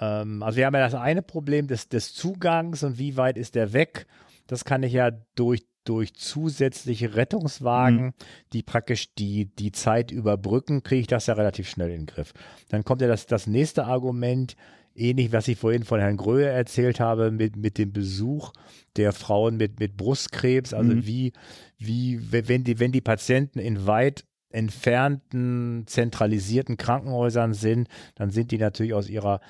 ähm, 0.00 0.42
also 0.42 0.56
wir 0.56 0.66
haben 0.66 0.74
ja 0.74 0.80
das 0.80 0.94
eine 0.94 1.22
Problem 1.22 1.66
des, 1.66 1.88
des 1.88 2.14
Zugangs 2.14 2.82
und 2.82 2.98
wie 2.98 3.16
weit 3.16 3.36
ist 3.38 3.54
der 3.54 3.72
weg. 3.72 4.06
Das 4.46 4.64
kann 4.64 4.82
ich 4.82 4.92
ja 4.92 5.10
durch 5.34 5.66
durch 5.88 6.12
zusätzliche 6.14 7.14
Rettungswagen, 7.14 8.06
mhm. 8.06 8.12
die 8.52 8.62
praktisch 8.62 9.14
die, 9.14 9.46
die 9.46 9.72
Zeit 9.72 10.10
überbrücken, 10.10 10.82
kriege 10.82 11.00
ich 11.00 11.06
das 11.06 11.26
ja 11.26 11.34
relativ 11.34 11.68
schnell 11.68 11.90
in 11.90 12.00
den 12.00 12.06
Griff. 12.06 12.34
Dann 12.68 12.84
kommt 12.84 13.00
ja 13.00 13.08
das, 13.08 13.26
das 13.26 13.46
nächste 13.46 13.86
Argument, 13.86 14.54
ähnlich, 14.98 15.32
was 15.32 15.48
ich 15.48 15.58
vorhin 15.58 15.84
von 15.84 16.00
Herrn 16.00 16.16
Gröhe 16.16 16.48
erzählt 16.48 17.00
habe, 17.00 17.30
mit, 17.30 17.56
mit 17.56 17.78
dem 17.78 17.92
Besuch 17.92 18.52
der 18.96 19.12
Frauen 19.12 19.56
mit, 19.56 19.80
mit 19.80 19.96
Brustkrebs, 19.96 20.74
also 20.74 20.94
mhm. 20.94 21.06
wie, 21.06 21.32
wie, 21.78 22.20
wenn 22.30 22.64
die, 22.64 22.80
wenn 22.80 22.92
die 22.92 23.00
Patienten 23.00 23.58
in 23.58 23.86
weit 23.86 24.24
entfernten, 24.50 25.84
zentralisierten 25.86 26.76
Krankenhäusern 26.76 27.54
sind, 27.54 27.88
dann 28.14 28.30
sind 28.30 28.50
die 28.50 28.58
natürlich 28.58 28.94
aus 28.94 29.08
ihrer 29.08 29.40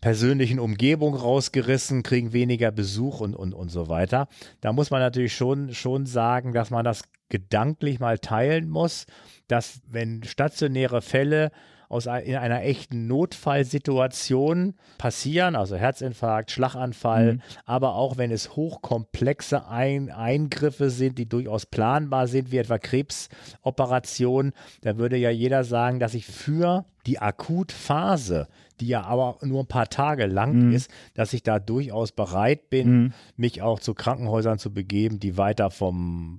persönlichen 0.00 0.58
Umgebung 0.58 1.14
rausgerissen, 1.14 2.02
kriegen 2.02 2.32
weniger 2.32 2.72
Besuch 2.72 3.20
und, 3.20 3.34
und, 3.34 3.54
und 3.54 3.70
so 3.70 3.88
weiter. 3.88 4.28
Da 4.60 4.72
muss 4.72 4.90
man 4.90 5.00
natürlich 5.00 5.34
schon, 5.34 5.72
schon 5.74 6.06
sagen, 6.06 6.52
dass 6.52 6.70
man 6.70 6.84
das 6.84 7.04
gedanklich 7.28 8.00
mal 8.00 8.18
teilen 8.18 8.68
muss, 8.68 9.06
dass 9.46 9.80
wenn 9.88 10.22
stationäre 10.24 11.02
Fälle 11.02 11.50
aus 11.92 12.06
in 12.06 12.36
einer 12.36 12.62
echten 12.62 13.06
Notfallsituation 13.06 14.74
passieren, 14.96 15.56
also 15.56 15.76
Herzinfarkt, 15.76 16.50
Schlaganfall, 16.50 17.34
mhm. 17.34 17.42
aber 17.66 17.94
auch 17.94 18.16
wenn 18.16 18.30
es 18.30 18.56
hochkomplexe 18.56 19.66
Ein 19.68 20.10
Eingriffe 20.10 20.90
sind, 20.90 21.18
die 21.18 21.28
durchaus 21.28 21.66
planbar 21.66 22.28
sind, 22.28 22.50
wie 22.50 22.56
etwa 22.56 22.78
Krebsoperationen, 22.78 24.52
da 24.80 24.96
würde 24.96 25.16
ja 25.16 25.30
jeder 25.30 25.64
sagen, 25.64 26.00
dass 26.00 26.14
ich 26.14 26.26
für 26.26 26.86
die 27.06 27.18
Akutphase, 27.18 28.48
die 28.80 28.88
ja 28.88 29.02
aber 29.02 29.36
nur 29.42 29.60
ein 29.60 29.66
paar 29.66 29.88
Tage 29.88 30.26
lang 30.26 30.68
mhm. 30.68 30.72
ist, 30.72 30.90
dass 31.14 31.32
ich 31.32 31.42
da 31.42 31.58
durchaus 31.58 32.12
bereit 32.12 32.70
bin, 32.70 32.88
mhm. 32.88 33.12
mich 33.36 33.60
auch 33.60 33.80
zu 33.80 33.92
Krankenhäusern 33.92 34.58
zu 34.58 34.72
begeben, 34.72 35.20
die 35.20 35.36
weiter 35.36 35.70
vom 35.70 36.38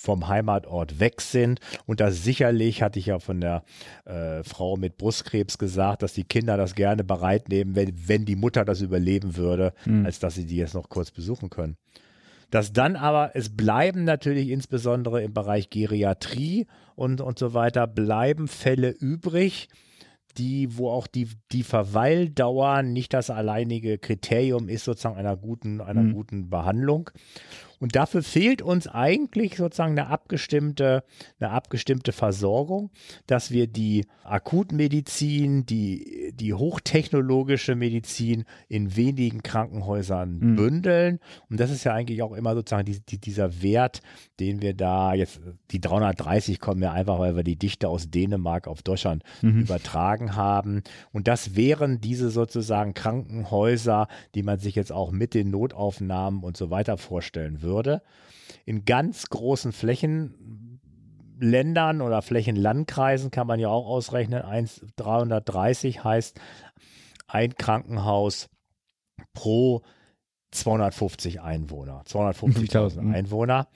vom 0.00 0.28
Heimatort 0.28 0.98
weg 0.98 1.20
sind. 1.20 1.60
Und 1.84 2.00
das 2.00 2.24
sicherlich, 2.24 2.82
hatte 2.82 2.98
ich 2.98 3.06
ja 3.06 3.18
von 3.18 3.40
der 3.40 3.62
äh, 4.06 4.42
Frau 4.44 4.76
mit 4.76 4.96
Brustkrebs 4.96 5.58
gesagt, 5.58 6.02
dass 6.02 6.14
die 6.14 6.24
Kinder 6.24 6.56
das 6.56 6.74
gerne 6.74 7.04
bereit 7.04 7.50
nehmen, 7.50 7.76
wenn, 7.76 7.92
wenn 8.08 8.24
die 8.24 8.36
Mutter 8.36 8.64
das 8.64 8.80
überleben 8.80 9.36
würde, 9.36 9.74
mhm. 9.84 10.06
als 10.06 10.18
dass 10.18 10.36
sie 10.36 10.46
die 10.46 10.56
jetzt 10.56 10.74
noch 10.74 10.88
kurz 10.88 11.10
besuchen 11.10 11.50
können. 11.50 11.76
Dass 12.50 12.72
dann 12.72 12.96
aber, 12.96 13.32
es 13.34 13.54
bleiben 13.54 14.04
natürlich 14.04 14.48
insbesondere 14.48 15.22
im 15.22 15.34
Bereich 15.34 15.68
Geriatrie 15.68 16.66
und, 16.96 17.20
und 17.20 17.38
so 17.38 17.52
weiter, 17.52 17.86
bleiben 17.86 18.48
Fälle 18.48 18.90
übrig, 18.90 19.68
die, 20.38 20.78
wo 20.78 20.90
auch 20.90 21.06
die, 21.06 21.28
die 21.52 21.62
Verweildauer 21.62 22.82
nicht 22.82 23.12
das 23.12 23.30
alleinige 23.30 23.98
Kriterium 23.98 24.68
ist, 24.68 24.84
sozusagen 24.84 25.16
einer 25.16 25.36
guten, 25.36 25.80
einer 25.80 26.02
mhm. 26.02 26.14
guten 26.14 26.50
Behandlung. 26.50 27.10
Und 27.80 27.96
dafür 27.96 28.22
fehlt 28.22 28.60
uns 28.60 28.86
eigentlich 28.86 29.56
sozusagen 29.56 29.98
eine 29.98 30.08
abgestimmte, 30.08 31.02
eine 31.40 31.50
abgestimmte 31.50 32.12
Versorgung, 32.12 32.90
dass 33.26 33.50
wir 33.50 33.66
die 33.66 34.04
Akutmedizin, 34.22 35.64
die, 35.64 36.32
die 36.34 36.52
hochtechnologische 36.52 37.74
Medizin 37.74 38.44
in 38.68 38.96
wenigen 38.96 39.42
Krankenhäusern 39.42 40.38
mhm. 40.38 40.56
bündeln. 40.56 41.20
Und 41.48 41.58
das 41.58 41.70
ist 41.70 41.84
ja 41.84 41.94
eigentlich 41.94 42.22
auch 42.22 42.34
immer 42.34 42.54
sozusagen 42.54 42.84
die, 42.84 43.00
die, 43.00 43.18
dieser 43.18 43.62
Wert, 43.62 44.02
den 44.40 44.60
wir 44.60 44.74
da 44.74 45.14
jetzt, 45.14 45.40
die 45.70 45.80
330 45.80 46.60
kommen 46.60 46.82
ja 46.82 46.92
einfach, 46.92 47.18
weil 47.18 47.34
wir 47.34 47.44
die 47.44 47.56
Dichte 47.56 47.88
aus 47.88 48.10
Dänemark 48.10 48.68
auf 48.68 48.82
Deutschland 48.82 49.22
mhm. 49.40 49.62
übertragen 49.62 50.36
haben. 50.36 50.82
Und 51.12 51.28
das 51.28 51.56
wären 51.56 51.98
diese 52.02 52.28
sozusagen 52.28 52.92
Krankenhäuser, 52.92 54.06
die 54.34 54.42
man 54.42 54.58
sich 54.58 54.74
jetzt 54.74 54.92
auch 54.92 55.12
mit 55.12 55.32
den 55.32 55.50
Notaufnahmen 55.50 56.42
und 56.42 56.58
so 56.58 56.68
weiter 56.68 56.98
vorstellen 56.98 57.62
würde 57.62 57.69
würde. 57.70 58.02
In 58.66 58.84
ganz 58.84 59.30
großen 59.30 59.72
Flächenländern 59.72 62.00
oder 62.00 62.22
Flächenlandkreisen 62.22 63.30
kann 63.30 63.46
man 63.46 63.60
ja 63.60 63.68
auch 63.68 63.86
ausrechnen, 63.86 64.42
1, 64.42 64.86
330 64.96 66.02
heißt 66.04 66.40
ein 67.28 67.54
Krankenhaus 67.54 68.48
pro 69.32 69.82
250 70.50 71.40
Einwohner, 71.40 72.02
250.000 72.06 73.14
Einwohner. 73.14 73.68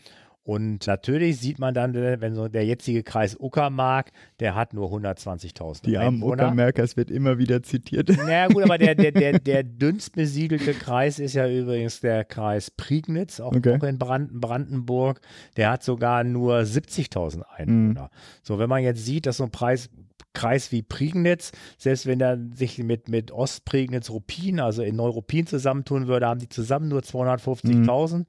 Und 0.44 0.86
natürlich 0.86 1.38
sieht 1.38 1.58
man 1.58 1.72
dann, 1.72 1.94
wenn 1.94 2.34
so 2.34 2.48
der 2.48 2.66
jetzige 2.66 3.02
Kreis 3.02 3.34
Uckermark, 3.40 4.12
der 4.40 4.54
hat 4.54 4.74
nur 4.74 4.90
120.000 4.92 5.84
Die 5.86 5.96
armen 5.96 6.22
Uckermärker, 6.22 6.82
es 6.82 6.98
wird 6.98 7.10
immer 7.10 7.38
wieder 7.38 7.62
zitiert. 7.62 8.10
Naja 8.10 8.48
gut, 8.48 8.62
aber 8.62 8.76
der, 8.76 8.94
der, 8.94 9.10
der, 9.10 9.38
der 9.40 9.62
dünnst 9.62 10.14
besiedelte 10.14 10.74
Kreis 10.74 11.18
ist 11.18 11.32
ja 11.32 11.48
übrigens 11.48 12.00
der 12.00 12.26
Kreis 12.26 12.70
Prignitz, 12.70 13.40
auch, 13.40 13.54
okay. 13.54 13.78
auch 13.80 13.84
in 13.84 13.98
Brand, 13.98 14.38
Brandenburg. 14.38 15.22
Der 15.56 15.70
hat 15.70 15.82
sogar 15.82 16.24
nur 16.24 16.58
70.000 16.58 17.40
Einwohner. 17.56 18.02
Mhm. 18.02 18.08
So, 18.42 18.58
wenn 18.58 18.68
man 18.68 18.82
jetzt 18.82 19.02
sieht, 19.02 19.24
dass 19.24 19.38
so 19.38 19.44
ein 19.44 19.50
Preis, 19.50 19.88
Kreis 20.34 20.70
wie 20.72 20.82
Prignitz, 20.82 21.52
selbst 21.78 22.04
wenn 22.04 22.20
er 22.20 22.38
sich 22.52 22.76
mit, 22.80 23.08
mit 23.08 23.32
Ostprignitz, 23.32 24.10
Ruppin, 24.10 24.60
also 24.60 24.82
in 24.82 24.96
Neuruppin 24.96 25.46
zusammentun 25.46 26.06
würde, 26.06 26.26
haben 26.26 26.40
die 26.40 26.50
zusammen 26.50 26.88
nur 26.88 27.00
250.000. 27.00 28.16
Mhm. 28.18 28.26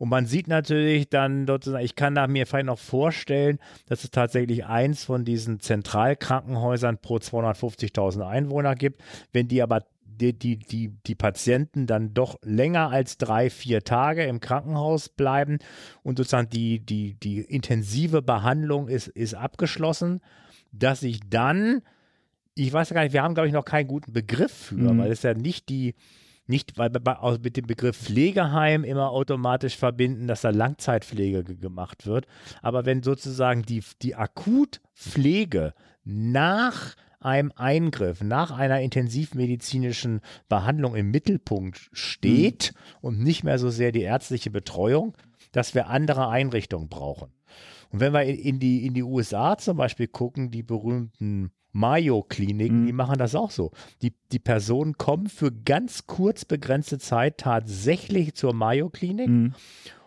Und 0.00 0.08
man 0.08 0.24
sieht 0.24 0.48
natürlich 0.48 1.10
dann 1.10 1.46
sozusagen, 1.46 1.84
ich 1.84 1.94
kann 1.94 2.14
da 2.14 2.26
mir 2.26 2.46
vielleicht 2.46 2.64
noch 2.64 2.78
vorstellen, 2.78 3.58
dass 3.86 4.02
es 4.02 4.10
tatsächlich 4.10 4.64
eins 4.64 5.04
von 5.04 5.26
diesen 5.26 5.60
Zentralkrankenhäusern 5.60 6.96
pro 6.96 7.16
250.000 7.16 8.26
Einwohner 8.26 8.76
gibt. 8.76 9.02
Wenn 9.34 9.46
die 9.46 9.62
aber 9.62 9.84
die, 10.06 10.32
die, 10.32 10.56
die, 10.56 10.96
die 11.06 11.14
Patienten 11.14 11.86
dann 11.86 12.14
doch 12.14 12.38
länger 12.42 12.88
als 12.88 13.18
drei, 13.18 13.50
vier 13.50 13.84
Tage 13.84 14.24
im 14.24 14.40
Krankenhaus 14.40 15.10
bleiben 15.10 15.58
und 16.02 16.16
sozusagen 16.16 16.48
die, 16.48 16.80
die, 16.80 17.12
die 17.20 17.42
intensive 17.42 18.22
Behandlung 18.22 18.88
ist, 18.88 19.08
ist 19.08 19.34
abgeschlossen, 19.34 20.22
dass 20.72 21.00
sich 21.00 21.20
dann, 21.28 21.82
ich 22.54 22.72
weiß 22.72 22.94
gar 22.94 23.02
nicht, 23.02 23.12
wir 23.12 23.22
haben, 23.22 23.34
glaube 23.34 23.48
ich, 23.48 23.54
noch 23.54 23.66
keinen 23.66 23.86
guten 23.86 24.14
Begriff 24.14 24.52
für, 24.52 24.76
mhm. 24.76 24.98
weil 24.98 25.12
es 25.12 25.22
ja 25.22 25.34
nicht 25.34 25.68
die, 25.68 25.94
nicht, 26.50 26.76
weil 26.76 26.92
wir 26.92 27.38
mit 27.42 27.56
dem 27.56 27.66
Begriff 27.66 27.96
Pflegeheim 27.96 28.84
immer 28.84 29.10
automatisch 29.10 29.76
verbinden, 29.76 30.26
dass 30.26 30.42
da 30.42 30.50
Langzeitpflege 30.50 31.44
gemacht 31.44 32.06
wird. 32.06 32.26
Aber 32.60 32.84
wenn 32.84 33.02
sozusagen 33.02 33.62
die, 33.62 33.82
die 34.02 34.16
Akutpflege 34.16 35.72
nach 36.04 36.96
einem 37.20 37.52
Eingriff, 37.54 38.22
nach 38.22 38.50
einer 38.50 38.80
intensivmedizinischen 38.80 40.20
Behandlung 40.48 40.94
im 40.96 41.10
Mittelpunkt 41.10 41.90
steht 41.92 42.72
mhm. 42.74 42.96
und 43.00 43.20
nicht 43.20 43.44
mehr 43.44 43.58
so 43.58 43.70
sehr 43.70 43.92
die 43.92 44.02
ärztliche 44.02 44.50
Betreuung, 44.50 45.14
dass 45.52 45.74
wir 45.74 45.88
andere 45.88 46.28
Einrichtungen 46.28 46.88
brauchen. 46.88 47.30
Und 47.90 48.00
wenn 48.00 48.12
wir 48.12 48.22
in 48.22 48.58
die, 48.58 48.86
in 48.86 48.94
die 48.94 49.02
USA 49.02 49.58
zum 49.58 49.76
Beispiel 49.76 50.06
gucken, 50.06 50.50
die 50.50 50.62
berühmten 50.62 51.50
Mayo-Kliniken, 51.72 52.82
mhm. 52.82 52.86
die 52.86 52.92
machen 52.92 53.18
das 53.18 53.34
auch 53.34 53.50
so. 53.50 53.70
Die, 54.02 54.14
die 54.32 54.38
Personen 54.38 54.96
kommen 54.98 55.28
für 55.28 55.52
ganz 55.52 56.06
kurz 56.06 56.44
begrenzte 56.44 56.98
Zeit 56.98 57.38
tatsächlich 57.38 58.34
zur 58.34 58.54
Mayo-Klinik. 58.54 59.28
Mhm. 59.28 59.54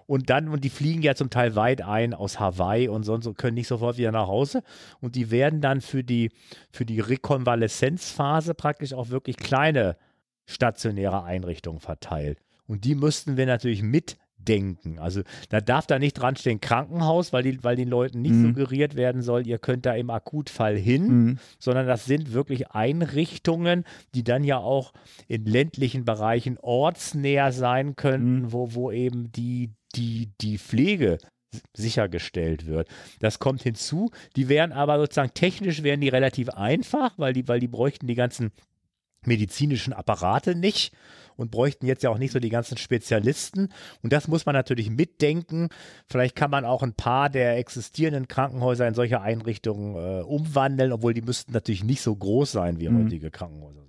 Und 0.05 0.29
dann, 0.29 0.49
und 0.49 0.63
die 0.63 0.69
fliegen 0.69 1.01
ja 1.01 1.15
zum 1.15 1.29
Teil 1.29 1.55
weit 1.55 1.81
ein 1.81 2.13
aus 2.13 2.39
Hawaii 2.39 2.89
und 2.89 3.03
sonst 3.03 3.25
und 3.25 3.37
können 3.37 3.55
nicht 3.55 3.67
sofort 3.67 3.97
wieder 3.97 4.11
nach 4.11 4.27
Hause. 4.27 4.61
Und 4.99 5.15
die 5.15 5.31
werden 5.31 5.61
dann 5.61 5.79
für 5.79 6.03
die, 6.03 6.31
für 6.71 6.85
die 6.85 6.99
Rekonvaleszenzphase 6.99 8.53
praktisch 8.53 8.93
auch 8.93 9.09
wirklich 9.09 9.37
kleine 9.37 9.97
stationäre 10.45 11.23
Einrichtungen 11.23 11.79
verteilt. 11.79 12.39
Und 12.67 12.83
die 12.83 12.95
müssten 12.95 13.37
wir 13.37 13.45
natürlich 13.45 13.81
mit 13.81 14.17
denken. 14.47 14.99
Also 14.99 15.21
da 15.49 15.61
darf 15.61 15.87
da 15.87 15.99
nicht 15.99 16.13
dran 16.13 16.35
stehen 16.35 16.61
Krankenhaus, 16.61 17.33
weil, 17.33 17.43
die, 17.43 17.63
weil 17.63 17.75
den 17.75 17.89
Leuten 17.89 18.21
nicht 18.21 18.33
mhm. 18.33 18.47
suggeriert 18.47 18.95
werden 18.95 19.21
soll, 19.21 19.47
ihr 19.47 19.57
könnt 19.57 19.85
da 19.85 19.93
im 19.93 20.09
Akutfall 20.09 20.77
hin, 20.77 21.07
mhm. 21.07 21.39
sondern 21.59 21.87
das 21.87 22.05
sind 22.05 22.33
wirklich 22.33 22.71
Einrichtungen, 22.71 23.83
die 24.15 24.23
dann 24.23 24.43
ja 24.43 24.57
auch 24.57 24.93
in 25.27 25.45
ländlichen 25.45 26.05
Bereichen 26.05 26.57
ortsnäher 26.59 27.51
sein 27.51 27.95
könnten, 27.95 28.43
mhm. 28.43 28.51
wo, 28.51 28.73
wo 28.73 28.91
eben 28.91 29.31
die, 29.31 29.71
die, 29.95 30.31
die 30.41 30.57
Pflege 30.57 31.17
sichergestellt 31.73 32.65
wird. 32.65 32.87
Das 33.19 33.39
kommt 33.39 33.61
hinzu. 33.63 34.11
Die 34.35 34.49
wären 34.49 34.71
aber 34.71 34.97
sozusagen 34.97 35.33
technisch 35.33 35.83
wären 35.83 36.01
die 36.01 36.09
relativ 36.09 36.49
einfach, 36.49 37.13
weil 37.17 37.33
die, 37.33 37.47
weil 37.47 37.59
die 37.59 37.67
bräuchten 37.67 38.07
die 38.07 38.15
ganzen 38.15 38.51
medizinischen 39.25 39.93
Apparate 39.93 40.55
nicht 40.55 40.93
und 41.35 41.51
bräuchten 41.51 41.85
jetzt 41.85 42.03
ja 42.03 42.09
auch 42.09 42.17
nicht 42.17 42.31
so 42.31 42.39
die 42.39 42.49
ganzen 42.49 42.77
Spezialisten. 42.77 43.69
Und 44.01 44.13
das 44.13 44.27
muss 44.27 44.45
man 44.45 44.53
natürlich 44.53 44.89
mitdenken. 44.89 45.69
Vielleicht 46.07 46.35
kann 46.35 46.51
man 46.51 46.65
auch 46.65 46.83
ein 46.83 46.93
paar 46.93 47.29
der 47.29 47.57
existierenden 47.57 48.27
Krankenhäuser 48.27 48.87
in 48.87 48.93
solche 48.93 49.21
Einrichtungen 49.21 49.95
äh, 49.95 50.23
umwandeln, 50.23 50.91
obwohl 50.91 51.13
die 51.13 51.21
müssten 51.21 51.53
natürlich 51.53 51.83
nicht 51.83 52.01
so 52.01 52.15
groß 52.15 52.51
sein 52.51 52.79
wie 52.79 52.89
mhm. 52.89 53.05
heutige 53.05 53.31
Krankenhäuser. 53.31 53.83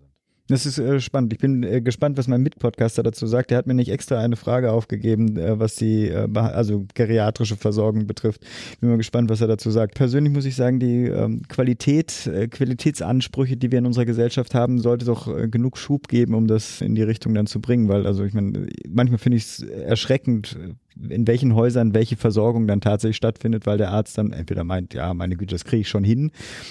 Das 0.46 0.66
ist 0.66 0.78
äh, 0.78 1.00
spannend. 1.00 1.32
Ich 1.32 1.38
bin 1.38 1.62
äh, 1.62 1.80
gespannt, 1.80 2.18
was 2.18 2.28
mein 2.28 2.42
Mitpodcaster 2.42 3.02
dazu 3.02 3.26
sagt. 3.26 3.50
Der 3.50 3.56
hat 3.56 3.66
mir 3.66 3.72
nicht 3.72 3.90
extra 3.90 4.18
eine 4.18 4.36
Frage 4.36 4.72
aufgegeben, 4.72 5.38
äh, 5.38 5.58
was 5.58 5.76
die 5.76 6.08
äh, 6.08 6.28
also 6.34 6.84
geriatrische 6.92 7.56
Versorgung 7.56 8.06
betrifft. 8.06 8.44
Bin 8.78 8.90
mal 8.90 8.98
gespannt, 8.98 9.30
was 9.30 9.40
er 9.40 9.46
dazu 9.46 9.70
sagt. 9.70 9.94
Persönlich 9.94 10.34
muss 10.34 10.44
ich 10.44 10.54
sagen, 10.54 10.80
die 10.80 11.06
ähm, 11.06 11.40
Qualität, 11.48 12.26
äh, 12.26 12.46
Qualitätsansprüche, 12.48 13.56
die 13.56 13.72
wir 13.72 13.78
in 13.78 13.86
unserer 13.86 14.04
Gesellschaft 14.04 14.54
haben, 14.54 14.78
sollte 14.80 15.06
doch 15.06 15.34
äh, 15.34 15.48
genug 15.48 15.78
Schub 15.78 16.08
geben, 16.08 16.34
um 16.34 16.46
das 16.46 16.82
in 16.82 16.94
die 16.94 17.02
Richtung 17.02 17.32
dann 17.32 17.46
zu 17.46 17.62
bringen. 17.62 17.88
Weil, 17.88 18.06
also 18.06 18.22
ich 18.24 18.34
meine, 18.34 18.66
manchmal 18.86 19.18
finde 19.18 19.38
ich 19.38 19.44
es 19.44 19.62
erschreckend, 19.62 20.58
in 20.96 21.26
welchen 21.26 21.54
Häusern 21.54 21.94
welche 21.94 22.16
Versorgung 22.16 22.66
dann 22.66 22.80
tatsächlich 22.80 23.16
stattfindet, 23.16 23.66
weil 23.66 23.78
der 23.78 23.90
Arzt 23.90 24.16
dann 24.18 24.32
entweder 24.32 24.64
meint, 24.64 24.94
ja, 24.94 25.12
meine 25.14 25.36
Güte, 25.36 25.54
das 25.54 25.64
kriege 25.64 25.80
ich 25.80 25.88
schon 25.88 26.04
hin. 26.04 26.30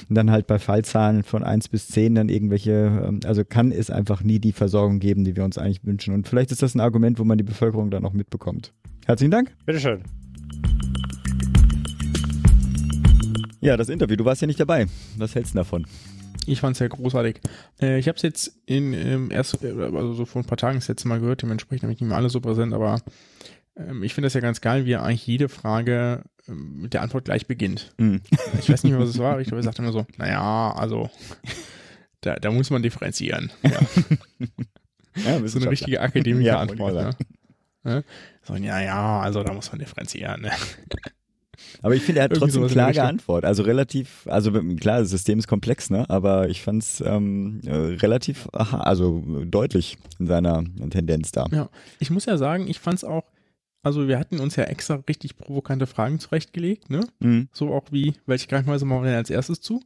Und 0.09 0.15
dann 0.15 0.31
halt 0.31 0.47
bei 0.47 0.59
Fallzahlen 0.59 1.23
von 1.23 1.43
eins 1.43 1.67
bis 1.69 1.87
zehn 1.87 2.15
dann 2.15 2.29
irgendwelche, 2.29 3.03
ähm, 3.05 3.19
also 3.25 3.43
kann 3.43 3.71
es 3.71 3.89
einfach 3.89 4.23
nie 4.23 4.39
die 4.39 4.53
Versorgung 4.53 4.99
geben, 4.99 5.23
die 5.23 5.35
wir 5.35 5.43
uns 5.43 5.57
eigentlich 5.57 5.83
wünschen. 5.85 6.13
Und 6.13 6.27
vielleicht 6.27 6.51
ist 6.51 6.61
das 6.61 6.75
ein 6.75 6.79
Argument, 6.79 7.19
wo 7.19 7.23
man 7.23 7.37
die 7.37 7.43
Bevölkerung 7.43 7.91
dann 7.91 8.05
auch 8.05 8.13
mitbekommt. 8.13 8.73
Herzlichen 9.05 9.31
Dank. 9.31 9.51
Bitteschön. 9.65 10.01
Ja, 13.59 13.77
das 13.77 13.89
Interview, 13.89 14.17
du 14.17 14.25
warst 14.25 14.41
ja 14.41 14.47
nicht 14.47 14.59
dabei. 14.59 14.87
Was 15.17 15.35
hältst 15.35 15.53
du 15.53 15.57
davon? 15.57 15.85
Ich 16.45 16.59
fand 16.59 16.73
es 16.73 16.79
sehr 16.79 16.89
großartig. 16.89 17.39
Äh, 17.81 17.99
ich 17.99 18.07
habe 18.07 18.17
es 18.17 18.21
jetzt 18.21 18.59
in 18.65 18.93
ähm, 18.93 19.31
erst, 19.31 19.63
also 19.63 20.13
so 20.13 20.25
vor 20.25 20.41
ein 20.41 20.45
paar 20.45 20.57
Tagen 20.57 20.79
das 20.79 20.87
letzte 20.87 21.07
Mal 21.07 21.19
gehört, 21.19 21.41
dementsprechend 21.41 21.83
habe 21.83 21.93
ich 21.93 22.01
nicht 22.01 22.09
mehr 22.09 22.17
alle 22.17 22.29
so 22.29 22.41
präsent, 22.41 22.73
aber 22.73 22.99
ich 23.75 24.13
finde 24.13 24.27
das 24.27 24.33
ja 24.33 24.41
ganz 24.41 24.61
geil, 24.61 24.85
wie 24.85 24.95
eigentlich 24.95 25.25
jede 25.25 25.49
Frage 25.49 26.23
ähm, 26.47 26.81
mit 26.81 26.93
der 26.93 27.01
Antwort 27.01 27.25
gleich 27.25 27.47
beginnt. 27.47 27.91
Mhm. 27.97 28.21
Ich 28.59 28.69
weiß 28.69 28.83
nicht 28.83 28.91
mehr, 28.91 28.99
was 28.99 29.09
es 29.09 29.17
war, 29.17 29.39
ich 29.39 29.47
glaube, 29.47 29.61
er 29.61 29.63
sagt 29.63 29.79
immer 29.79 29.91
so, 29.91 30.05
naja, 30.17 30.71
also 30.73 31.09
da, 32.21 32.35
da 32.35 32.51
muss 32.51 32.69
man 32.69 32.83
differenzieren. 32.83 33.51
Ja. 35.15 35.37
ja 35.37 35.47
so 35.47 35.59
eine 35.59 35.69
richtige 35.69 36.01
akademische 36.01 36.47
ja, 36.47 36.59
Antwort. 36.59 36.95
Ne? 36.95 37.15
Ja? 37.85 38.01
So, 38.41 38.55
ja, 38.55 38.81
ja, 38.81 39.19
also 39.19 39.43
da 39.43 39.53
muss 39.53 39.71
man 39.71 39.77
differenzieren. 39.77 40.41
Ne? 40.41 40.51
Aber 41.83 41.95
ich 41.95 42.01
finde, 42.01 42.21
er 42.21 42.23
hat 42.25 42.33
trotzdem 42.33 42.67
klar 42.67 42.91
geantwortet. 42.91 43.45
Also 43.47 43.61
relativ, 43.61 44.25
also 44.25 44.51
klar, 44.51 45.01
das 45.01 45.11
System 45.11 45.37
ist 45.37 45.47
komplex, 45.47 45.89
ne? 45.89 46.09
Aber 46.09 46.49
ich 46.49 46.63
fand 46.63 46.81
es 46.81 47.01
ähm, 47.01 47.61
äh, 47.65 47.75
relativ, 47.75 48.49
aha, 48.53 48.79
also 48.79 49.23
deutlich 49.45 49.97
in 50.17 50.27
seiner 50.27 50.63
Tendenz 50.89 51.31
da. 51.31 51.45
Ja, 51.51 51.69
ich 51.99 52.09
muss 52.09 52.25
ja 52.25 52.37
sagen, 52.37 52.67
ich 52.67 52.79
fand 52.79 52.97
es 52.97 53.03
auch 53.03 53.23
also 53.83 54.07
wir 54.07 54.17
hatten 54.17 54.39
uns 54.39 54.55
ja 54.55 54.63
extra 54.63 55.03
richtig 55.07 55.35
provokante 55.37 55.87
Fragen 55.87 56.19
zurechtgelegt, 56.19 56.89
ne? 56.89 57.05
Mhm. 57.19 57.49
So 57.51 57.73
auch 57.73 57.91
wie, 57.91 58.13
welche 58.25 58.47
Krankenhäuser 58.47 58.85
machen 58.85 59.03
wir 59.03 59.09
denn 59.09 59.17
als 59.17 59.29
erstes 59.29 59.59
zu? 59.59 59.83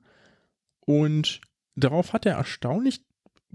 Und 0.86 1.42
darauf 1.76 2.14
hat 2.14 2.26
er 2.26 2.36
erstaunlich 2.36 3.02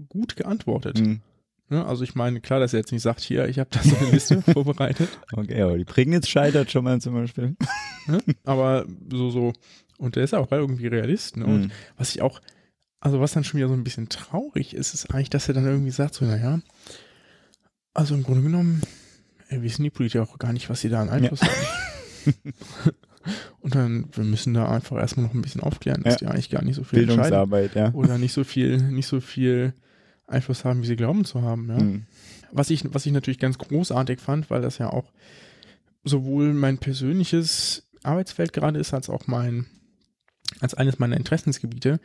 gut 0.09 0.35
geantwortet. 0.35 0.99
Mhm. 0.99 1.21
Ne? 1.69 1.85
Also 1.85 2.03
ich 2.03 2.13
meine, 2.13 2.41
klar, 2.41 2.59
dass 2.59 2.73
er 2.73 2.79
jetzt 2.79 2.91
nicht 2.91 3.01
sagt, 3.01 3.21
hier, 3.21 3.47
ich 3.47 3.57
habe 3.57 3.69
da 3.71 3.81
so 3.81 3.95
eine 3.95 4.11
Liste 4.11 4.41
vorbereitet. 4.53 5.09
Okay, 5.31 5.61
aber 5.61 5.77
die 5.77 5.85
Prignitz 5.85 6.27
scheitert 6.27 6.69
schon 6.69 6.83
mal 6.83 7.01
zum 7.01 7.13
Beispiel. 7.13 7.55
Ne? 8.05 8.21
Aber 8.43 8.85
so, 9.09 9.29
so, 9.29 9.53
und 9.97 10.17
der 10.17 10.25
ist 10.25 10.31
ja 10.31 10.39
auch 10.39 10.51
irgendwie 10.51 10.87
Realist. 10.87 11.37
Ne? 11.37 11.45
Und 11.45 11.61
mhm. 11.61 11.71
was 11.95 12.13
ich 12.13 12.21
auch, 12.21 12.41
also 12.99 13.21
was 13.21 13.31
dann 13.31 13.45
schon 13.45 13.59
wieder 13.59 13.69
so 13.69 13.73
ein 13.75 13.85
bisschen 13.85 14.09
traurig 14.09 14.73
ist, 14.73 14.93
ist 14.93 15.09
eigentlich, 15.13 15.29
dass 15.29 15.47
er 15.47 15.53
dann 15.53 15.65
irgendwie 15.65 15.91
sagt, 15.91 16.15
so, 16.15 16.25
naja, 16.25 16.59
also 17.93 18.13
im 18.13 18.23
Grunde 18.23 18.41
genommen, 18.41 18.81
wissen 19.49 19.83
die 19.83 19.89
Politiker 19.89 20.23
auch 20.23 20.39
gar 20.39 20.53
nicht, 20.53 20.69
was 20.69 20.81
sie 20.81 20.89
da 20.89 21.01
an 21.01 21.09
Einfluss 21.09 21.41
ja. 21.41 21.47
haben. 21.47 22.93
Und 23.61 23.75
dann, 23.75 24.09
wir 24.11 24.23
müssen 24.23 24.53
da 24.53 24.69
einfach 24.69 24.97
erstmal 24.97 25.25
noch 25.25 25.33
ein 25.33 25.41
bisschen 25.41 25.61
aufklären, 25.61 26.03
dass 26.03 26.15
ja. 26.15 26.19
die 26.19 26.27
eigentlich 26.27 26.49
gar 26.49 26.63
nicht 26.63 26.75
so 26.75 26.83
viel 26.83 26.99
Bildungsarbeit, 26.99 27.75
ja. 27.75 27.93
Oder 27.93 28.17
nicht 28.17 28.33
so 28.33 28.43
viel, 28.43 28.77
nicht 28.77 29.07
so 29.07 29.21
viel 29.21 29.73
Einfluss 30.27 30.65
haben, 30.65 30.81
wie 30.81 30.87
sie 30.87 30.95
glauben 30.95 31.25
zu 31.25 31.41
haben, 31.41 31.69
ja. 31.69 31.79
Mhm. 31.79 32.05
Was 32.51 32.69
ich, 32.69 32.83
was 32.93 33.05
ich 33.05 33.11
natürlich 33.11 33.39
ganz 33.39 33.57
großartig 33.57 34.19
fand, 34.19 34.49
weil 34.49 34.61
das 34.61 34.77
ja 34.77 34.89
auch 34.89 35.11
sowohl 36.03 36.53
mein 36.53 36.77
persönliches 36.77 37.87
Arbeitsfeld 38.03 38.53
gerade 38.53 38.79
ist, 38.79 38.93
als 38.93 39.09
auch 39.09 39.27
mein, 39.27 39.65
als 40.59 40.73
eines 40.73 40.99
meiner 40.99 41.17
Interessensgebiete, 41.17 41.99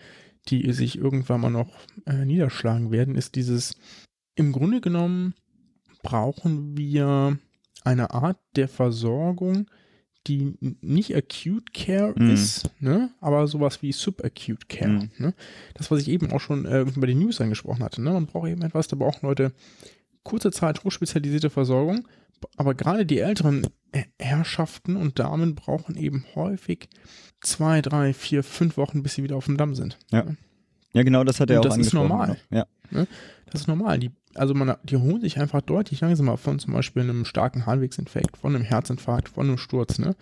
die 0.49 0.73
sich 0.73 0.97
irgendwann 0.97 1.41
mal 1.41 1.51
noch 1.51 1.71
äh, 2.07 2.25
niederschlagen 2.25 2.91
werden, 2.91 3.17
ist 3.17 3.35
dieses 3.35 3.77
im 4.37 4.53
Grunde 4.53 4.81
genommen 4.81 5.35
brauchen 6.09 6.75
wir 6.75 7.37
eine 7.85 8.15
Art 8.15 8.39
der 8.57 8.67
Versorgung, 8.67 9.67
die 10.27 10.57
nicht 10.81 11.15
Acute 11.15 11.71
Care 11.75 12.15
mm. 12.17 12.31
ist, 12.31 12.71
ne? 12.81 13.11
aber 13.21 13.47
sowas 13.47 13.83
wie 13.83 13.93
Subacute 13.93 14.67
Care. 14.69 14.89
Mm. 14.89 15.11
Ne? 15.19 15.35
Das, 15.75 15.91
was 15.91 16.01
ich 16.01 16.09
eben 16.09 16.33
auch 16.33 16.41
schon 16.41 16.65
äh, 16.65 16.87
bei 16.97 17.07
den 17.07 17.19
News 17.19 17.43
angesprochen 17.43 17.85
hatte. 17.85 18.01
Ne? 18.01 18.13
Man 18.13 18.25
braucht 18.25 18.49
eben 18.49 18.63
etwas, 18.63 18.89
da 18.89 18.97
brauchen 18.97 19.27
Leute 19.27 19.53
kurze 20.23 20.51
Zeit 20.51 20.83
hochspezialisierte 20.83 21.51
Versorgung, 21.51 22.09
aber 22.57 22.75
gerade 22.75 23.05
die 23.05 23.19
älteren 23.19 23.67
Herrschaften 24.19 24.97
und 24.97 25.19
Damen 25.19 25.55
brauchen 25.55 25.95
eben 25.95 26.25
häufig 26.35 26.89
zwei, 27.43 27.83
drei, 27.83 28.15
vier, 28.15 28.43
fünf 28.43 28.79
Wochen, 28.79 29.03
bis 29.03 29.15
sie 29.15 29.25
wieder 29.25 29.37
auf 29.37 29.45
dem 29.45 29.59
Damm 29.59 29.75
sind. 29.75 29.99
Ja, 30.11 30.23
ne? 30.23 30.39
ja 30.95 31.03
genau 31.03 31.23
das 31.23 31.39
hat 31.39 31.51
er 31.51 31.61
und 31.61 31.67
auch 31.67 31.77
Das 31.77 31.87
ist 31.87 31.93
normal. 31.93 32.39
Ja. 32.51 32.67
Ne? 32.91 33.07
Das 33.51 33.61
ist 33.63 33.67
normal. 33.67 33.99
Die 33.99 34.11
also 34.35 34.55
man, 34.55 34.77
die 34.85 34.97
holen 34.97 35.21
sich 35.21 35.39
einfach 35.39 35.61
deutlich 35.61 36.01
langsamer 36.01 36.37
von 36.37 36.59
zum 36.59 36.75
Beispiel 36.75 37.03
einem 37.03 37.25
starken 37.25 37.67
Harnwegsinfekt, 37.67 38.37
von 38.37 38.55
einem 38.55 38.65
Herzinfarkt, 38.65 39.29
von 39.29 39.47
einem 39.47 39.59
Sturz, 39.59 39.99
ne? 39.99 40.15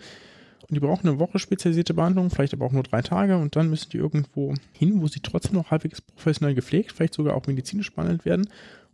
Und 0.69 0.75
die 0.75 0.79
brauchen 0.81 1.07
eine 1.07 1.19
Woche 1.19 1.39
spezialisierte 1.39 1.93
Behandlung, 1.93 2.29
vielleicht 2.29 2.53
aber 2.53 2.65
auch 2.65 2.73
nur 2.73 2.83
drei 2.83 3.01
Tage 3.01 3.37
und 3.37 3.55
dann 3.55 3.69
müssen 3.69 3.89
die 3.91 3.97
irgendwo 3.97 4.53
hin, 4.73 5.01
wo 5.01 5.07
sie 5.07 5.21
trotzdem 5.21 5.53
noch 5.53 5.71
halbwegs 5.71 6.01
professionell 6.01 6.55
gepflegt, 6.55 6.91
vielleicht 6.91 7.13
sogar 7.13 7.35
auch 7.35 7.47
medizinisch 7.47 7.93
behandelt 7.93 8.25
werden. 8.25 8.49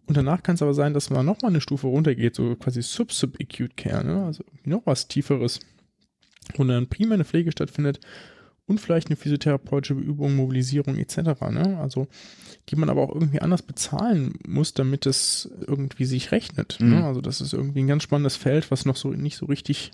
Und 0.05 0.17
danach 0.17 0.43
kann 0.43 0.55
es 0.55 0.61
aber 0.61 0.73
sein, 0.75 0.93
dass 0.93 1.09
man 1.09 1.25
nochmal 1.25 1.49
eine 1.49 1.61
Stufe 1.61 1.87
runtergeht, 1.87 2.35
so 2.35 2.55
quasi 2.57 2.83
Sub-Sub-Acute 2.83 3.75
Care, 3.75 4.05
ne? 4.05 4.25
also 4.25 4.43
noch 4.65 4.85
was 4.85 5.07
Tieferes, 5.07 5.61
wo 6.55 6.63
dann 6.63 6.89
prima 6.89 7.15
eine 7.15 7.25
Pflege 7.25 7.51
stattfindet 7.51 7.99
und 8.65 8.79
vielleicht 8.79 9.07
eine 9.07 9.17
physiotherapeutische 9.17 9.93
Übung, 9.93 10.35
Mobilisierung 10.35 10.97
etc. 10.97 11.17
Ne? 11.51 11.77
Also 11.81 12.07
die 12.69 12.75
man 12.75 12.89
aber 12.89 13.01
auch 13.01 13.13
irgendwie 13.13 13.41
anders 13.41 13.61
bezahlen 13.61 14.35
muss, 14.47 14.73
damit 14.73 15.05
es 15.05 15.49
irgendwie 15.67 16.05
sich 16.05 16.31
rechnet. 16.31 16.77
Ne? 16.79 16.85
Mhm. 16.85 16.91
Ne? 16.93 17.05
Also 17.05 17.21
das 17.21 17.41
ist 17.41 17.53
irgendwie 17.53 17.81
ein 17.81 17.87
ganz 17.87 18.03
spannendes 18.03 18.35
Feld, 18.35 18.71
was 18.71 18.85
noch 18.85 18.95
so 18.95 19.09
nicht 19.09 19.35
so 19.35 19.45
richtig, 19.47 19.91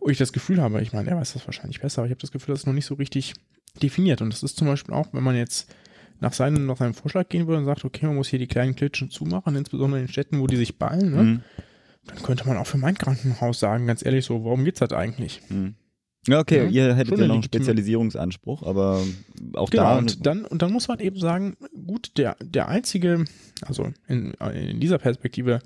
wo 0.00 0.08
ich 0.08 0.18
das 0.18 0.32
Gefühl 0.32 0.62
habe, 0.62 0.80
ich 0.80 0.92
meine, 0.92 1.10
er 1.10 1.16
weiß 1.16 1.34
das 1.34 1.46
wahrscheinlich 1.46 1.80
besser, 1.80 2.00
aber 2.00 2.06
ich 2.06 2.12
habe 2.12 2.20
das 2.20 2.32
Gefühl, 2.32 2.54
das 2.54 2.60
ist 2.60 2.66
noch 2.66 2.72
nicht 2.72 2.86
so 2.86 2.94
richtig 2.94 3.34
definiert. 3.82 4.22
Und 4.22 4.32
das 4.32 4.42
ist 4.42 4.56
zum 4.56 4.66
Beispiel 4.66 4.94
auch, 4.94 5.08
wenn 5.12 5.22
man 5.22 5.36
jetzt 5.36 5.70
nach 6.20 6.32
seinem, 6.32 6.66
nach 6.66 6.78
seinem 6.78 6.94
Vorschlag 6.94 7.28
gehen 7.28 7.46
würde 7.46 7.60
und 7.60 7.66
sagt, 7.66 7.84
okay, 7.84 8.06
man 8.06 8.16
muss 8.16 8.28
hier 8.28 8.38
die 8.38 8.46
kleinen 8.46 8.74
Klitschen 8.74 9.10
zumachen, 9.10 9.54
insbesondere 9.56 10.00
in 10.00 10.08
Städten, 10.08 10.40
wo 10.40 10.46
die 10.46 10.56
sich 10.56 10.78
ballen, 10.78 11.10
ne? 11.10 11.22
Mhm. 11.22 11.40
dann 12.06 12.22
könnte 12.22 12.48
man 12.48 12.56
auch 12.56 12.66
für 12.66 12.78
mein 12.78 12.96
Krankenhaus 12.96 13.60
sagen, 13.60 13.86
ganz 13.86 14.04
ehrlich 14.04 14.24
so, 14.24 14.44
warum 14.44 14.64
geht's 14.64 14.80
das 14.80 14.92
eigentlich? 14.92 15.42
Mhm. 15.48 15.74
Ja, 16.26 16.40
okay, 16.40 16.64
ja, 16.64 16.88
ihr 16.88 16.94
hättet 16.94 17.18
ja 17.18 17.26
noch 17.26 17.34
einen 17.34 17.42
Spezialisierungsanspruch, 17.42 18.62
aber 18.62 19.02
auch 19.54 19.70
genau, 19.70 19.82
da. 19.82 19.98
Und 19.98 20.26
dann, 20.26 20.44
und 20.44 20.62
dann 20.62 20.72
muss 20.72 20.88
man 20.88 20.98
eben 21.00 21.18
sagen, 21.18 21.56
gut, 21.86 22.12
der, 22.18 22.36
der 22.42 22.68
einzige, 22.68 23.24
also 23.62 23.92
in, 24.08 24.32
in 24.32 24.80
dieser 24.80 24.98
Perspektive, 24.98 25.60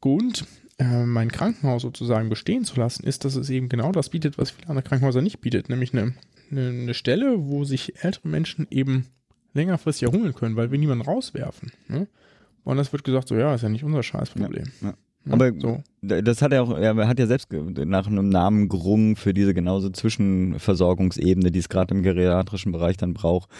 Grund, 0.00 0.44
äh, 0.78 1.04
mein 1.04 1.30
Krankenhaus 1.30 1.82
sozusagen 1.82 2.28
bestehen 2.28 2.64
zu 2.64 2.78
lassen, 2.78 3.04
ist, 3.04 3.24
dass 3.24 3.34
es 3.34 3.50
eben 3.50 3.68
genau 3.68 3.92
das 3.92 4.10
bietet, 4.10 4.38
was 4.38 4.50
viele 4.50 4.68
andere 4.68 4.86
Krankenhäuser 4.86 5.22
nicht 5.22 5.40
bietet, 5.40 5.68
nämlich 5.68 5.92
eine, 5.92 6.14
eine, 6.50 6.68
eine 6.68 6.94
Stelle, 6.94 7.48
wo 7.48 7.64
sich 7.64 8.04
ältere 8.04 8.28
Menschen 8.28 8.66
eben 8.70 9.06
längerfristig 9.54 10.08
erholen 10.08 10.34
können, 10.34 10.56
weil 10.56 10.70
wir 10.70 10.78
niemanden 10.78 11.04
rauswerfen. 11.04 11.72
Ne? 11.88 12.06
Und 12.64 12.76
das 12.76 12.92
wird 12.92 13.04
gesagt, 13.04 13.28
so 13.28 13.34
ja, 13.34 13.54
ist 13.54 13.62
ja 13.62 13.68
nicht 13.68 13.84
unser 13.84 14.02
Scheißproblem. 14.02 14.66
Ja, 14.82 14.88
ja. 14.88 14.94
Aber 15.32 15.52
so. 15.58 15.82
Das 16.00 16.42
hat 16.42 16.52
er 16.52 16.62
auch, 16.62 16.76
er 16.76 17.08
hat 17.08 17.18
ja 17.18 17.26
selbst 17.26 17.48
nach 17.52 18.06
einem 18.06 18.28
Namen 18.28 18.68
gerungen 18.68 19.16
für 19.16 19.34
diese 19.34 19.54
genauso 19.54 19.90
Zwischenversorgungsebene, 19.90 21.50
die 21.50 21.58
es 21.58 21.68
gerade 21.68 21.94
im 21.94 22.02
geriatrischen 22.02 22.72
Bereich 22.72 22.96
dann 22.96 23.14
braucht. 23.14 23.50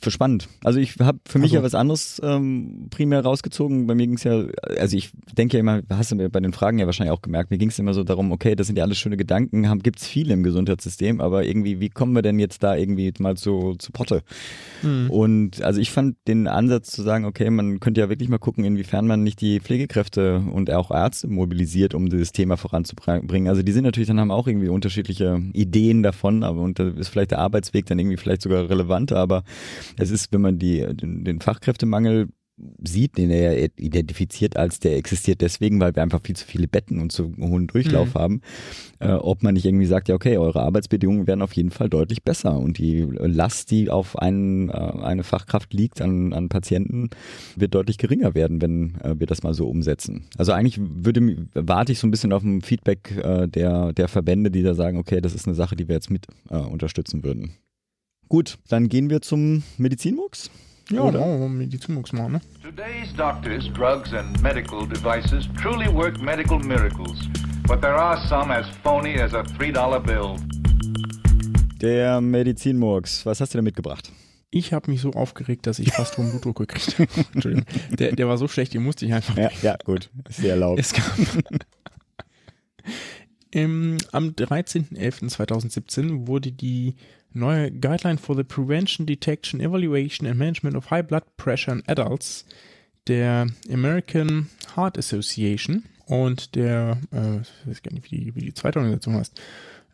Für 0.00 0.10
spannend. 0.10 0.48
Also 0.62 0.78
ich 0.78 0.96
habe 0.98 1.18
für 1.26 1.38
mich 1.38 1.52
also. 1.52 1.56
ja 1.56 1.62
was 1.62 1.74
anderes 1.74 2.20
ähm, 2.22 2.88
primär 2.90 3.22
rausgezogen. 3.22 3.86
Bei 3.86 3.94
mir 3.94 4.06
ging 4.06 4.16
es 4.16 4.24
ja, 4.24 4.44
also 4.78 4.96
ich 4.96 5.12
denke 5.32 5.56
ja 5.56 5.60
immer, 5.60 5.82
hast 5.90 6.12
du 6.12 6.16
mir 6.16 6.28
bei 6.28 6.40
den 6.40 6.52
Fragen 6.52 6.78
ja 6.78 6.86
wahrscheinlich 6.86 7.12
auch 7.12 7.22
gemerkt, 7.22 7.50
mir 7.50 7.58
ging 7.58 7.70
es 7.70 7.78
immer 7.78 7.94
so 7.94 8.04
darum, 8.04 8.30
okay, 8.30 8.54
das 8.54 8.66
sind 8.66 8.76
ja 8.76 8.84
alles 8.84 8.98
schöne 8.98 9.16
Gedanken, 9.16 9.66
gibt 9.82 10.00
es 10.00 10.06
viele 10.06 10.34
im 10.34 10.42
Gesundheitssystem, 10.42 11.20
aber 11.20 11.44
irgendwie, 11.44 11.80
wie 11.80 11.88
kommen 11.88 12.12
wir 12.12 12.22
denn 12.22 12.38
jetzt 12.38 12.62
da 12.62 12.76
irgendwie 12.76 13.12
mal 13.18 13.36
zu, 13.36 13.74
zu 13.78 13.90
Potte? 13.92 14.22
Mhm. 14.82 15.10
Und 15.10 15.62
also 15.62 15.80
ich 15.80 15.90
fand 15.90 16.16
den 16.28 16.46
Ansatz 16.46 16.90
zu 16.90 17.02
sagen, 17.02 17.24
okay, 17.24 17.48
man 17.48 17.80
könnte 17.80 18.00
ja 18.00 18.08
wirklich 18.08 18.28
mal 18.28 18.38
gucken, 18.38 18.64
inwiefern 18.64 19.06
man 19.06 19.22
nicht 19.22 19.40
die 19.40 19.60
Pflegekräfte 19.60 20.42
und 20.52 20.70
auch 20.70 20.90
Ärzte 20.90 21.21
mobilisiert, 21.26 21.94
um 21.94 22.08
dieses 22.08 22.32
Thema 22.32 22.56
voranzubringen. 22.56 23.48
Also 23.48 23.62
die 23.62 23.72
sind 23.72 23.84
natürlich 23.84 24.08
dann 24.08 24.20
haben 24.20 24.30
auch 24.30 24.46
irgendwie 24.46 24.68
unterschiedliche 24.68 25.42
Ideen 25.52 26.02
davon, 26.02 26.42
aber 26.42 26.60
und 26.60 26.78
da 26.78 26.88
ist 26.88 27.08
vielleicht 27.08 27.30
der 27.32 27.38
Arbeitsweg 27.38 27.86
dann 27.86 27.98
irgendwie 27.98 28.16
vielleicht 28.16 28.42
sogar 28.42 28.68
relevanter, 28.68 29.16
aber 29.16 29.44
es 29.96 30.10
ist, 30.10 30.32
wenn 30.32 30.40
man 30.40 30.58
die, 30.58 30.86
den, 30.94 31.24
den 31.24 31.40
Fachkräftemangel 31.40 32.28
sieht, 32.56 33.16
den 33.16 33.30
er 33.30 33.56
identifiziert 33.78 34.56
als 34.56 34.78
der 34.78 34.96
existiert 34.96 35.40
deswegen, 35.40 35.80
weil 35.80 35.96
wir 35.96 36.02
einfach 36.02 36.20
viel 36.22 36.36
zu 36.36 36.46
viele 36.46 36.68
Betten 36.68 37.00
und 37.00 37.10
zu 37.10 37.34
hohen 37.40 37.66
Durchlauf 37.66 38.14
mhm. 38.14 38.18
haben, 38.18 38.40
äh, 38.98 39.12
ob 39.12 39.42
man 39.42 39.54
nicht 39.54 39.64
irgendwie 39.64 39.86
sagt, 39.86 40.08
ja 40.08 40.14
okay, 40.14 40.36
eure 40.36 40.60
Arbeitsbedingungen 40.60 41.26
werden 41.26 41.42
auf 41.42 41.54
jeden 41.54 41.70
Fall 41.70 41.88
deutlich 41.88 42.22
besser 42.22 42.58
und 42.58 42.78
die 42.78 43.00
Last, 43.00 43.70
die 43.70 43.90
auf 43.90 44.18
einen, 44.18 44.68
äh, 44.68 44.72
eine 44.72 45.24
Fachkraft 45.24 45.72
liegt 45.72 46.02
an, 46.02 46.32
an 46.32 46.48
Patienten, 46.48 47.10
wird 47.56 47.74
deutlich 47.74 47.98
geringer 47.98 48.34
werden, 48.34 48.60
wenn 48.60 48.96
äh, 49.00 49.18
wir 49.18 49.26
das 49.26 49.42
mal 49.42 49.54
so 49.54 49.68
umsetzen. 49.68 50.26
Also 50.36 50.52
eigentlich 50.52 50.78
würde, 50.78 51.48
warte 51.54 51.92
ich 51.92 51.98
so 51.98 52.06
ein 52.06 52.10
bisschen 52.10 52.32
auf 52.32 52.42
ein 52.42 52.60
Feedback 52.60 53.16
äh, 53.16 53.48
der, 53.48 53.92
der 53.92 54.08
Verbände, 54.08 54.50
die 54.50 54.62
da 54.62 54.74
sagen, 54.74 54.98
okay, 54.98 55.20
das 55.20 55.34
ist 55.34 55.46
eine 55.46 55.54
Sache, 55.54 55.74
die 55.74 55.88
wir 55.88 55.94
jetzt 55.94 56.10
mit 56.10 56.26
äh, 56.50 56.56
unterstützen 56.56 57.24
würden. 57.24 57.54
Gut, 58.28 58.58
dann 58.68 58.88
gehen 58.88 59.10
wir 59.10 59.20
zum 59.20 59.62
Medizinmux. 59.78 60.50
Ja, 60.92 61.00
Oder? 61.00 61.20
no, 61.20 61.48
Medizinmux 61.48 62.12
machen, 62.12 62.32
ne? 62.32 62.40
Today's 62.62 63.14
doctors, 63.16 63.64
drugs 63.72 64.12
and 64.12 64.38
medical 64.42 64.86
devices 64.86 65.48
truly 65.58 65.88
work 65.88 66.20
medical 66.20 66.58
miracles. 66.58 67.16
But 67.66 67.80
there 67.80 67.94
are 67.94 68.18
some 68.28 68.52
as 68.52 68.66
phony 68.82 69.18
as 69.18 69.32
a 69.32 69.42
$3 69.42 70.00
bill. 70.00 70.36
Der 71.80 72.20
Medizinmurks, 72.20 73.24
was 73.24 73.40
hast 73.40 73.54
du 73.54 73.58
denn 73.58 73.64
mitgebracht? 73.64 74.12
Ich 74.50 74.74
habe 74.74 74.90
mich 74.90 75.00
so 75.00 75.12
aufgeregt, 75.12 75.66
dass 75.66 75.78
ich 75.78 75.94
fast 75.94 76.18
hohen 76.18 76.28
Blutdruck 76.28 76.58
gekriegt 76.58 76.98
habe. 76.98 77.08
Entschuldigung. 77.32 77.64
Der, 77.98 78.12
der 78.12 78.28
war 78.28 78.36
so 78.36 78.46
schlecht, 78.46 78.74
den 78.74 78.82
musste 78.82 79.06
ich 79.06 79.14
einfach. 79.14 79.34
Ja, 79.38 79.48
ja 79.62 79.76
gut. 79.82 80.10
Sehr 80.28 80.56
laut. 80.56 80.78
Es 80.78 80.92
gab 80.92 81.04
Im, 83.50 83.96
am 84.12 84.28
13.11.2017 84.28 86.26
wurde 86.26 86.52
die 86.52 86.96
neue 87.34 87.70
Guideline 87.70 88.18
for 88.18 88.36
the 88.36 88.44
Prevention, 88.44 89.06
Detection, 89.06 89.60
Evaluation 89.60 90.26
and 90.26 90.38
Management 90.38 90.76
of 90.76 90.90
High 90.90 91.02
Blood 91.02 91.24
Pressure 91.36 91.72
in 91.72 91.82
Adults 91.86 92.44
der 93.06 93.48
American 93.70 94.48
Heart 94.76 94.98
Association 94.98 95.84
und 96.06 96.54
der, 96.54 96.98
äh, 97.12 97.40
ich 97.40 97.66
weiß 97.66 97.82
gar 97.82 97.92
nicht, 97.92 98.10
wie 98.10 98.16
die, 98.16 98.34
wie 98.34 98.40
die 98.40 98.54
zweite 98.54 98.78
Organisation 98.78 99.14
heißt, 99.16 99.40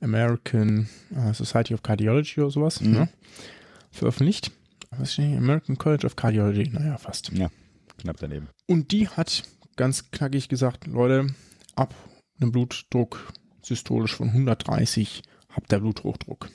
American 0.00 0.88
äh, 1.14 1.32
Society 1.32 1.74
of 1.74 1.82
Cardiology 1.82 2.40
oder 2.40 2.50
sowas, 2.50 2.80
mhm. 2.80 2.92
ne? 2.92 3.08
veröffentlicht. 3.90 4.50
Was 4.90 5.12
steht 5.14 5.26
hier? 5.26 5.38
American 5.38 5.76
College 5.76 6.06
of 6.06 6.16
Cardiology, 6.16 6.70
naja, 6.70 6.96
fast. 6.98 7.30
Ja, 7.32 7.50
knapp 7.98 8.16
daneben. 8.18 8.48
Und 8.66 8.92
die 8.92 9.08
hat 9.08 9.42
ganz 9.76 10.10
knackig 10.10 10.48
gesagt, 10.48 10.86
Leute, 10.86 11.34
ab 11.76 11.94
einem 12.40 12.52
Blutdruck 12.52 13.32
systolisch 13.62 14.14
von 14.14 14.28
130 14.28 15.22
habt 15.50 15.72
ihr 15.72 15.80
Bluthochdruck. 15.80 16.48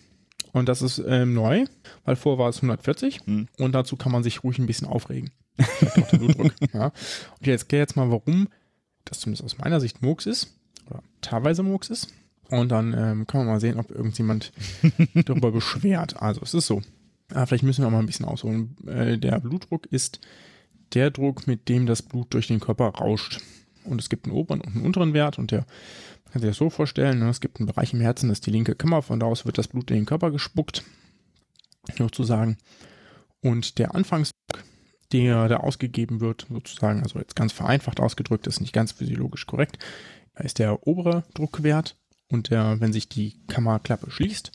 Und 0.53 0.69
das 0.69 0.81
ist 0.81 1.03
ähm, 1.05 1.33
neu, 1.33 1.65
weil 2.05 2.15
vorher 2.15 2.39
war 2.39 2.49
es 2.49 2.57
140 2.57 3.25
mhm. 3.25 3.47
und 3.57 3.73
dazu 3.73 3.97
kann 3.97 4.11
man 4.11 4.23
sich 4.23 4.43
ruhig 4.43 4.59
ein 4.59 4.67
bisschen 4.67 4.87
aufregen. 4.87 5.31
ja. 6.73 6.85
Und 6.85 7.47
jetzt 7.47 7.69
gehe 7.69 7.79
jetzt 7.79 7.95
mal, 7.95 8.09
warum 8.11 8.47
das 9.03 9.19
zumindest 9.19 9.43
aus 9.43 9.57
meiner 9.57 9.81
Sicht 9.81 10.01
Murks 10.01 10.25
ist 10.25 10.55
oder 10.89 11.03
teilweise 11.21 11.63
Murks 11.63 11.89
ist. 11.89 12.13
Und 12.49 12.69
dann 12.69 12.93
ähm, 12.93 13.25
kann 13.25 13.39
man 13.39 13.47
mal 13.47 13.59
sehen, 13.59 13.79
ob 13.79 13.89
irgendjemand 13.89 14.53
darüber 15.25 15.51
beschwert. 15.51 16.21
Also 16.21 16.41
es 16.43 16.53
ist 16.53 16.67
so. 16.67 16.81
Äh, 17.33 17.45
vielleicht 17.47 17.63
müssen 17.63 17.83
wir 17.83 17.89
mal 17.89 17.99
ein 17.99 18.05
bisschen 18.05 18.27
ausholen. 18.27 18.75
Äh, 18.85 19.17
der 19.17 19.39
Blutdruck 19.39 19.87
ist 19.87 20.19
der 20.93 21.09
Druck, 21.09 21.47
mit 21.47 21.67
dem 21.67 21.87
das 21.87 22.03
Blut 22.03 22.33
durch 22.33 22.47
den 22.47 22.59
Körper 22.59 22.89
rauscht. 22.89 23.41
Und 23.85 23.99
es 23.99 24.09
gibt 24.09 24.25
einen 24.25 24.35
oberen 24.35 24.61
und 24.61 24.75
einen 24.75 24.85
unteren 24.85 25.13
Wert 25.13 25.39
und 25.39 25.51
der 25.51 25.65
kann 26.33 26.41
sich 26.41 26.49
das 26.49 26.57
so 26.57 26.71
vorstellen, 26.71 27.19
ne? 27.19 27.29
es 27.29 27.41
gibt 27.41 27.59
einen 27.59 27.67
Bereich 27.67 27.93
im 27.93 28.01
Herzen, 28.01 28.27
das 28.27 28.37
ist 28.37 28.47
die 28.47 28.51
linke 28.51 28.73
Kammer, 28.73 29.03
von 29.03 29.19
da 29.19 29.27
aus 29.27 29.45
wird 29.45 29.59
das 29.59 29.67
Blut 29.67 29.91
in 29.91 29.97
den 29.97 30.05
Körper 30.07 30.31
gespuckt, 30.31 30.83
sozusagen. 31.95 32.57
Und 33.41 33.77
der 33.77 33.93
Anfangsdruck, 33.93 34.63
der 35.11 35.47
da 35.47 35.57
ausgegeben 35.57 36.21
wird, 36.21 36.47
sozusagen, 36.49 37.03
also 37.03 37.19
jetzt 37.19 37.35
ganz 37.35 37.53
vereinfacht 37.53 37.99
ausgedrückt, 37.99 38.47
ist 38.47 38.61
nicht 38.61 38.73
ganz 38.73 38.93
physiologisch 38.93 39.45
korrekt, 39.45 39.77
ist 40.39 40.57
der 40.57 40.87
obere 40.87 41.23
Druckwert 41.35 41.97
und 42.29 42.49
der, 42.49 42.79
wenn 42.79 42.93
sich 42.93 43.07
die 43.07 43.45
Kammerklappe 43.45 44.09
schließt, 44.09 44.51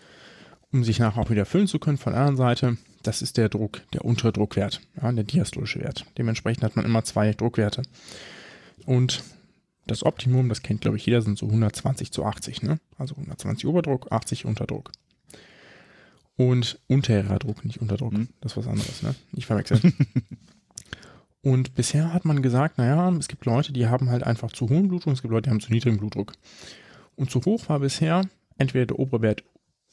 um 0.73 0.83
sich 0.83 0.99
nachher 0.99 1.23
auch 1.23 1.31
wieder 1.31 1.47
füllen 1.47 1.69
zu 1.69 1.79
können 1.79 1.97
von 1.97 2.13
der 2.13 2.23
anderen 2.23 2.39
Seite, 2.39 2.77
das 3.05 3.23
ist 3.23 3.37
der 3.37 3.49
Druck, 3.49 3.83
der 3.93 4.05
untere 4.05 4.33
Druckwert, 4.33 4.81
ja, 5.01 5.13
der 5.13 5.23
diastolische 5.23 5.79
Wert. 5.79 6.07
Dementsprechend 6.19 6.65
hat 6.65 6.75
man 6.75 6.85
immer 6.85 7.05
zwei 7.05 7.35
Druckwerte. 7.35 7.83
Und 8.85 9.23
das 9.89 10.05
Optimum, 10.05 10.49
das 10.49 10.63
kennt 10.63 10.83
glaube 10.83 10.97
ich 10.97 11.07
jeder, 11.07 11.23
sind 11.23 11.39
so 11.39 11.47
120 11.47 12.13
zu 12.13 12.25
80, 12.25 12.63
ne? 12.63 12.79
Also 12.97 13.15
120 13.15 13.67
Oberdruck, 13.67 14.13
80 14.13 14.45
Unterdruck. 14.45 14.93
Und 16.37 16.79
unterer 16.87 17.39
Druck, 17.41 17.65
nicht 17.65 17.81
Unterdruck. 17.81 18.13
Mhm. 18.13 18.29
Das 18.41 18.53
ist 18.53 18.59
was 18.59 18.69
anderes, 18.69 19.03
ne? 19.03 19.15
Ich 19.33 19.47
verwechsel. 19.47 19.81
Und 21.41 21.75
bisher 21.75 22.13
hat 22.13 22.25
man 22.25 22.43
gesagt, 22.43 22.79
naja, 22.79 23.11
es 23.19 23.29
gibt 23.29 23.45
Leute, 23.45 23.73
die 23.73 23.87
haben 23.87 24.11
halt 24.11 24.23
einfach 24.23 24.53
zu 24.53 24.69
hohen 24.69 24.89
Blutdruck, 24.89 25.15
es 25.15 25.23
gibt 25.23 25.33
Leute, 25.33 25.45
die 25.45 25.51
haben 25.51 25.61
zu 25.61 25.73
niedrigen 25.73 25.99
Blutdruck. 25.99 26.33
Und 27.17 27.31
zu 27.31 27.41
hoch 27.45 27.69
war 27.69 27.81
bisher 27.81 28.23
entweder 28.59 28.87
der 28.87 28.99
obere 28.99 29.23
Wert 29.23 29.45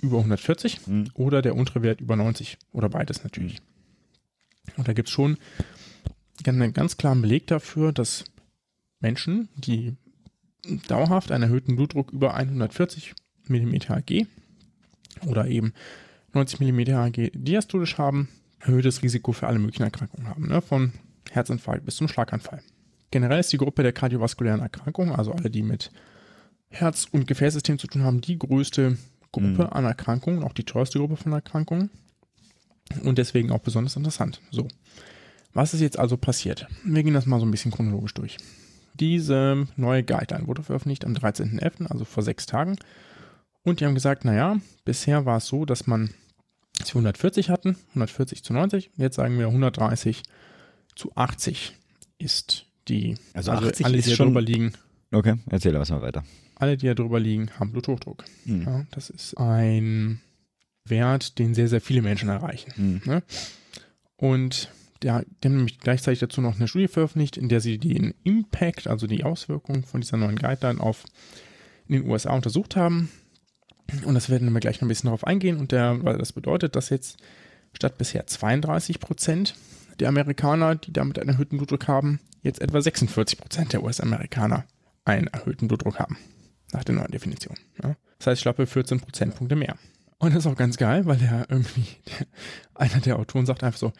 über 0.02 0.18
140 0.18 0.88
mhm. 0.88 1.10
oder 1.14 1.42
der 1.42 1.56
untere 1.56 1.82
Wert 1.82 2.02
über 2.02 2.16
90 2.16 2.58
oder 2.72 2.90
beides 2.90 3.24
natürlich. 3.24 3.62
Und 4.76 4.88
da 4.88 4.94
gibt 4.94 5.08
es 5.08 5.14
schon 5.14 5.38
einen 6.46 6.74
ganz 6.74 6.98
klaren 6.98 7.22
Beleg 7.22 7.48
dafür, 7.48 7.92
dass 7.92 8.26
Menschen, 9.06 9.50
die 9.56 9.96
dauerhaft 10.88 11.32
einen 11.32 11.44
erhöhten 11.44 11.76
Blutdruck 11.76 12.12
über 12.12 12.34
140 12.34 13.14
mm 13.48 13.76
Hg 13.88 14.26
oder 15.28 15.48
eben 15.48 15.74
90 16.34 16.60
mm 16.60 16.80
Hg 16.88 17.32
diastolisch 17.36 18.00
haben, 18.00 18.30
erhöhtes 18.60 19.04
Risiko 19.04 19.32
für 19.32 19.46
alle 19.46 19.60
möglichen 19.60 19.84
Erkrankungen 19.84 20.28
haben, 20.28 20.48
ne? 20.48 20.60
von 20.60 20.92
Herzinfarkt 21.30 21.86
bis 21.86 21.98
zum 21.98 22.08
Schlaganfall. 22.08 22.64
Generell 23.12 23.40
ist 23.42 23.54
die 23.54 23.58
Gruppe 23.58 23.84
der 23.84 23.94
kardiovaskulären 23.94 24.60
Erkrankungen, 24.60 25.14
also 25.14 25.34
alle, 25.34 25.52
die 25.52 25.62
mit 25.62 25.92
Herz- 26.70 27.08
und 27.12 27.28
Gefäßsystem 27.28 27.78
zu 27.78 27.86
tun 27.86 28.02
haben, 28.02 28.22
die 28.22 28.40
größte 28.40 28.98
Gruppe 29.32 29.66
mhm. 29.66 29.70
an 29.70 29.86
Erkrankungen, 29.86 30.44
auch 30.44 30.54
die 30.54 30.64
teuerste 30.64 30.98
Gruppe 30.98 31.16
von 31.16 31.32
Erkrankungen 31.32 31.92
und 33.04 33.20
deswegen 33.20 33.52
auch 33.52 33.60
besonders 33.60 33.96
interessant. 33.96 34.42
So, 34.50 34.68
was 35.54 35.76
ist 35.76 35.82
jetzt 35.82 36.00
also 36.00 36.18
passiert? 36.18 36.68
Wir 36.84 37.04
gehen 37.04 37.14
das 37.14 37.28
mal 37.28 37.40
so 37.40 37.46
ein 37.46 37.52
bisschen 37.52 37.72
chronologisch 37.72 38.16
durch. 38.16 38.38
Diese 39.00 39.68
neue 39.76 40.04
Guideline 40.04 40.48
wurde 40.48 40.64
veröffentlicht 40.64 41.06
am 41.06 41.14
13.11., 41.14 41.88
also 41.88 42.06
vor 42.06 42.24
sechs 42.24 42.46
Tagen. 42.46 42.78
Und 43.64 43.80
die 43.80 43.86
haben 43.86 43.96
gesagt, 43.96 44.26
naja, 44.26 44.58
bisher 44.86 45.26
war 45.26 45.38
es 45.38 45.48
so, 45.48 45.66
dass 45.66 45.88
man 45.88 46.12
dass 46.78 46.94
wir 46.94 47.00
140 47.00 47.50
hatten, 47.50 47.78
140 47.90 48.44
zu 48.44 48.54
90. 48.54 48.92
Jetzt 48.98 49.16
sagen 49.16 49.40
wir 49.40 49.48
130 49.48 50.24
zu 50.96 51.12
80 51.16 51.74
ist 52.18 52.66
die. 52.88 53.18
Also, 53.34 53.52
also 53.52 53.68
80 53.68 53.86
alle, 53.86 54.02
die 54.02 54.16
schon, 54.16 54.28
drüber 54.28 54.42
liegen. 54.42 54.74
Okay, 55.12 55.36
erzähl 55.50 55.74
was 55.74 55.90
mal 55.90 56.02
weiter. 56.02 56.24
Alle, 56.56 56.78
die 56.78 56.88
da 56.88 56.94
drüber 56.94 57.20
liegen, 57.20 57.50
haben 57.60 57.72
Bluthochdruck. 57.72 58.26
Mhm. 58.46 58.64
Ja, 58.64 58.86
das 58.92 59.10
ist 59.10 59.38
ein 59.38 60.22
Wert, 60.86 61.40
den 61.40 61.54
sehr, 61.54 61.68
sehr 61.68 61.82
viele 61.82 62.02
Menschen 62.02 62.30
erreichen. 62.30 62.74
Mhm. 62.76 63.02
Ne? 63.06 63.24
Und 64.18 64.70
der, 65.06 65.24
die 65.44 65.48
haben 65.48 65.58
nämlich 65.58 65.80
gleichzeitig 65.80 66.20
dazu 66.20 66.42
noch 66.42 66.56
eine 66.56 66.68
Studie 66.68 66.88
veröffentlicht, 66.88 67.38
in 67.38 67.48
der 67.48 67.62
sie 67.62 67.78
den 67.78 68.16
Impact, 68.24 68.88
also 68.88 69.06
die 69.06 69.24
Auswirkungen 69.24 69.84
von 69.84 70.02
dieser 70.02 70.18
neuen 70.18 70.36
Guideline 70.36 70.82
auf 70.82 71.04
in 71.88 71.94
den 72.02 72.10
USA 72.10 72.34
untersucht 72.34 72.76
haben. 72.76 73.12
Und 74.04 74.16
das 74.16 74.32
werden 74.32 74.52
wir 74.52 74.60
gleich 74.60 74.78
noch 74.78 74.88
ein 74.88 74.88
bisschen 74.88 75.08
darauf 75.08 75.24
eingehen. 75.24 75.58
Und 75.58 75.72
der, 75.72 76.04
weil 76.04 76.18
das 76.18 76.34
bedeutet, 76.34 76.76
dass 76.76 76.90
jetzt 76.90 77.18
statt 77.74 78.00
bisher 78.00 78.26
32 78.26 79.00
Prozent 79.00 79.56
der 80.00 80.10
Amerikaner, 80.10 80.76
die 80.76 80.92
damit 80.92 81.20
einen 81.20 81.30
erhöhten 81.30 81.58
Blutdruck 81.58 81.88
haben, 81.88 82.20
jetzt 82.42 82.62
etwa 82.62 82.82
46 82.82 83.38
Prozent 83.38 83.74
der 83.74 83.84
US-Amerikaner 83.84 84.66
einen 85.04 85.28
erhöhten 85.28 85.68
Blutdruck 85.68 86.00
haben. 86.00 86.18
Nach 86.74 86.84
der 86.84 86.96
neuen 86.96 87.12
Definition. 87.12 87.56
Ja. 87.84 87.96
Das 88.18 88.28
heißt, 88.28 88.42
schlappe 88.42 88.66
14 88.66 89.00
Prozentpunkte 89.00 89.56
mehr. 89.56 89.78
Und 90.18 90.34
das 90.34 90.46
ist 90.46 90.52
auch 90.52 90.58
ganz 90.58 90.78
geil, 90.78 91.06
weil 91.06 91.18
der 91.18 91.46
irgendwie, 91.50 91.86
der, 92.08 92.28
einer 92.74 93.02
der 93.02 93.20
Autoren 93.20 93.46
sagt 93.46 93.64
einfach 93.64 93.78
so, 93.78 93.94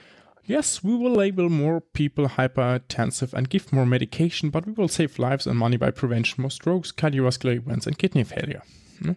Yes, 0.48 0.84
we 0.84 0.92
will 0.92 1.16
label 1.16 1.50
more 1.50 1.82
people 1.82 2.28
hypertensive 2.38 3.34
and 3.34 3.50
give 3.50 3.74
more 3.74 3.86
medication, 3.86 4.52
but 4.52 4.68
we 4.68 4.74
will 4.78 4.88
save 4.88 5.18
lives 5.18 5.48
and 5.48 5.58
money 5.58 5.78
by 5.78 5.90
prevention 5.92 6.42
more 6.42 6.52
strokes, 6.52 6.96
cardiovascular 6.96 7.56
events 7.56 7.88
and 7.88 7.98
kidney 7.98 8.24
failure. 8.24 8.62
Ja. 9.04 9.16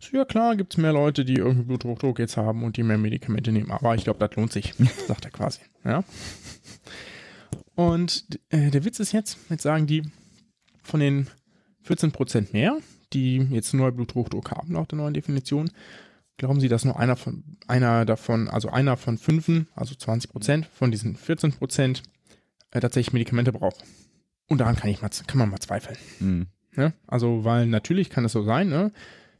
So, 0.00 0.16
ja 0.16 0.24
klar, 0.24 0.56
gibt 0.56 0.74
es 0.74 0.78
mehr 0.78 0.92
Leute, 0.92 1.24
die 1.24 1.34
irgendwie 1.34 1.64
Bluthochdruck 1.64 2.18
jetzt 2.18 2.36
haben 2.36 2.62
und 2.62 2.76
die 2.76 2.82
mehr 2.82 2.98
Medikamente 2.98 3.52
nehmen, 3.52 3.70
aber 3.70 3.94
ich 3.94 4.04
glaube, 4.04 4.18
das 4.18 4.36
lohnt 4.36 4.52
sich, 4.52 4.74
sagt 5.06 5.24
er 5.24 5.30
quasi. 5.30 5.60
Ja. 5.84 6.02
Und 7.74 8.26
äh, 8.50 8.70
der 8.70 8.84
Witz 8.84 9.00
ist 9.00 9.12
jetzt, 9.12 9.38
jetzt 9.50 9.62
sagen 9.62 9.86
die, 9.86 10.02
von 10.82 11.00
den 11.00 11.28
14% 11.86 12.52
mehr, 12.52 12.78
die 13.12 13.36
jetzt 13.50 13.74
neu 13.74 13.90
Bluthochdruck 13.90 14.50
haben, 14.50 14.72
laut 14.72 14.90
der 14.92 14.98
neuen 14.98 15.14
Definition, 15.14 15.70
glauben 16.36 16.60
sie, 16.60 16.68
dass 16.68 16.84
nur 16.84 16.98
einer 16.98 17.16
von 17.16 17.44
einer 17.66 18.04
davon, 18.04 18.48
also 18.48 18.68
einer 18.70 18.96
von 18.96 19.18
fünfen, 19.18 19.68
also 19.74 19.94
20% 19.94 20.64
von 20.72 20.90
diesen 20.90 21.16
14% 21.16 22.02
äh, 22.70 22.80
tatsächlich 22.80 23.12
Medikamente 23.12 23.52
braucht. 23.52 23.84
Und 24.48 24.58
daran 24.58 24.76
kann 24.76 24.90
ich 24.90 25.00
mal, 25.00 25.10
kann 25.26 25.38
man 25.38 25.50
mal 25.50 25.60
zweifeln. 25.60 25.96
Mhm. 26.20 26.46
Ja? 26.76 26.92
Also, 27.06 27.44
weil 27.44 27.66
natürlich 27.66 28.10
kann 28.10 28.24
es 28.24 28.32
so 28.32 28.42
sein, 28.42 28.68
ne? 28.68 28.92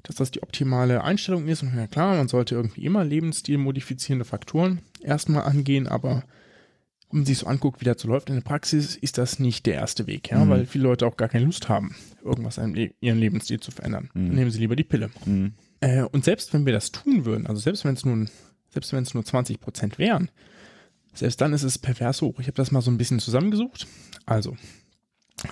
dass 0.05 0.17
das 0.17 0.31
die 0.31 0.43
optimale 0.43 1.03
Einstellung 1.03 1.49
ist. 1.49 1.63
Und 1.63 1.75
ja 1.77 1.87
klar, 1.87 2.17
man 2.17 2.29
sollte 2.29 2.55
irgendwie 2.55 2.85
immer 2.85 3.05
lebensstilmodifizierende 3.05 4.25
Faktoren 4.25 4.81
erstmal 5.01 5.45
angehen, 5.45 5.89
aber 5.89 6.25
wenn 7.11 7.21
man 7.21 7.27
sich 7.27 7.39
so 7.39 7.47
anguckt, 7.47 7.81
wie 7.81 7.85
das 7.85 8.01
so 8.01 8.09
läuft 8.09 8.29
in 8.29 8.37
der 8.37 8.43
Praxis, 8.43 8.97
ist 8.97 9.19
das 9.19 9.39
nicht 9.39 9.67
der 9.67 9.75
erste 9.75 10.07
Weg, 10.07 10.31
ja, 10.31 10.45
mhm. 10.45 10.51
weil 10.51 10.67
viele 10.67 10.85
Leute 10.85 11.07
auch 11.07 11.17
gar 11.17 11.29
keine 11.29 11.47
Lust 11.47 11.69
haben, 11.69 11.95
irgendwas 12.23 12.59
in 12.59 12.93
ihrem 13.01 13.19
Lebensstil 13.19 13.61
zu 13.61 13.71
verändern. 13.71 14.11
Mhm. 14.15 14.27
Dann 14.27 14.35
nehmen 14.37 14.51
sie 14.51 14.61
lieber 14.61 14.77
die 14.77 14.85
Pille. 14.85 15.11
Mhm. 15.25 15.55
Äh, 15.85 16.03
und 16.13 16.25
selbst 16.25 16.55
wenn 16.55 16.65
wir 16.65 16.73
das 16.73 16.93
tun 16.93 17.27
würden, 17.27 17.47
also 17.47 17.61
selbst 17.61 17.85
wenn 17.85 17.95
es 17.95 18.07
nun, 18.07 18.31
selbst 18.71 18.95
wenn 18.95 19.03
es 19.03 19.13
nur 19.13 19.25
20 19.25 19.61
Prozent 19.61 19.99
wären, 19.99 20.31
selbst 21.13 21.43
dann 21.43 21.53
ist 21.53 21.63
es 21.63 21.79
pervers 21.79 22.23
hoch. 22.23 22.41
Ich 22.41 22.47
habe 22.47 22.57
das 22.57 22.71
mal 22.71 22.81
so 22.81 22.91
ein 22.91 22.97
bisschen 22.97 23.21
zusammengesucht. 23.21 23.87
Also, 24.25 24.57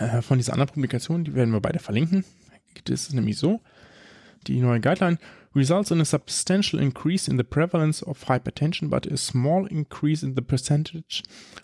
äh, 0.00 0.22
von 0.22 0.38
dieser 0.38 0.54
anderen 0.54 0.72
Publikation, 0.72 1.24
die 1.24 1.34
werden 1.34 1.52
wir 1.52 1.60
beide 1.60 1.80
verlinken, 1.80 2.24
geht 2.72 2.88
es 2.88 3.12
nämlich 3.12 3.36
so, 3.36 3.60
die 4.46 4.58
neue 4.60 4.80
Guideline 4.80 5.18
results 5.54 5.90
in 5.90 6.00
a 6.00 6.04
substantial 6.06 6.80
increase 6.80 7.30
in 7.30 7.36
the 7.36 7.44
prevalence 7.44 8.02
of 8.02 8.26
hypertension, 8.26 8.88
but 8.88 9.06
a 9.06 9.18
small 9.18 9.66
increase 9.66 10.24
in 10.24 10.34
the 10.34 10.40
percentage 10.40 11.22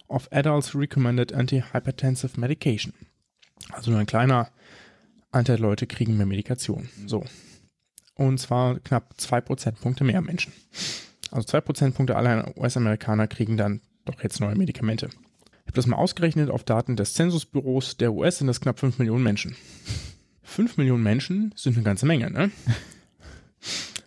of 0.08 0.28
adults 0.30 0.74
recommended 0.74 1.32
antihypertensive 1.32 2.38
medication. 2.38 2.92
Also 3.70 3.90
nur 3.90 4.00
ein 4.00 4.06
kleiner 4.06 4.50
Anteil 5.30 5.58
Leute 5.58 5.86
kriegen 5.86 6.18
mehr 6.18 6.26
Medikation. 6.26 6.90
So. 7.06 7.24
Und 8.18 8.38
zwar 8.38 8.80
knapp 8.80 9.14
zwei 9.16 9.40
Prozentpunkte 9.40 10.02
mehr 10.02 10.20
Menschen. 10.20 10.52
Also 11.30 11.46
zwei 11.46 11.60
Prozentpunkte 11.60 12.16
aller 12.16 12.52
US-Amerikaner 12.58 13.28
kriegen 13.28 13.56
dann 13.56 13.80
doch 14.04 14.22
jetzt 14.24 14.40
neue 14.40 14.56
Medikamente. 14.56 15.06
Ich 15.06 15.70
habe 15.70 15.74
das 15.74 15.86
mal 15.86 15.96
ausgerechnet 15.96 16.50
auf 16.50 16.64
Daten 16.64 16.96
des 16.96 17.14
Zensusbüros 17.14 17.96
der 17.96 18.12
US 18.12 18.38
sind 18.38 18.48
das 18.48 18.60
knapp 18.60 18.80
5 18.80 18.98
Millionen 18.98 19.22
Menschen. 19.22 19.54
5 20.42 20.78
Millionen 20.78 21.04
Menschen 21.04 21.52
sind 21.54 21.76
eine 21.76 21.84
ganze 21.84 22.06
Menge, 22.06 22.30
ne? 22.30 22.50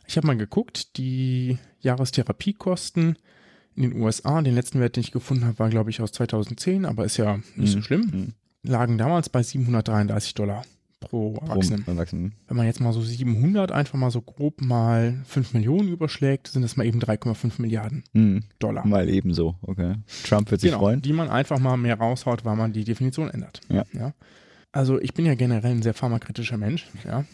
Ich 0.08 0.18
habe 0.18 0.28
mal 0.28 0.36
geguckt, 0.36 0.98
die 0.98 1.58
Jahrestherapiekosten 1.80 3.18
in 3.76 3.84
den 3.84 4.02
USA, 4.02 4.42
den 4.42 4.56
letzten 4.56 4.82
Wert, 4.82 4.98
den 4.98 5.04
ich 5.06 5.14
gefunden 5.14 5.46
habe, 5.46 5.60
war, 5.60 5.70
glaube 5.70 5.90
ich, 5.90 6.02
aus 6.02 6.12
2010, 6.12 6.86
aber 6.86 7.06
ist 7.06 7.16
ja 7.16 7.38
nicht 7.56 7.76
mhm. 7.76 7.80
so 7.80 7.82
schlimm, 7.82 8.02
mhm. 8.12 8.34
lagen 8.70 8.98
damals 8.98 9.30
bei 9.30 9.42
733 9.42 10.34
Dollar 10.34 10.66
pro 11.02 11.36
Erwachsenen. 11.36 11.84
Erwachsenen. 11.86 12.34
Wenn 12.48 12.56
man 12.56 12.66
jetzt 12.66 12.80
mal 12.80 12.94
so 12.94 13.02
700 13.02 13.74
einfach 13.74 14.00
mal 14.00 14.12
so 14.12 14.22
grob 14.22 14.62
mal 14.62 15.20
5 15.26 15.54
Millionen 15.54 15.90
überschlägt, 15.90 16.48
sind 16.48 16.62
das 16.62 16.78
mal 16.78 16.86
eben 16.86 17.00
3,5 17.00 17.62
Milliarden 17.62 18.06
mhm. 18.14 18.44
Dollar. 18.60 18.88
Mal 18.88 19.10
ebenso, 19.10 19.56
okay. 19.62 19.96
Trump 20.24 20.50
wird 20.50 20.62
sich 20.62 20.70
genau, 20.70 20.80
freuen. 20.80 21.02
Die 21.02 21.12
man 21.12 21.30
einfach 21.30 21.60
mal 21.60 21.76
mehr 21.76 21.98
raushaut, 21.98 22.46
weil 22.46 22.56
man 22.56 22.72
die 22.72 22.86
Definition 22.86 23.30
ändert. 23.30 23.60
Ja. 23.68 23.84
ja. 23.92 24.14
Also 24.72 25.02
ich 25.02 25.14
bin 25.14 25.26
ja 25.26 25.36
generell 25.36 25.72
ein 25.72 25.82
sehr 25.82 25.94
pharmakritischer 25.94 26.58
Mensch, 26.58 26.88
ja. 27.04 27.26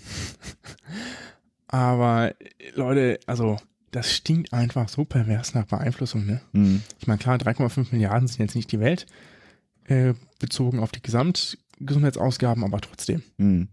Aber 1.68 2.34
Leute, 2.74 3.20
also 3.28 3.58
das 3.92 4.12
stinkt 4.12 4.54
einfach 4.54 4.90
so 4.90 5.06
pervers 5.06 5.54
nach 5.54 5.66
Beeinflussung, 5.66 6.26
ne? 6.26 6.42
Mhm. 6.54 6.82
Ich 7.00 7.08
meine, 7.08 7.20
klar, 7.20 7.38
3,5 7.38 7.88
Milliarden 7.92 8.28
sind 8.28 8.40
jetzt 8.40 8.56
nicht 8.56 8.72
die 8.72 8.80
Welt, 8.80 9.06
äh, 9.86 10.14
bezogen 10.40 10.80
auf 10.80 10.92
die 10.92 11.02
Gesamtgesundheitsausgaben, 11.80 12.64
aber 12.64 12.82
trotzdem. 12.82 13.24
Mhm. 13.38 13.70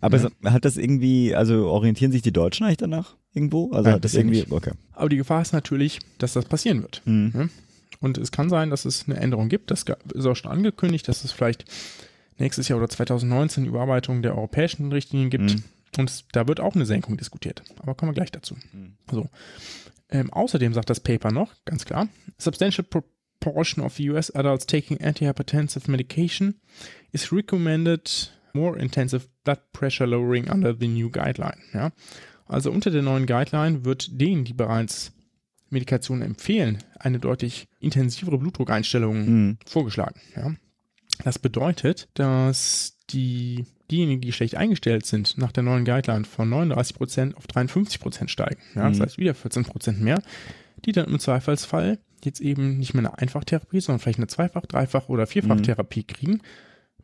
Aber 0.00 0.18
ja. 0.18 0.52
hat 0.52 0.64
das 0.64 0.76
irgendwie, 0.76 1.34
also 1.34 1.68
orientieren 1.68 2.12
sich 2.12 2.22
die 2.22 2.32
Deutschen 2.32 2.66
eigentlich 2.66 2.78
danach 2.78 3.16
irgendwo? 3.32 3.70
Also 3.70 3.90
ja, 3.90 3.96
hat 3.96 4.04
das 4.04 4.14
irgendwie, 4.14 4.44
okay. 4.50 4.72
Aber 4.92 5.08
die 5.08 5.16
Gefahr 5.16 5.42
ist 5.42 5.52
natürlich, 5.52 6.00
dass 6.18 6.32
das 6.32 6.44
passieren 6.46 6.82
wird. 6.82 7.02
Mhm. 7.04 7.50
Und 8.00 8.18
es 8.18 8.32
kann 8.32 8.48
sein, 8.48 8.70
dass 8.70 8.84
es 8.84 9.08
eine 9.08 9.16
Änderung 9.16 9.48
gibt. 9.48 9.70
Das 9.70 9.84
ist 10.14 10.26
auch 10.26 10.34
schon 10.34 10.50
angekündigt, 10.50 11.06
dass 11.06 11.24
es 11.24 11.30
vielleicht 11.30 11.64
nächstes 12.38 12.68
Jahr 12.68 12.78
oder 12.78 12.88
2019 12.88 13.66
Überarbeitung 13.66 14.22
der 14.22 14.36
europäischen 14.36 14.90
Richtlinien 14.90 15.30
gibt. 15.30 15.54
Mhm. 15.54 15.62
Und 15.98 16.10
es, 16.10 16.24
da 16.32 16.48
wird 16.48 16.58
auch 16.58 16.74
eine 16.74 16.86
Senkung 16.86 17.16
diskutiert. 17.16 17.62
Aber 17.78 17.94
kommen 17.94 18.10
wir 18.10 18.14
gleich 18.14 18.32
dazu. 18.32 18.56
Mhm. 18.72 18.94
So. 19.10 19.28
Ähm, 20.10 20.32
außerdem 20.32 20.74
sagt 20.74 20.90
das 20.90 21.00
Paper 21.00 21.30
noch, 21.30 21.54
ganz 21.64 21.84
klar, 21.84 22.08
substantial 22.38 22.84
proportion 22.84 23.84
of 23.84 23.98
US 24.00 24.30
adults 24.30 24.66
taking 24.66 25.00
antihypertensive 25.00 25.90
medication 25.90 26.56
is 27.12 27.32
recommended 27.32 28.30
more 28.54 28.76
intensive 28.78 29.28
blood 29.44 29.60
pressure 29.72 30.06
lowering 30.06 30.50
under 30.50 30.74
the 30.78 30.88
new 30.88 31.10
guideline. 31.10 31.58
Ja? 31.72 31.92
Also 32.46 32.70
unter 32.70 32.90
der 32.90 33.02
neuen 33.02 33.26
Guideline 33.26 33.84
wird 33.84 34.20
denen, 34.20 34.44
die 34.44 34.52
bereits 34.52 35.12
Medikationen 35.70 36.22
empfehlen, 36.22 36.78
eine 36.98 37.18
deutlich 37.18 37.68
intensivere 37.80 38.38
Blutdruckeinstellung 38.38 39.24
mhm. 39.24 39.58
vorgeschlagen. 39.66 40.20
Ja? 40.36 40.54
Das 41.24 41.38
bedeutet, 41.38 42.08
dass 42.14 42.98
die, 43.10 43.64
diejenigen, 43.90 44.20
die 44.20 44.32
schlecht 44.32 44.56
eingestellt 44.56 45.06
sind, 45.06 45.38
nach 45.38 45.52
der 45.52 45.62
neuen 45.62 45.84
Guideline 45.84 46.24
von 46.24 46.50
39% 46.50 47.34
auf 47.34 47.46
53% 47.46 48.28
steigen. 48.28 48.60
Ja, 48.74 48.88
das 48.88 48.98
mhm. 48.98 49.02
heißt 49.02 49.18
wieder 49.18 49.32
14% 49.32 49.92
mehr, 49.98 50.22
die 50.84 50.92
dann 50.92 51.06
im 51.06 51.18
Zweifelsfall 51.18 51.98
jetzt 52.24 52.40
eben 52.40 52.78
nicht 52.78 52.94
mehr 52.94 53.04
eine 53.04 53.18
Einfachtherapie, 53.18 53.80
sondern 53.80 54.00
vielleicht 54.00 54.18
eine 54.18 54.28
Zweifach-, 54.28 54.66
Dreifach- 54.66 55.08
oder 55.08 55.26
Vierfachtherapie 55.26 56.00
mhm. 56.00 56.06
kriegen 56.06 56.42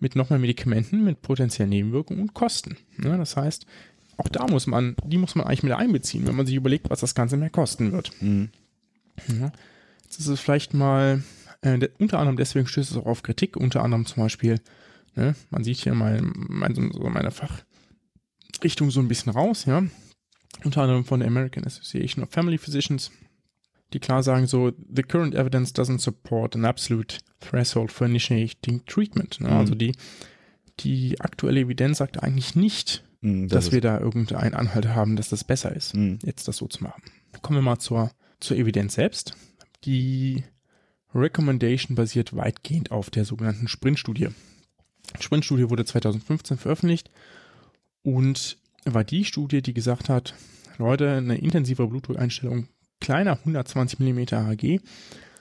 mit 0.01 0.17
noch 0.17 0.31
mehr 0.31 0.39
Medikamenten, 0.39 1.05
mit 1.05 1.23
potenziellen 1.23 1.71
Nebenwirkungen 1.71 2.21
und 2.21 2.35
Kosten. 2.35 2.77
Ja, 3.03 3.17
das 3.17 3.37
heißt, 3.37 3.67
auch 4.17 4.29
da 4.29 4.47
muss 4.47 4.67
man, 4.67 4.97
die 5.05 5.19
muss 5.19 5.35
man 5.35 5.47
eigentlich 5.47 5.63
mit 5.63 5.73
einbeziehen, 5.73 6.27
wenn 6.27 6.37
man 6.37 6.47
sich 6.47 6.57
überlegt, 6.57 6.91
was 6.91 7.01
das 7.01 7.15
Ganze 7.15 7.37
mehr 7.37 7.51
kosten 7.51 7.93
wird. 7.93 8.11
Mhm. 8.21 8.51
Ja, 9.41 9.53
jetzt 10.05 10.19
ist 10.19 10.29
es 10.29 10.41
vielleicht 10.41 10.75
mal 10.75 11.23
äh, 11.63 11.89
unter 11.99 12.19
anderem 12.19 12.37
deswegen 12.37 12.67
stößt 12.67 12.91
es 12.91 12.97
auch 12.97 13.07
auf 13.07 13.23
Kritik, 13.23 13.57
unter 13.57 13.83
anderem 13.83 14.07
zum 14.07 14.23
Beispiel, 14.23 14.61
ne, 15.15 15.35
man 15.51 15.65
sieht 15.65 15.79
hier 15.79 15.95
mein, 15.95 16.33
mein, 16.35 16.75
so 16.75 17.09
meine 17.09 17.33
Fachrichtung 17.33 18.91
so 18.91 19.01
ein 19.01 19.09
bisschen 19.09 19.33
raus, 19.33 19.65
ja. 19.65 19.83
Unter 20.65 20.83
anderem 20.83 21.05
von 21.05 21.21
der 21.21 21.29
American 21.29 21.65
Association 21.65 22.25
of 22.25 22.31
Family 22.31 22.59
Physicians, 22.59 23.11
die 23.93 24.01
klar 24.01 24.23
sagen 24.23 24.47
so, 24.47 24.73
the 24.95 25.03
current 25.03 25.35
evidence 25.35 25.73
doesn't 25.73 26.01
support 26.01 26.55
an 26.55 26.65
absolute 26.65 27.19
threshold 27.41 27.91
for 27.91 28.07
initiating 28.07 28.85
treatment. 28.87 29.41
Ne? 29.41 29.49
Mhm. 29.49 29.55
Also 29.55 29.75
die, 29.75 29.95
die 30.81 31.21
aktuelle 31.21 31.61
Evidenz 31.61 31.99
sagt 31.99 32.23
eigentlich 32.23 32.55
nicht, 32.55 33.05
mhm, 33.21 33.49
das 33.49 33.65
dass 33.65 33.73
wir 33.73 33.81
da 33.81 33.99
irgendeinen 33.99 34.55
Anhalt 34.55 34.89
haben, 34.89 35.17
dass 35.17 35.29
das 35.29 35.45
besser 35.45 35.75
ist, 35.75 35.95
mhm. 35.95 36.19
jetzt 36.25 36.49
das 36.49 36.59
so 36.59 36.67
zu 36.67 36.83
machen. 36.85 37.03
Kommen 37.43 37.59
wir 37.59 37.63
mal 37.63 37.79
zur, 37.79 38.11
zur 38.41 38.57
Evidenz 38.57 38.95
selbst. 38.95 39.35
Die 39.85 40.45
Recommendation 41.15 41.95
basiert 41.95 42.37
weitgehend 42.37 42.91
auf 42.91 43.11
der 43.11 43.25
sogenannten 43.25 43.69
Sprint-Studie. 43.69 44.29
Die 45.19 45.23
Sprint-Studie 45.23 45.71
wurde 45.71 45.85
2015 45.85 46.59
veröffentlicht 46.59 47.11
und 48.03 48.59
war 48.85 49.05
die 49.05 49.25
Studie, 49.25 49.63
die 49.63 49.73
gesagt 49.73 50.09
hat, 50.09 50.35
Leute, 50.77 51.11
eine 51.11 51.39
intensive 51.39 51.87
Blutdruckeinstellung 51.87 52.69
kleiner 53.01 53.33
120 53.33 53.99
mm 53.99 54.21
Hg 54.33 54.81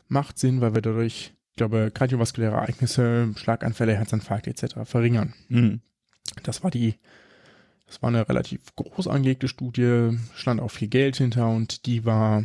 macht 0.08 0.40
Sinn, 0.40 0.62
weil 0.62 0.74
wir 0.74 0.82
dadurch, 0.82 1.34
ich 1.52 1.56
glaube, 1.56 1.92
kardiovaskuläre 1.94 2.56
Ereignisse, 2.56 3.34
Schlaganfälle, 3.36 3.96
Herzinfarkt 3.96 4.48
etc. 4.48 4.76
verringern. 4.84 5.34
Mhm. 5.50 5.82
Das 6.44 6.64
war 6.64 6.72
die, 6.72 6.96
das 7.88 8.02
war 8.02 8.10
eine 8.10 8.28
relativ 8.28 8.76
groß 8.76 9.08
angelegte 9.08 9.48
Studie, 9.48 10.18
stand 10.36 10.62
auch 10.62 10.72
viel 10.72 10.88
Geld 10.88 11.18
hinter 11.18 11.50
und 11.50 11.86
die 11.86 12.06
war, 12.06 12.44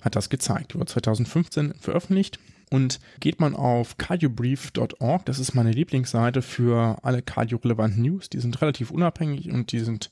hat 0.00 0.16
das 0.16 0.28
gezeigt. 0.28 0.72
Die 0.72 0.78
wurde 0.78 0.92
2015 0.92 1.74
veröffentlicht. 1.74 2.38
Und 2.70 3.00
geht 3.20 3.38
man 3.38 3.54
auf 3.54 3.98
cardiobrief.org, 3.98 5.26
das 5.26 5.38
ist 5.38 5.54
meine 5.54 5.72
Lieblingsseite 5.72 6.40
für 6.40 6.96
alle 7.02 7.20
cardiorelevanten 7.20 8.00
News, 8.00 8.30
die 8.30 8.40
sind 8.40 8.62
relativ 8.62 8.90
unabhängig 8.90 9.50
und 9.50 9.72
die 9.72 9.80
sind, 9.80 10.10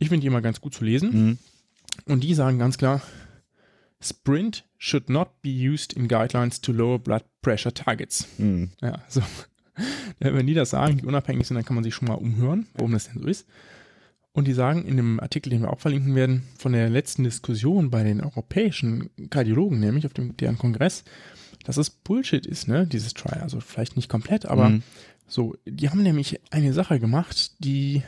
ich 0.00 0.08
finde 0.08 0.22
die 0.22 0.26
immer 0.26 0.40
ganz 0.40 0.60
gut 0.60 0.74
zu 0.74 0.82
lesen. 0.82 1.10
Mhm. 1.12 1.38
Und 2.06 2.24
die 2.24 2.34
sagen 2.34 2.58
ganz 2.58 2.78
klar, 2.78 3.00
Sprint 4.00 4.64
should 4.78 5.10
not 5.10 5.42
be 5.42 5.50
used 5.50 5.92
in 5.92 6.08
guidelines 6.08 6.60
to 6.60 6.72
lower 6.72 6.98
blood 6.98 7.24
pressure 7.42 7.74
targets. 7.74 8.28
Mhm. 8.38 8.70
Ja, 8.80 9.02
so. 9.08 9.22
Wenn 10.18 10.46
die 10.46 10.54
das 10.54 10.70
sagen, 10.70 10.98
die 10.98 11.06
unabhängig 11.06 11.46
sind, 11.46 11.54
dann 11.56 11.64
kann 11.64 11.76
man 11.76 11.84
sich 11.84 11.94
schon 11.94 12.08
mal 12.08 12.14
umhören, 12.14 12.66
warum 12.74 12.92
das 12.92 13.08
denn 13.08 13.22
so 13.22 13.28
ist. 13.28 13.46
Und 14.32 14.46
die 14.46 14.52
sagen 14.52 14.84
in 14.84 14.96
dem 14.96 15.20
Artikel, 15.20 15.50
den 15.50 15.62
wir 15.62 15.72
auch 15.72 15.80
verlinken 15.80 16.14
werden, 16.14 16.44
von 16.58 16.72
der 16.72 16.88
letzten 16.88 17.24
Diskussion 17.24 17.90
bei 17.90 18.04
den 18.04 18.20
europäischen 18.20 19.10
Kardiologen, 19.30 19.80
nämlich 19.80 20.06
auf 20.06 20.14
dem, 20.14 20.36
deren 20.36 20.58
Kongress, 20.58 21.04
dass 21.64 21.76
es 21.76 21.90
Bullshit 21.90 22.46
ist, 22.46 22.68
ne, 22.68 22.86
dieses 22.86 23.14
Trial. 23.14 23.40
Also 23.40 23.60
vielleicht 23.60 23.96
nicht 23.96 24.08
komplett, 24.08 24.46
aber 24.46 24.70
mhm. 24.70 24.82
so, 25.26 25.56
die 25.66 25.90
haben 25.90 26.02
nämlich 26.02 26.40
eine 26.50 26.72
Sache 26.72 27.00
gemacht, 27.00 27.52
die, 27.58 28.02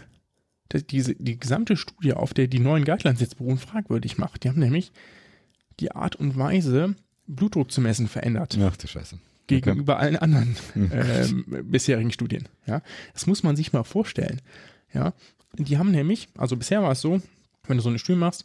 die 0.73 0.87
diese, 0.87 1.15
die 1.17 1.39
gesamte 1.39 1.77
Studie, 1.77 2.13
auf 2.13 2.33
der 2.33 2.47
die 2.47 2.61
neuen 2.61 2.85
Guidelines 2.85 3.21
jetzt 3.21 3.39
beruhen, 3.39 3.59
fragwürdig 3.59 4.19
macht. 4.19 4.45
Die 4.45 4.49
haben 4.49 4.61
nämlich 4.61 4.93
die 5.81 5.93
Art 5.93 6.17
und 6.17 6.37
Weise, 6.37 6.95
Blutdruck 7.27 7.71
zu 7.71 7.81
messen, 7.81 8.09
verändert. 8.09 8.59
Ach 8.61 8.77
du 8.77 8.87
Scheiße. 8.87 9.19
Gegenüber 9.47 9.97
okay. 9.97 10.03
allen 10.05 10.17
anderen 10.17 10.57
äh, 10.75 11.63
bisherigen 11.63 12.13
Studien. 12.13 12.49
Ja, 12.67 12.83
das 13.15 13.27
muss 13.27 13.43
man 13.43 13.57
sich 13.57 13.73
mal 13.73 13.83
vorstellen. 13.83 14.41
Ja, 14.93 15.13
die 15.55 15.79
haben 15.79 15.91
nämlich, 15.91 16.29
also 16.37 16.57
bisher 16.57 16.83
war 16.83 16.93
es 16.93 17.01
so, 17.01 17.21
wenn 17.67 17.77
du 17.77 17.83
so 17.83 17.89
eine 17.89 17.99
Studie 17.99 18.19
machst, 18.19 18.45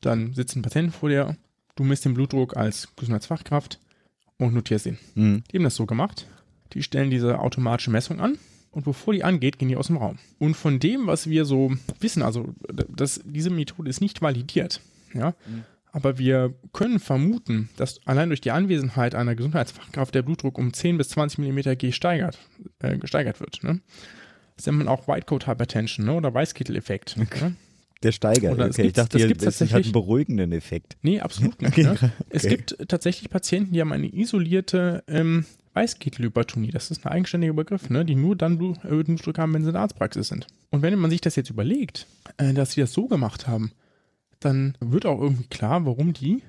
dann 0.00 0.32
sitzt 0.34 0.56
ein 0.56 0.62
Patient 0.62 0.94
vor 0.94 1.08
dir, 1.08 1.36
du 1.76 1.84
misst 1.84 2.04
den 2.04 2.14
Blutdruck 2.14 2.56
als 2.56 2.88
Gesundheitsfachkraft 2.96 3.78
und 4.38 4.54
notierst 4.54 4.86
ihn. 4.86 4.98
Mhm. 5.14 5.44
Die 5.50 5.58
haben 5.58 5.64
das 5.64 5.76
so 5.76 5.86
gemacht. 5.86 6.26
Die 6.72 6.82
stellen 6.82 7.10
diese 7.10 7.38
automatische 7.38 7.90
Messung 7.90 8.20
an 8.20 8.38
und 8.70 8.84
bevor 8.84 9.14
die 9.14 9.24
angeht, 9.24 9.58
gehen 9.58 9.68
die 9.68 9.76
aus 9.76 9.86
dem 9.86 9.96
Raum. 9.96 10.18
Und 10.38 10.56
von 10.56 10.80
dem, 10.80 11.06
was 11.06 11.28
wir 11.28 11.44
so 11.44 11.72
wissen, 12.00 12.22
also 12.22 12.54
das, 12.88 13.20
diese 13.24 13.50
Methode 13.50 13.90
ist 13.90 14.00
nicht 14.00 14.22
validiert. 14.22 14.80
Ja, 15.12 15.34
mhm. 15.46 15.64
Aber 15.94 16.18
wir 16.18 16.52
können 16.72 16.98
vermuten, 16.98 17.68
dass 17.76 18.04
allein 18.04 18.28
durch 18.28 18.40
die 18.40 18.50
Anwesenheit 18.50 19.14
einer 19.14 19.36
Gesundheitsfachkraft 19.36 20.12
der 20.12 20.22
Blutdruck 20.22 20.58
um 20.58 20.72
10 20.72 20.98
bis 20.98 21.10
20 21.10 21.38
mm 21.38 21.78
gesteigert, 21.78 22.36
äh, 22.80 22.98
gesteigert 22.98 23.38
wird. 23.38 23.62
Ne? 23.62 23.80
Das 24.56 24.66
nennt 24.66 24.78
man 24.78 24.88
auch 24.88 25.06
White 25.06 25.26
Coat 25.26 25.46
Hypertension 25.46 26.04
ne? 26.06 26.14
oder 26.14 26.34
Weißkittel-Effekt. 26.34 27.16
Ne? 27.40 27.54
Der 28.02 28.12
steigert. 28.12 28.52
Oder 28.52 28.66
okay, 28.66 28.82
ich 28.82 28.92
dachte, 28.92 29.16
das, 29.18 29.38
das, 29.38 29.58
das 29.58 29.72
hat 29.72 29.84
einen 29.84 29.92
beruhigenden 29.92 30.52
Effekt. 30.52 30.98
Nee, 31.00 31.20
absolut 31.20 31.62
nicht. 31.62 31.72
Okay. 31.72 31.84
Ne? 31.84 31.92
Okay. 31.94 32.10
Es 32.28 32.42
gibt 32.42 32.76
tatsächlich 32.88 33.30
Patienten, 33.30 33.72
die 33.72 33.80
haben 33.80 33.92
eine 33.92 34.12
isolierte 34.12 35.04
ähm, 35.06 35.46
Weißkittelhypertonie. 35.72 36.70
Das 36.70 36.90
ist 36.90 37.06
ein 37.06 37.12
eigenständiger 37.12 37.54
Begriff, 37.54 37.88
ne? 37.88 38.04
die 38.04 38.16
nur 38.16 38.36
dann 38.36 38.58
erhöhten 38.82 39.14
Blutdruck 39.14 39.38
haben, 39.38 39.54
wenn 39.54 39.62
sie 39.62 39.68
in 39.68 39.74
der 39.74 39.82
Arztpraxis 39.82 40.28
sind. 40.28 40.48
Und 40.70 40.82
wenn 40.82 40.98
man 40.98 41.10
sich 41.10 41.22
das 41.22 41.36
jetzt 41.36 41.50
überlegt, 41.50 42.08
äh, 42.36 42.52
dass 42.52 42.72
sie 42.72 42.80
das 42.80 42.92
so 42.92 43.06
gemacht 43.06 43.46
haben, 43.46 43.70
dann 44.44 44.76
wird 44.80 45.06
auch 45.06 45.20
irgendwie 45.20 45.48
klar, 45.48 45.84
warum 45.86 46.12
die 46.12 46.42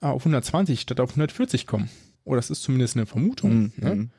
auf 0.00 0.22
120 0.22 0.80
statt 0.80 1.00
auf 1.00 1.10
140 1.10 1.66
kommen. 1.66 1.90
Oder 2.24 2.36
das 2.36 2.50
ist 2.50 2.62
zumindest 2.62 2.96
eine 2.96 3.06
Vermutung. 3.06 3.52
Mhm. 3.52 3.72
Ne? 3.76 4.10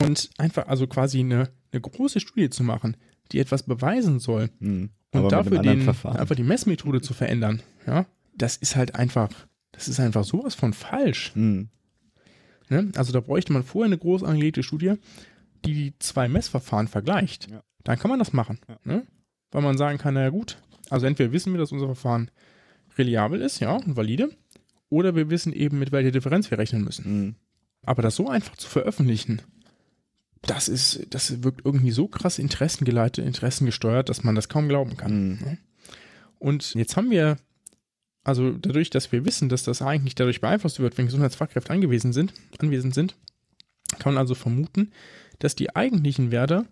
Und 0.00 0.30
einfach 0.38 0.68
also 0.68 0.86
quasi 0.86 1.20
eine, 1.20 1.48
eine 1.72 1.80
große 1.80 2.20
Studie 2.20 2.50
zu 2.50 2.62
machen, 2.62 2.96
die 3.32 3.38
etwas 3.38 3.62
beweisen 3.62 4.20
soll 4.20 4.50
mhm. 4.58 4.90
und 5.12 5.32
dafür 5.32 5.60
den, 5.60 5.88
einfach 5.88 6.36
die 6.36 6.42
Messmethode 6.42 7.00
zu 7.00 7.14
verändern, 7.14 7.62
ja, 7.86 8.06
das 8.36 8.56
ist 8.56 8.76
halt 8.76 8.94
einfach, 8.94 9.30
das 9.72 9.88
ist 9.88 10.00
einfach 10.00 10.24
sowas 10.24 10.54
von 10.54 10.72
falsch. 10.72 11.32
Mhm. 11.34 11.70
Ne? 12.68 12.90
Also 12.96 13.12
da 13.12 13.20
bräuchte 13.20 13.52
man 13.52 13.62
vorher 13.62 13.86
eine 13.86 13.98
groß 13.98 14.22
angelegte 14.22 14.62
Studie, 14.62 14.94
die 15.64 15.74
die 15.74 15.98
zwei 15.98 16.28
Messverfahren 16.28 16.88
vergleicht. 16.88 17.50
Ja. 17.50 17.62
Dann 17.84 17.98
kann 17.98 18.10
man 18.10 18.18
das 18.18 18.32
machen. 18.32 18.58
Ja. 18.68 18.78
Ne? 18.84 19.06
Weil 19.50 19.62
man 19.62 19.78
sagen 19.78 19.98
kann, 19.98 20.14
naja 20.14 20.30
gut, 20.30 20.58
also 20.90 21.06
entweder 21.06 21.32
wissen 21.32 21.52
wir, 21.52 21.58
dass 21.58 21.72
unser 21.72 21.86
Verfahren 21.86 22.30
reliabel 22.96 23.40
ist, 23.40 23.60
ja, 23.60 23.72
und 23.72 23.96
valide, 23.96 24.30
oder 24.88 25.14
wir 25.14 25.30
wissen 25.30 25.52
eben, 25.52 25.78
mit 25.78 25.92
welcher 25.92 26.10
Differenz 26.10 26.50
wir 26.50 26.58
rechnen 26.58 26.84
müssen. 26.84 27.04
Mhm. 27.04 27.34
Aber 27.82 28.02
das 28.02 28.16
so 28.16 28.28
einfach 28.28 28.56
zu 28.56 28.68
veröffentlichen, 28.68 29.42
das 30.42 30.68
ist, 30.68 31.06
das 31.10 31.42
wirkt 31.42 31.64
irgendwie 31.64 31.90
so 31.90 32.08
krass 32.08 32.38
interessengeleitet, 32.38 33.24
interessengesteuert, 33.24 34.08
dass 34.08 34.24
man 34.24 34.34
das 34.34 34.48
kaum 34.48 34.68
glauben 34.68 34.96
kann. 34.96 35.28
Mhm. 35.28 35.58
Und 36.38 36.74
jetzt 36.74 36.96
haben 36.96 37.10
wir, 37.10 37.38
also 38.22 38.52
dadurch, 38.52 38.90
dass 38.90 39.10
wir 39.12 39.24
wissen, 39.24 39.48
dass 39.48 39.64
das 39.64 39.82
eigentlich 39.82 40.14
dadurch 40.14 40.40
beeinflusst 40.40 40.78
wird, 40.80 40.96
wenn 40.98 41.06
Gesundheitsfachkräfte 41.06 41.72
angewiesen 41.72 42.12
sind, 42.12 42.32
anwesend 42.58 42.94
sind, 42.94 43.16
kann 43.98 44.14
man 44.14 44.18
also 44.18 44.34
vermuten, 44.34 44.92
dass 45.38 45.54
die 45.54 45.74
eigentlichen 45.74 46.30
Werte 46.30 46.66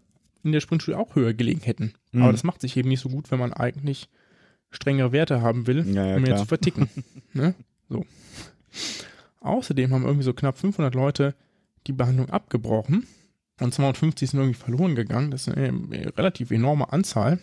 in 0.44 0.52
der 0.52 0.60
Sprintstudie 0.60 0.96
auch 0.96 1.14
höher 1.14 1.34
gelegen 1.34 1.60
hätten. 1.60 1.94
Mhm. 2.12 2.22
Aber 2.22 2.32
das 2.32 2.44
macht 2.44 2.60
sich 2.60 2.76
eben 2.76 2.88
nicht 2.88 3.00
so 3.00 3.08
gut, 3.08 3.30
wenn 3.30 3.38
man 3.38 3.52
eigentlich 3.52 4.08
strengere 4.70 5.12
Werte 5.12 5.40
haben 5.40 5.66
will, 5.66 5.86
ja, 5.94 6.06
ja, 6.06 6.16
um 6.16 6.22
mehr 6.22 6.36
zu 6.36 6.46
verticken. 6.46 6.88
ne? 7.32 7.54
So. 7.88 8.04
Außerdem 9.40 9.92
haben 9.92 10.04
irgendwie 10.04 10.24
so 10.24 10.32
knapp 10.32 10.58
500 10.58 10.94
Leute 10.94 11.34
die 11.86 11.92
Behandlung 11.92 12.30
abgebrochen 12.30 13.06
und 13.60 13.74
250 13.74 14.30
sind 14.30 14.40
irgendwie 14.40 14.58
verloren 14.58 14.94
gegangen. 14.94 15.30
Das 15.30 15.46
ist 15.46 15.54
eine 15.54 16.16
relativ 16.16 16.50
enorme 16.50 16.92
Anzahl, 16.92 17.38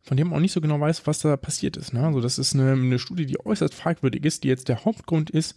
von 0.00 0.16
dem 0.16 0.28
man 0.28 0.36
auch 0.36 0.40
nicht 0.40 0.52
so 0.52 0.60
genau 0.60 0.80
weiß, 0.80 1.06
was 1.06 1.20
da 1.20 1.36
passiert 1.36 1.76
ist. 1.76 1.92
Ne? 1.92 2.06
Also 2.06 2.20
das 2.20 2.38
ist 2.38 2.54
eine, 2.54 2.72
eine 2.72 2.98
Studie, 2.98 3.26
die 3.26 3.44
äußerst 3.44 3.74
fragwürdig 3.74 4.24
ist, 4.24 4.44
die 4.44 4.48
jetzt 4.48 4.68
der 4.68 4.84
Hauptgrund 4.84 5.30
ist, 5.30 5.56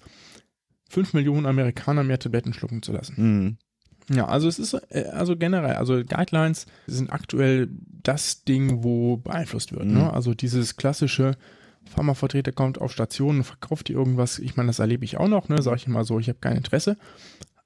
5 0.89 1.13
Millionen 1.13 1.45
Amerikaner 1.45 2.03
mehr 2.03 2.19
Tabletten 2.19 2.53
schlucken 2.53 2.81
zu 2.81 2.91
lassen. 2.91 3.15
Mhm. 3.17 3.57
Ja, 4.09 4.27
also 4.27 4.47
es 4.47 4.59
ist 4.59 4.73
äh, 4.89 5.05
also 5.11 5.35
generell, 5.35 5.75
also 5.75 6.03
Guidelines 6.03 6.65
sind 6.87 7.11
aktuell 7.11 7.69
das 8.03 8.43
Ding, 8.43 8.83
wo 8.83 9.17
beeinflusst 9.17 9.71
wird. 9.71 9.85
Ne? 9.85 9.91
Mhm. 9.91 9.97
Ne? 9.99 10.13
Also 10.13 10.33
dieses 10.33 10.75
klassische 10.75 11.35
Pharmavertreter 11.85 12.51
kommt 12.51 12.79
auf 12.79 12.91
Stationen, 12.91 13.43
verkauft 13.43 13.87
die 13.87 13.93
irgendwas. 13.93 14.39
Ich 14.39 14.55
meine, 14.55 14.67
das 14.67 14.79
erlebe 14.79 15.05
ich 15.05 15.17
auch 15.17 15.27
noch, 15.27 15.49
ne? 15.49 15.61
Sage 15.61 15.77
ich 15.77 15.87
immer 15.87 16.05
so, 16.05 16.19
ich 16.19 16.29
habe 16.29 16.39
kein 16.39 16.57
Interesse. 16.57 16.97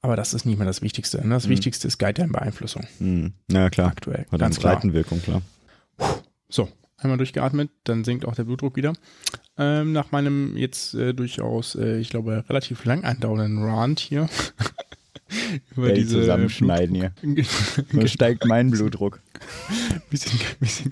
Aber 0.02 0.16
das 0.16 0.34
ist 0.34 0.46
nicht 0.46 0.58
mehr 0.58 0.68
das 0.68 0.82
Wichtigste. 0.82 1.26
Ne? 1.26 1.34
Das 1.34 1.48
mhm. 1.48 1.52
Wichtigste 1.52 1.88
ist 1.88 1.98
Guideline-Beeinflussung. 1.98 2.86
Mhm. 3.00 3.34
Ja, 3.52 3.70
klar. 3.70 3.90
Aktuell. 3.90 4.26
Hat 4.32 4.42
eine 4.42 4.54
Seitenwirkung, 4.54 5.22
klar. 5.22 5.42
So, 6.50 6.70
einmal 6.98 7.18
durchgeatmet, 7.18 7.70
dann 7.84 8.04
sinkt 8.04 8.26
auch 8.26 8.36
der 8.36 8.44
Blutdruck 8.44 8.76
wieder. 8.76 8.94
Ähm, 9.58 9.92
nach 9.92 10.12
meinem 10.12 10.56
jetzt 10.56 10.94
äh, 10.94 11.14
durchaus, 11.14 11.76
äh, 11.76 11.98
ich 11.98 12.10
glaube, 12.10 12.46
relativ 12.48 12.86
lang 12.86 13.04
andauernden 13.04 13.64
Rant 13.64 14.00
hier 14.00 14.30
über 15.76 15.88
Welt 15.88 15.98
diese 15.98 16.20
zusammenschneiden 16.20 16.96
hier. 16.96 17.12
So 17.92 18.08
steigt 18.08 18.46
mein 18.46 18.72
Blutdruck. 18.72 19.22
bisschen, 20.10 20.40
bisschen 20.60 20.92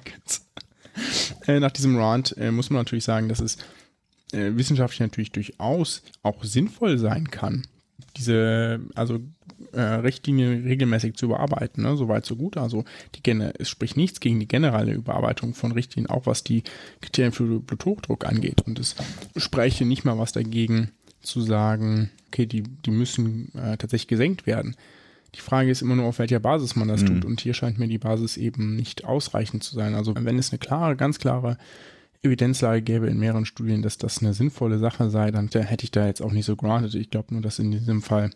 äh, 1.48 1.60
Nach 1.60 1.72
diesem 1.72 1.98
Rant 1.98 2.36
äh, 2.38 2.52
muss 2.52 2.70
man 2.70 2.80
natürlich 2.82 3.04
sagen, 3.04 3.30
dass 3.30 3.40
es 3.40 3.58
äh, 4.32 4.52
wissenschaftlich 4.56 5.02
natürlich 5.02 5.32
durchaus 5.32 6.04
auch 6.24 6.44
sinnvoll 6.44 6.98
sein 6.98 7.30
kann, 7.30 7.66
diese, 8.18 8.82
also 8.96 9.20
äh, 9.72 9.82
Richtlinie 9.82 10.64
regelmäßig 10.64 11.16
zu 11.16 11.28
überarbeiten, 11.28 11.84
ne? 11.84 11.96
soweit 11.98 12.26
so 12.26 12.36
gut. 12.36 12.58
Also 12.58 12.86
die 13.16 13.32
es 13.58 13.70
spricht 13.70 13.98
nichts 13.98 14.20
gegen 14.20 14.40
die 14.40 14.48
generelle 14.48 14.94
Überarbeitung 14.94 15.54
von 15.54 15.72
Richtlinien, 15.72 16.10
auch 16.10 16.26
was 16.26 16.44
die 16.44 16.64
Kriterien 17.02 17.32
für 17.32 17.60
Bluthochdruck 17.60 18.26
angeht. 18.26 18.62
Und 18.66 18.80
es 18.80 18.96
spreche 19.38 19.86
nicht 19.86 20.06
mal 20.06 20.18
was 20.18 20.32
dagegen, 20.32 20.92
zu 21.26 21.42
sagen, 21.42 22.10
okay, 22.28 22.46
die, 22.46 22.64
die 22.64 22.92
müssen 22.92 23.54
äh, 23.56 23.78
tatsächlich 23.78 24.08
gesenkt 24.08 24.46
werden. 24.46 24.76
Die 25.36 25.42
Frage 25.42 25.70
ist 25.70 25.82
immer 25.82 25.96
nur, 25.96 26.06
auf 26.06 26.20
welcher 26.20 26.40
Basis 26.40 26.76
man 26.76 26.88
das 26.88 27.02
mhm. 27.02 27.08
tut. 27.08 27.26
Und 27.26 27.42
hier 27.42 27.54
scheint 27.54 27.78
mir 27.78 27.88
die 27.88 27.98
Basis 27.98 28.38
eben 28.38 28.76
nicht 28.76 29.06
ausreichend 29.06 29.64
zu 29.64 29.76
sein. 29.76 29.96
Also 29.96 30.14
wenn 30.16 30.38
es 30.38 30.52
eine 30.52 30.60
klare, 30.60 30.96
ganz 30.96 31.20
klare 31.20 31.58
Evidenzlage 32.22 32.82
gäbe 32.82 33.08
in 33.08 33.20
mehreren 33.20 33.46
Studien, 33.46 33.82
dass 33.82 33.98
das 33.98 34.20
eine 34.20 34.34
sinnvolle 34.34 34.80
Sache 34.80 35.10
sei, 35.10 35.32
dann 35.32 35.50
hätte 35.50 35.84
ich 35.84 35.92
da 35.92 36.08
jetzt 36.08 36.22
auch 36.22 36.32
nicht 36.32 36.46
so 36.46 36.56
granted. 36.56 36.96
Ich 36.96 37.10
glaube 37.10 37.34
nur, 37.34 37.42
dass 37.42 37.60
in 37.60 37.72
diesem 37.72 38.02
Fall 38.02 38.32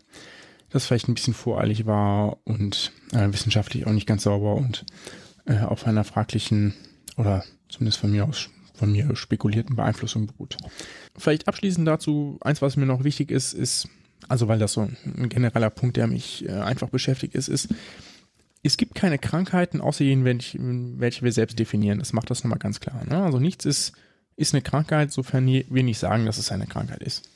das 0.70 0.86
vielleicht 0.86 1.08
ein 1.08 1.16
bisschen 1.16 1.34
voreilig 1.34 1.86
war 1.86 2.38
und 2.44 2.92
äh, 3.14 3.32
wissenschaftlich 3.32 3.88
auch 3.88 3.92
nicht 3.92 4.06
ganz 4.06 4.24
sauber 4.24 4.56
und 4.56 4.86
äh, 5.46 5.60
auf 5.60 5.88
einer 5.88 6.04
fraglichen 6.04 6.74
oder 7.18 7.44
zumindest 7.70 8.00
von 8.00 8.12
mir 8.12 8.26
aus 8.26 8.50
von 8.80 8.92
mir 8.94 9.14
spekulierten 9.16 9.76
Beeinflussung 9.76 10.28
beruht. 10.28 10.58
Vielleicht 11.20 11.48
abschließend 11.48 11.88
dazu, 11.88 12.38
eins, 12.42 12.62
was 12.62 12.78
mir 12.78 12.86
noch 12.86 13.04
wichtig 13.04 13.32
ist, 13.32 13.54
ist, 13.54 13.88
also 14.28 14.48
weil 14.48 14.60
das 14.60 14.74
so 14.74 14.82
ein 14.82 15.30
genereller 15.30 15.70
Punkt, 15.70 15.98
der 15.98 16.08
mich 16.08 16.48
äh, 16.48 16.52
einfach 16.52 16.90
beschäftigt 16.90 17.36
ist, 17.36 17.48
ist, 17.48 17.70
es 18.64 18.78
gibt 18.78 18.96
keine 18.96 19.18
Krankheiten, 19.18 19.82
außer 19.82 20.04
jenen, 20.04 20.26
welche, 20.26 20.60
welche 20.60 21.24
wir 21.24 21.32
selbst 21.32 21.60
definieren. 21.60 22.00
Das 22.00 22.14
macht 22.14 22.30
das 22.30 22.44
nochmal 22.44 22.60
ganz 22.60 22.80
klar. 22.80 23.04
Ne? 23.06 23.24
Also 23.24 23.40
nichts 23.40 23.66
ist, 23.66 23.94
ist 24.36 24.54
eine 24.54 24.62
Krankheit, 24.62 25.12
sofern 25.12 25.48
wir 25.48 25.84
nicht 25.84 26.00
sagen, 26.00 26.26
dass 26.26 26.38
es 26.38 26.52
eine 26.52 26.68
Krankheit 26.68 27.02
ist. 27.02 27.30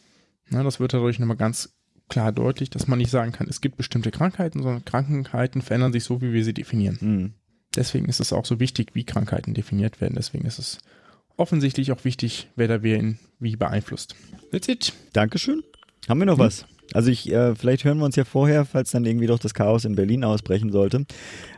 Ne? 0.50 0.64
Das 0.64 0.80
wird 0.80 0.94
dadurch 0.94 1.20
nochmal 1.20 1.38
ganz 1.38 1.74
klar 2.10 2.32
deutlich, 2.32 2.70
dass 2.70 2.88
man 2.88 3.00
nicht 3.00 3.12
sagen 3.12 3.32
kann, 3.32 3.48
es 3.48 3.62
gibt 3.62 3.78
bestimmte 3.78 4.12
Krankheiten, 4.12 4.62
sondern 4.62 4.86
Krankheiten 4.86 5.62
verändern 5.62 5.94
sich 5.94 6.04
so, 6.04 6.22
wie 6.22 6.34
wir 6.34 6.44
sie 6.44 6.54
definieren. 6.54 6.98
Mhm. 7.00 7.34
Deswegen 7.76 8.06
ist 8.08 8.20
es 8.20 8.34
auch 8.34 8.46
so 8.46 8.60
wichtig, 8.60 8.92
wie 8.94 9.06
Krankheiten 9.06 9.54
definiert 9.54 10.00
werden. 10.00 10.16
Deswegen 10.16 10.46
ist 10.46 10.60
es 10.60 10.78
offensichtlich 11.38 11.92
auch 11.92 12.04
wichtig, 12.04 12.50
wer 12.56 12.68
da 12.68 12.84
wen 12.84 13.20
wie 13.40 13.56
beeinflusst. 13.56 14.16
That's 14.52 14.68
it. 14.68 14.94
Dankeschön. 15.14 15.64
Haben 16.08 16.20
wir 16.20 16.26
noch 16.26 16.38
hm. 16.38 16.46
was? 16.46 16.66
Also 16.94 17.10
ich, 17.10 17.32
äh, 17.32 17.56
vielleicht 17.56 17.86
hören 17.86 17.98
wir 17.98 18.06
uns 18.06 18.16
ja 18.16 18.26
vorher, 18.26 18.66
falls 18.66 18.92
dann 18.92 19.06
irgendwie 19.06 19.28
doch 19.28 19.40
das 19.40 19.54
Chaos 19.54 19.86
in 19.86 19.96
Berlin 19.96 20.24
ausbrechen 20.24 20.72
sollte. 20.72 21.06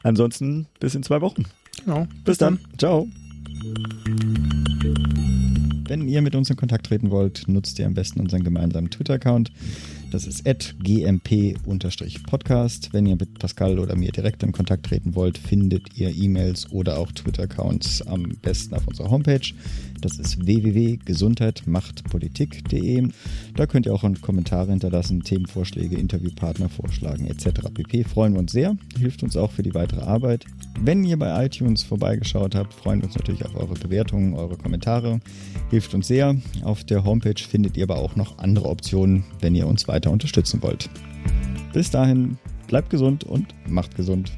Ansonsten 0.04 0.68
bis 0.80 0.96
in 0.96 1.04
zwei 1.04 1.22
Wochen. 1.22 1.46
Genau. 1.84 2.06
Bis, 2.06 2.24
bis 2.24 2.38
dann. 2.38 2.60
dann. 2.62 2.78
Ciao. 2.78 3.08
Wenn 5.88 6.08
ihr 6.08 6.22
mit 6.22 6.36
uns 6.36 6.50
in 6.50 6.56
Kontakt 6.56 6.88
treten 6.88 7.12
wollt, 7.12 7.48
nutzt 7.48 7.78
ihr 7.80 7.86
am 7.86 7.94
besten 7.94 8.20
unseren 8.20 8.44
gemeinsamen 8.44 8.90
Twitter-Account. 8.90 9.52
Das 10.16 10.26
ist 10.28 10.46
gmp-podcast. 10.82 12.14
Wenn 12.94 13.06
ihr 13.06 13.18
mit 13.18 13.38
Pascal 13.38 13.80
oder 13.80 13.98
mir 13.98 14.14
direkt 14.14 14.44
in 14.44 14.54
Kontakt 14.54 14.86
treten 14.86 15.14
wollt, 15.14 15.38
findet 15.38 15.98
ihr 15.98 16.10
E-Mails 16.10 16.72
oder 16.72 16.98
auch 17.00 17.12
Twitter-Accounts 17.12 18.08
am 18.08 18.24
besten 18.42 18.76
auf 18.76 18.88
unserer 18.88 19.10
Homepage. 19.10 19.42
Das 20.06 20.20
ist 20.20 20.46
www.gesundheitmachtpolitik.de. 20.46 23.08
Da 23.56 23.66
könnt 23.66 23.88
ihr 23.88 23.94
auch 23.94 24.06
Kommentare 24.22 24.70
hinterlassen, 24.70 25.24
Themenvorschläge, 25.24 25.98
Interviewpartner 25.98 26.70
vorschlagen 26.70 27.26
etc. 27.26 27.72
pp. 27.74 28.04
Freuen 28.04 28.34
wir 28.34 28.40
uns 28.40 28.52
sehr, 28.52 28.78
hilft 29.00 29.24
uns 29.24 29.36
auch 29.36 29.50
für 29.50 29.64
die 29.64 29.74
weitere 29.74 30.02
Arbeit. 30.02 30.46
Wenn 30.80 31.04
ihr 31.04 31.18
bei 31.18 31.44
iTunes 31.44 31.82
vorbeigeschaut 31.82 32.54
habt, 32.54 32.76
freuen 32.76 33.02
wir 33.02 33.08
uns 33.08 33.16
natürlich 33.16 33.44
auf 33.44 33.56
eure 33.56 33.74
Bewertungen, 33.74 34.36
eure 34.36 34.58
Kommentare. 34.58 35.22
Hilft 35.72 35.96
uns 35.96 36.08
sehr. 36.08 36.36
Auf 36.62 36.84
der 36.84 37.04
Homepage 37.04 37.42
findet 37.42 37.76
ihr 37.76 37.86
aber 37.86 37.98
auch 37.98 38.16
noch 38.16 38.38
andere 38.38 38.70
Optionen, 38.70 39.24
wenn 39.42 39.56
ihr 39.56 39.66
uns 39.66 39.88
weiter 39.88 40.06
weiter 40.06 40.12
unterstützen 40.12 40.62
wollt. 40.62 40.88
Bis 41.74 41.90
dahin, 41.90 42.38
bleibt 42.68 42.92
gesund 42.92 43.24
und 43.24 43.56
macht 43.68 43.96
gesund. 43.96 44.32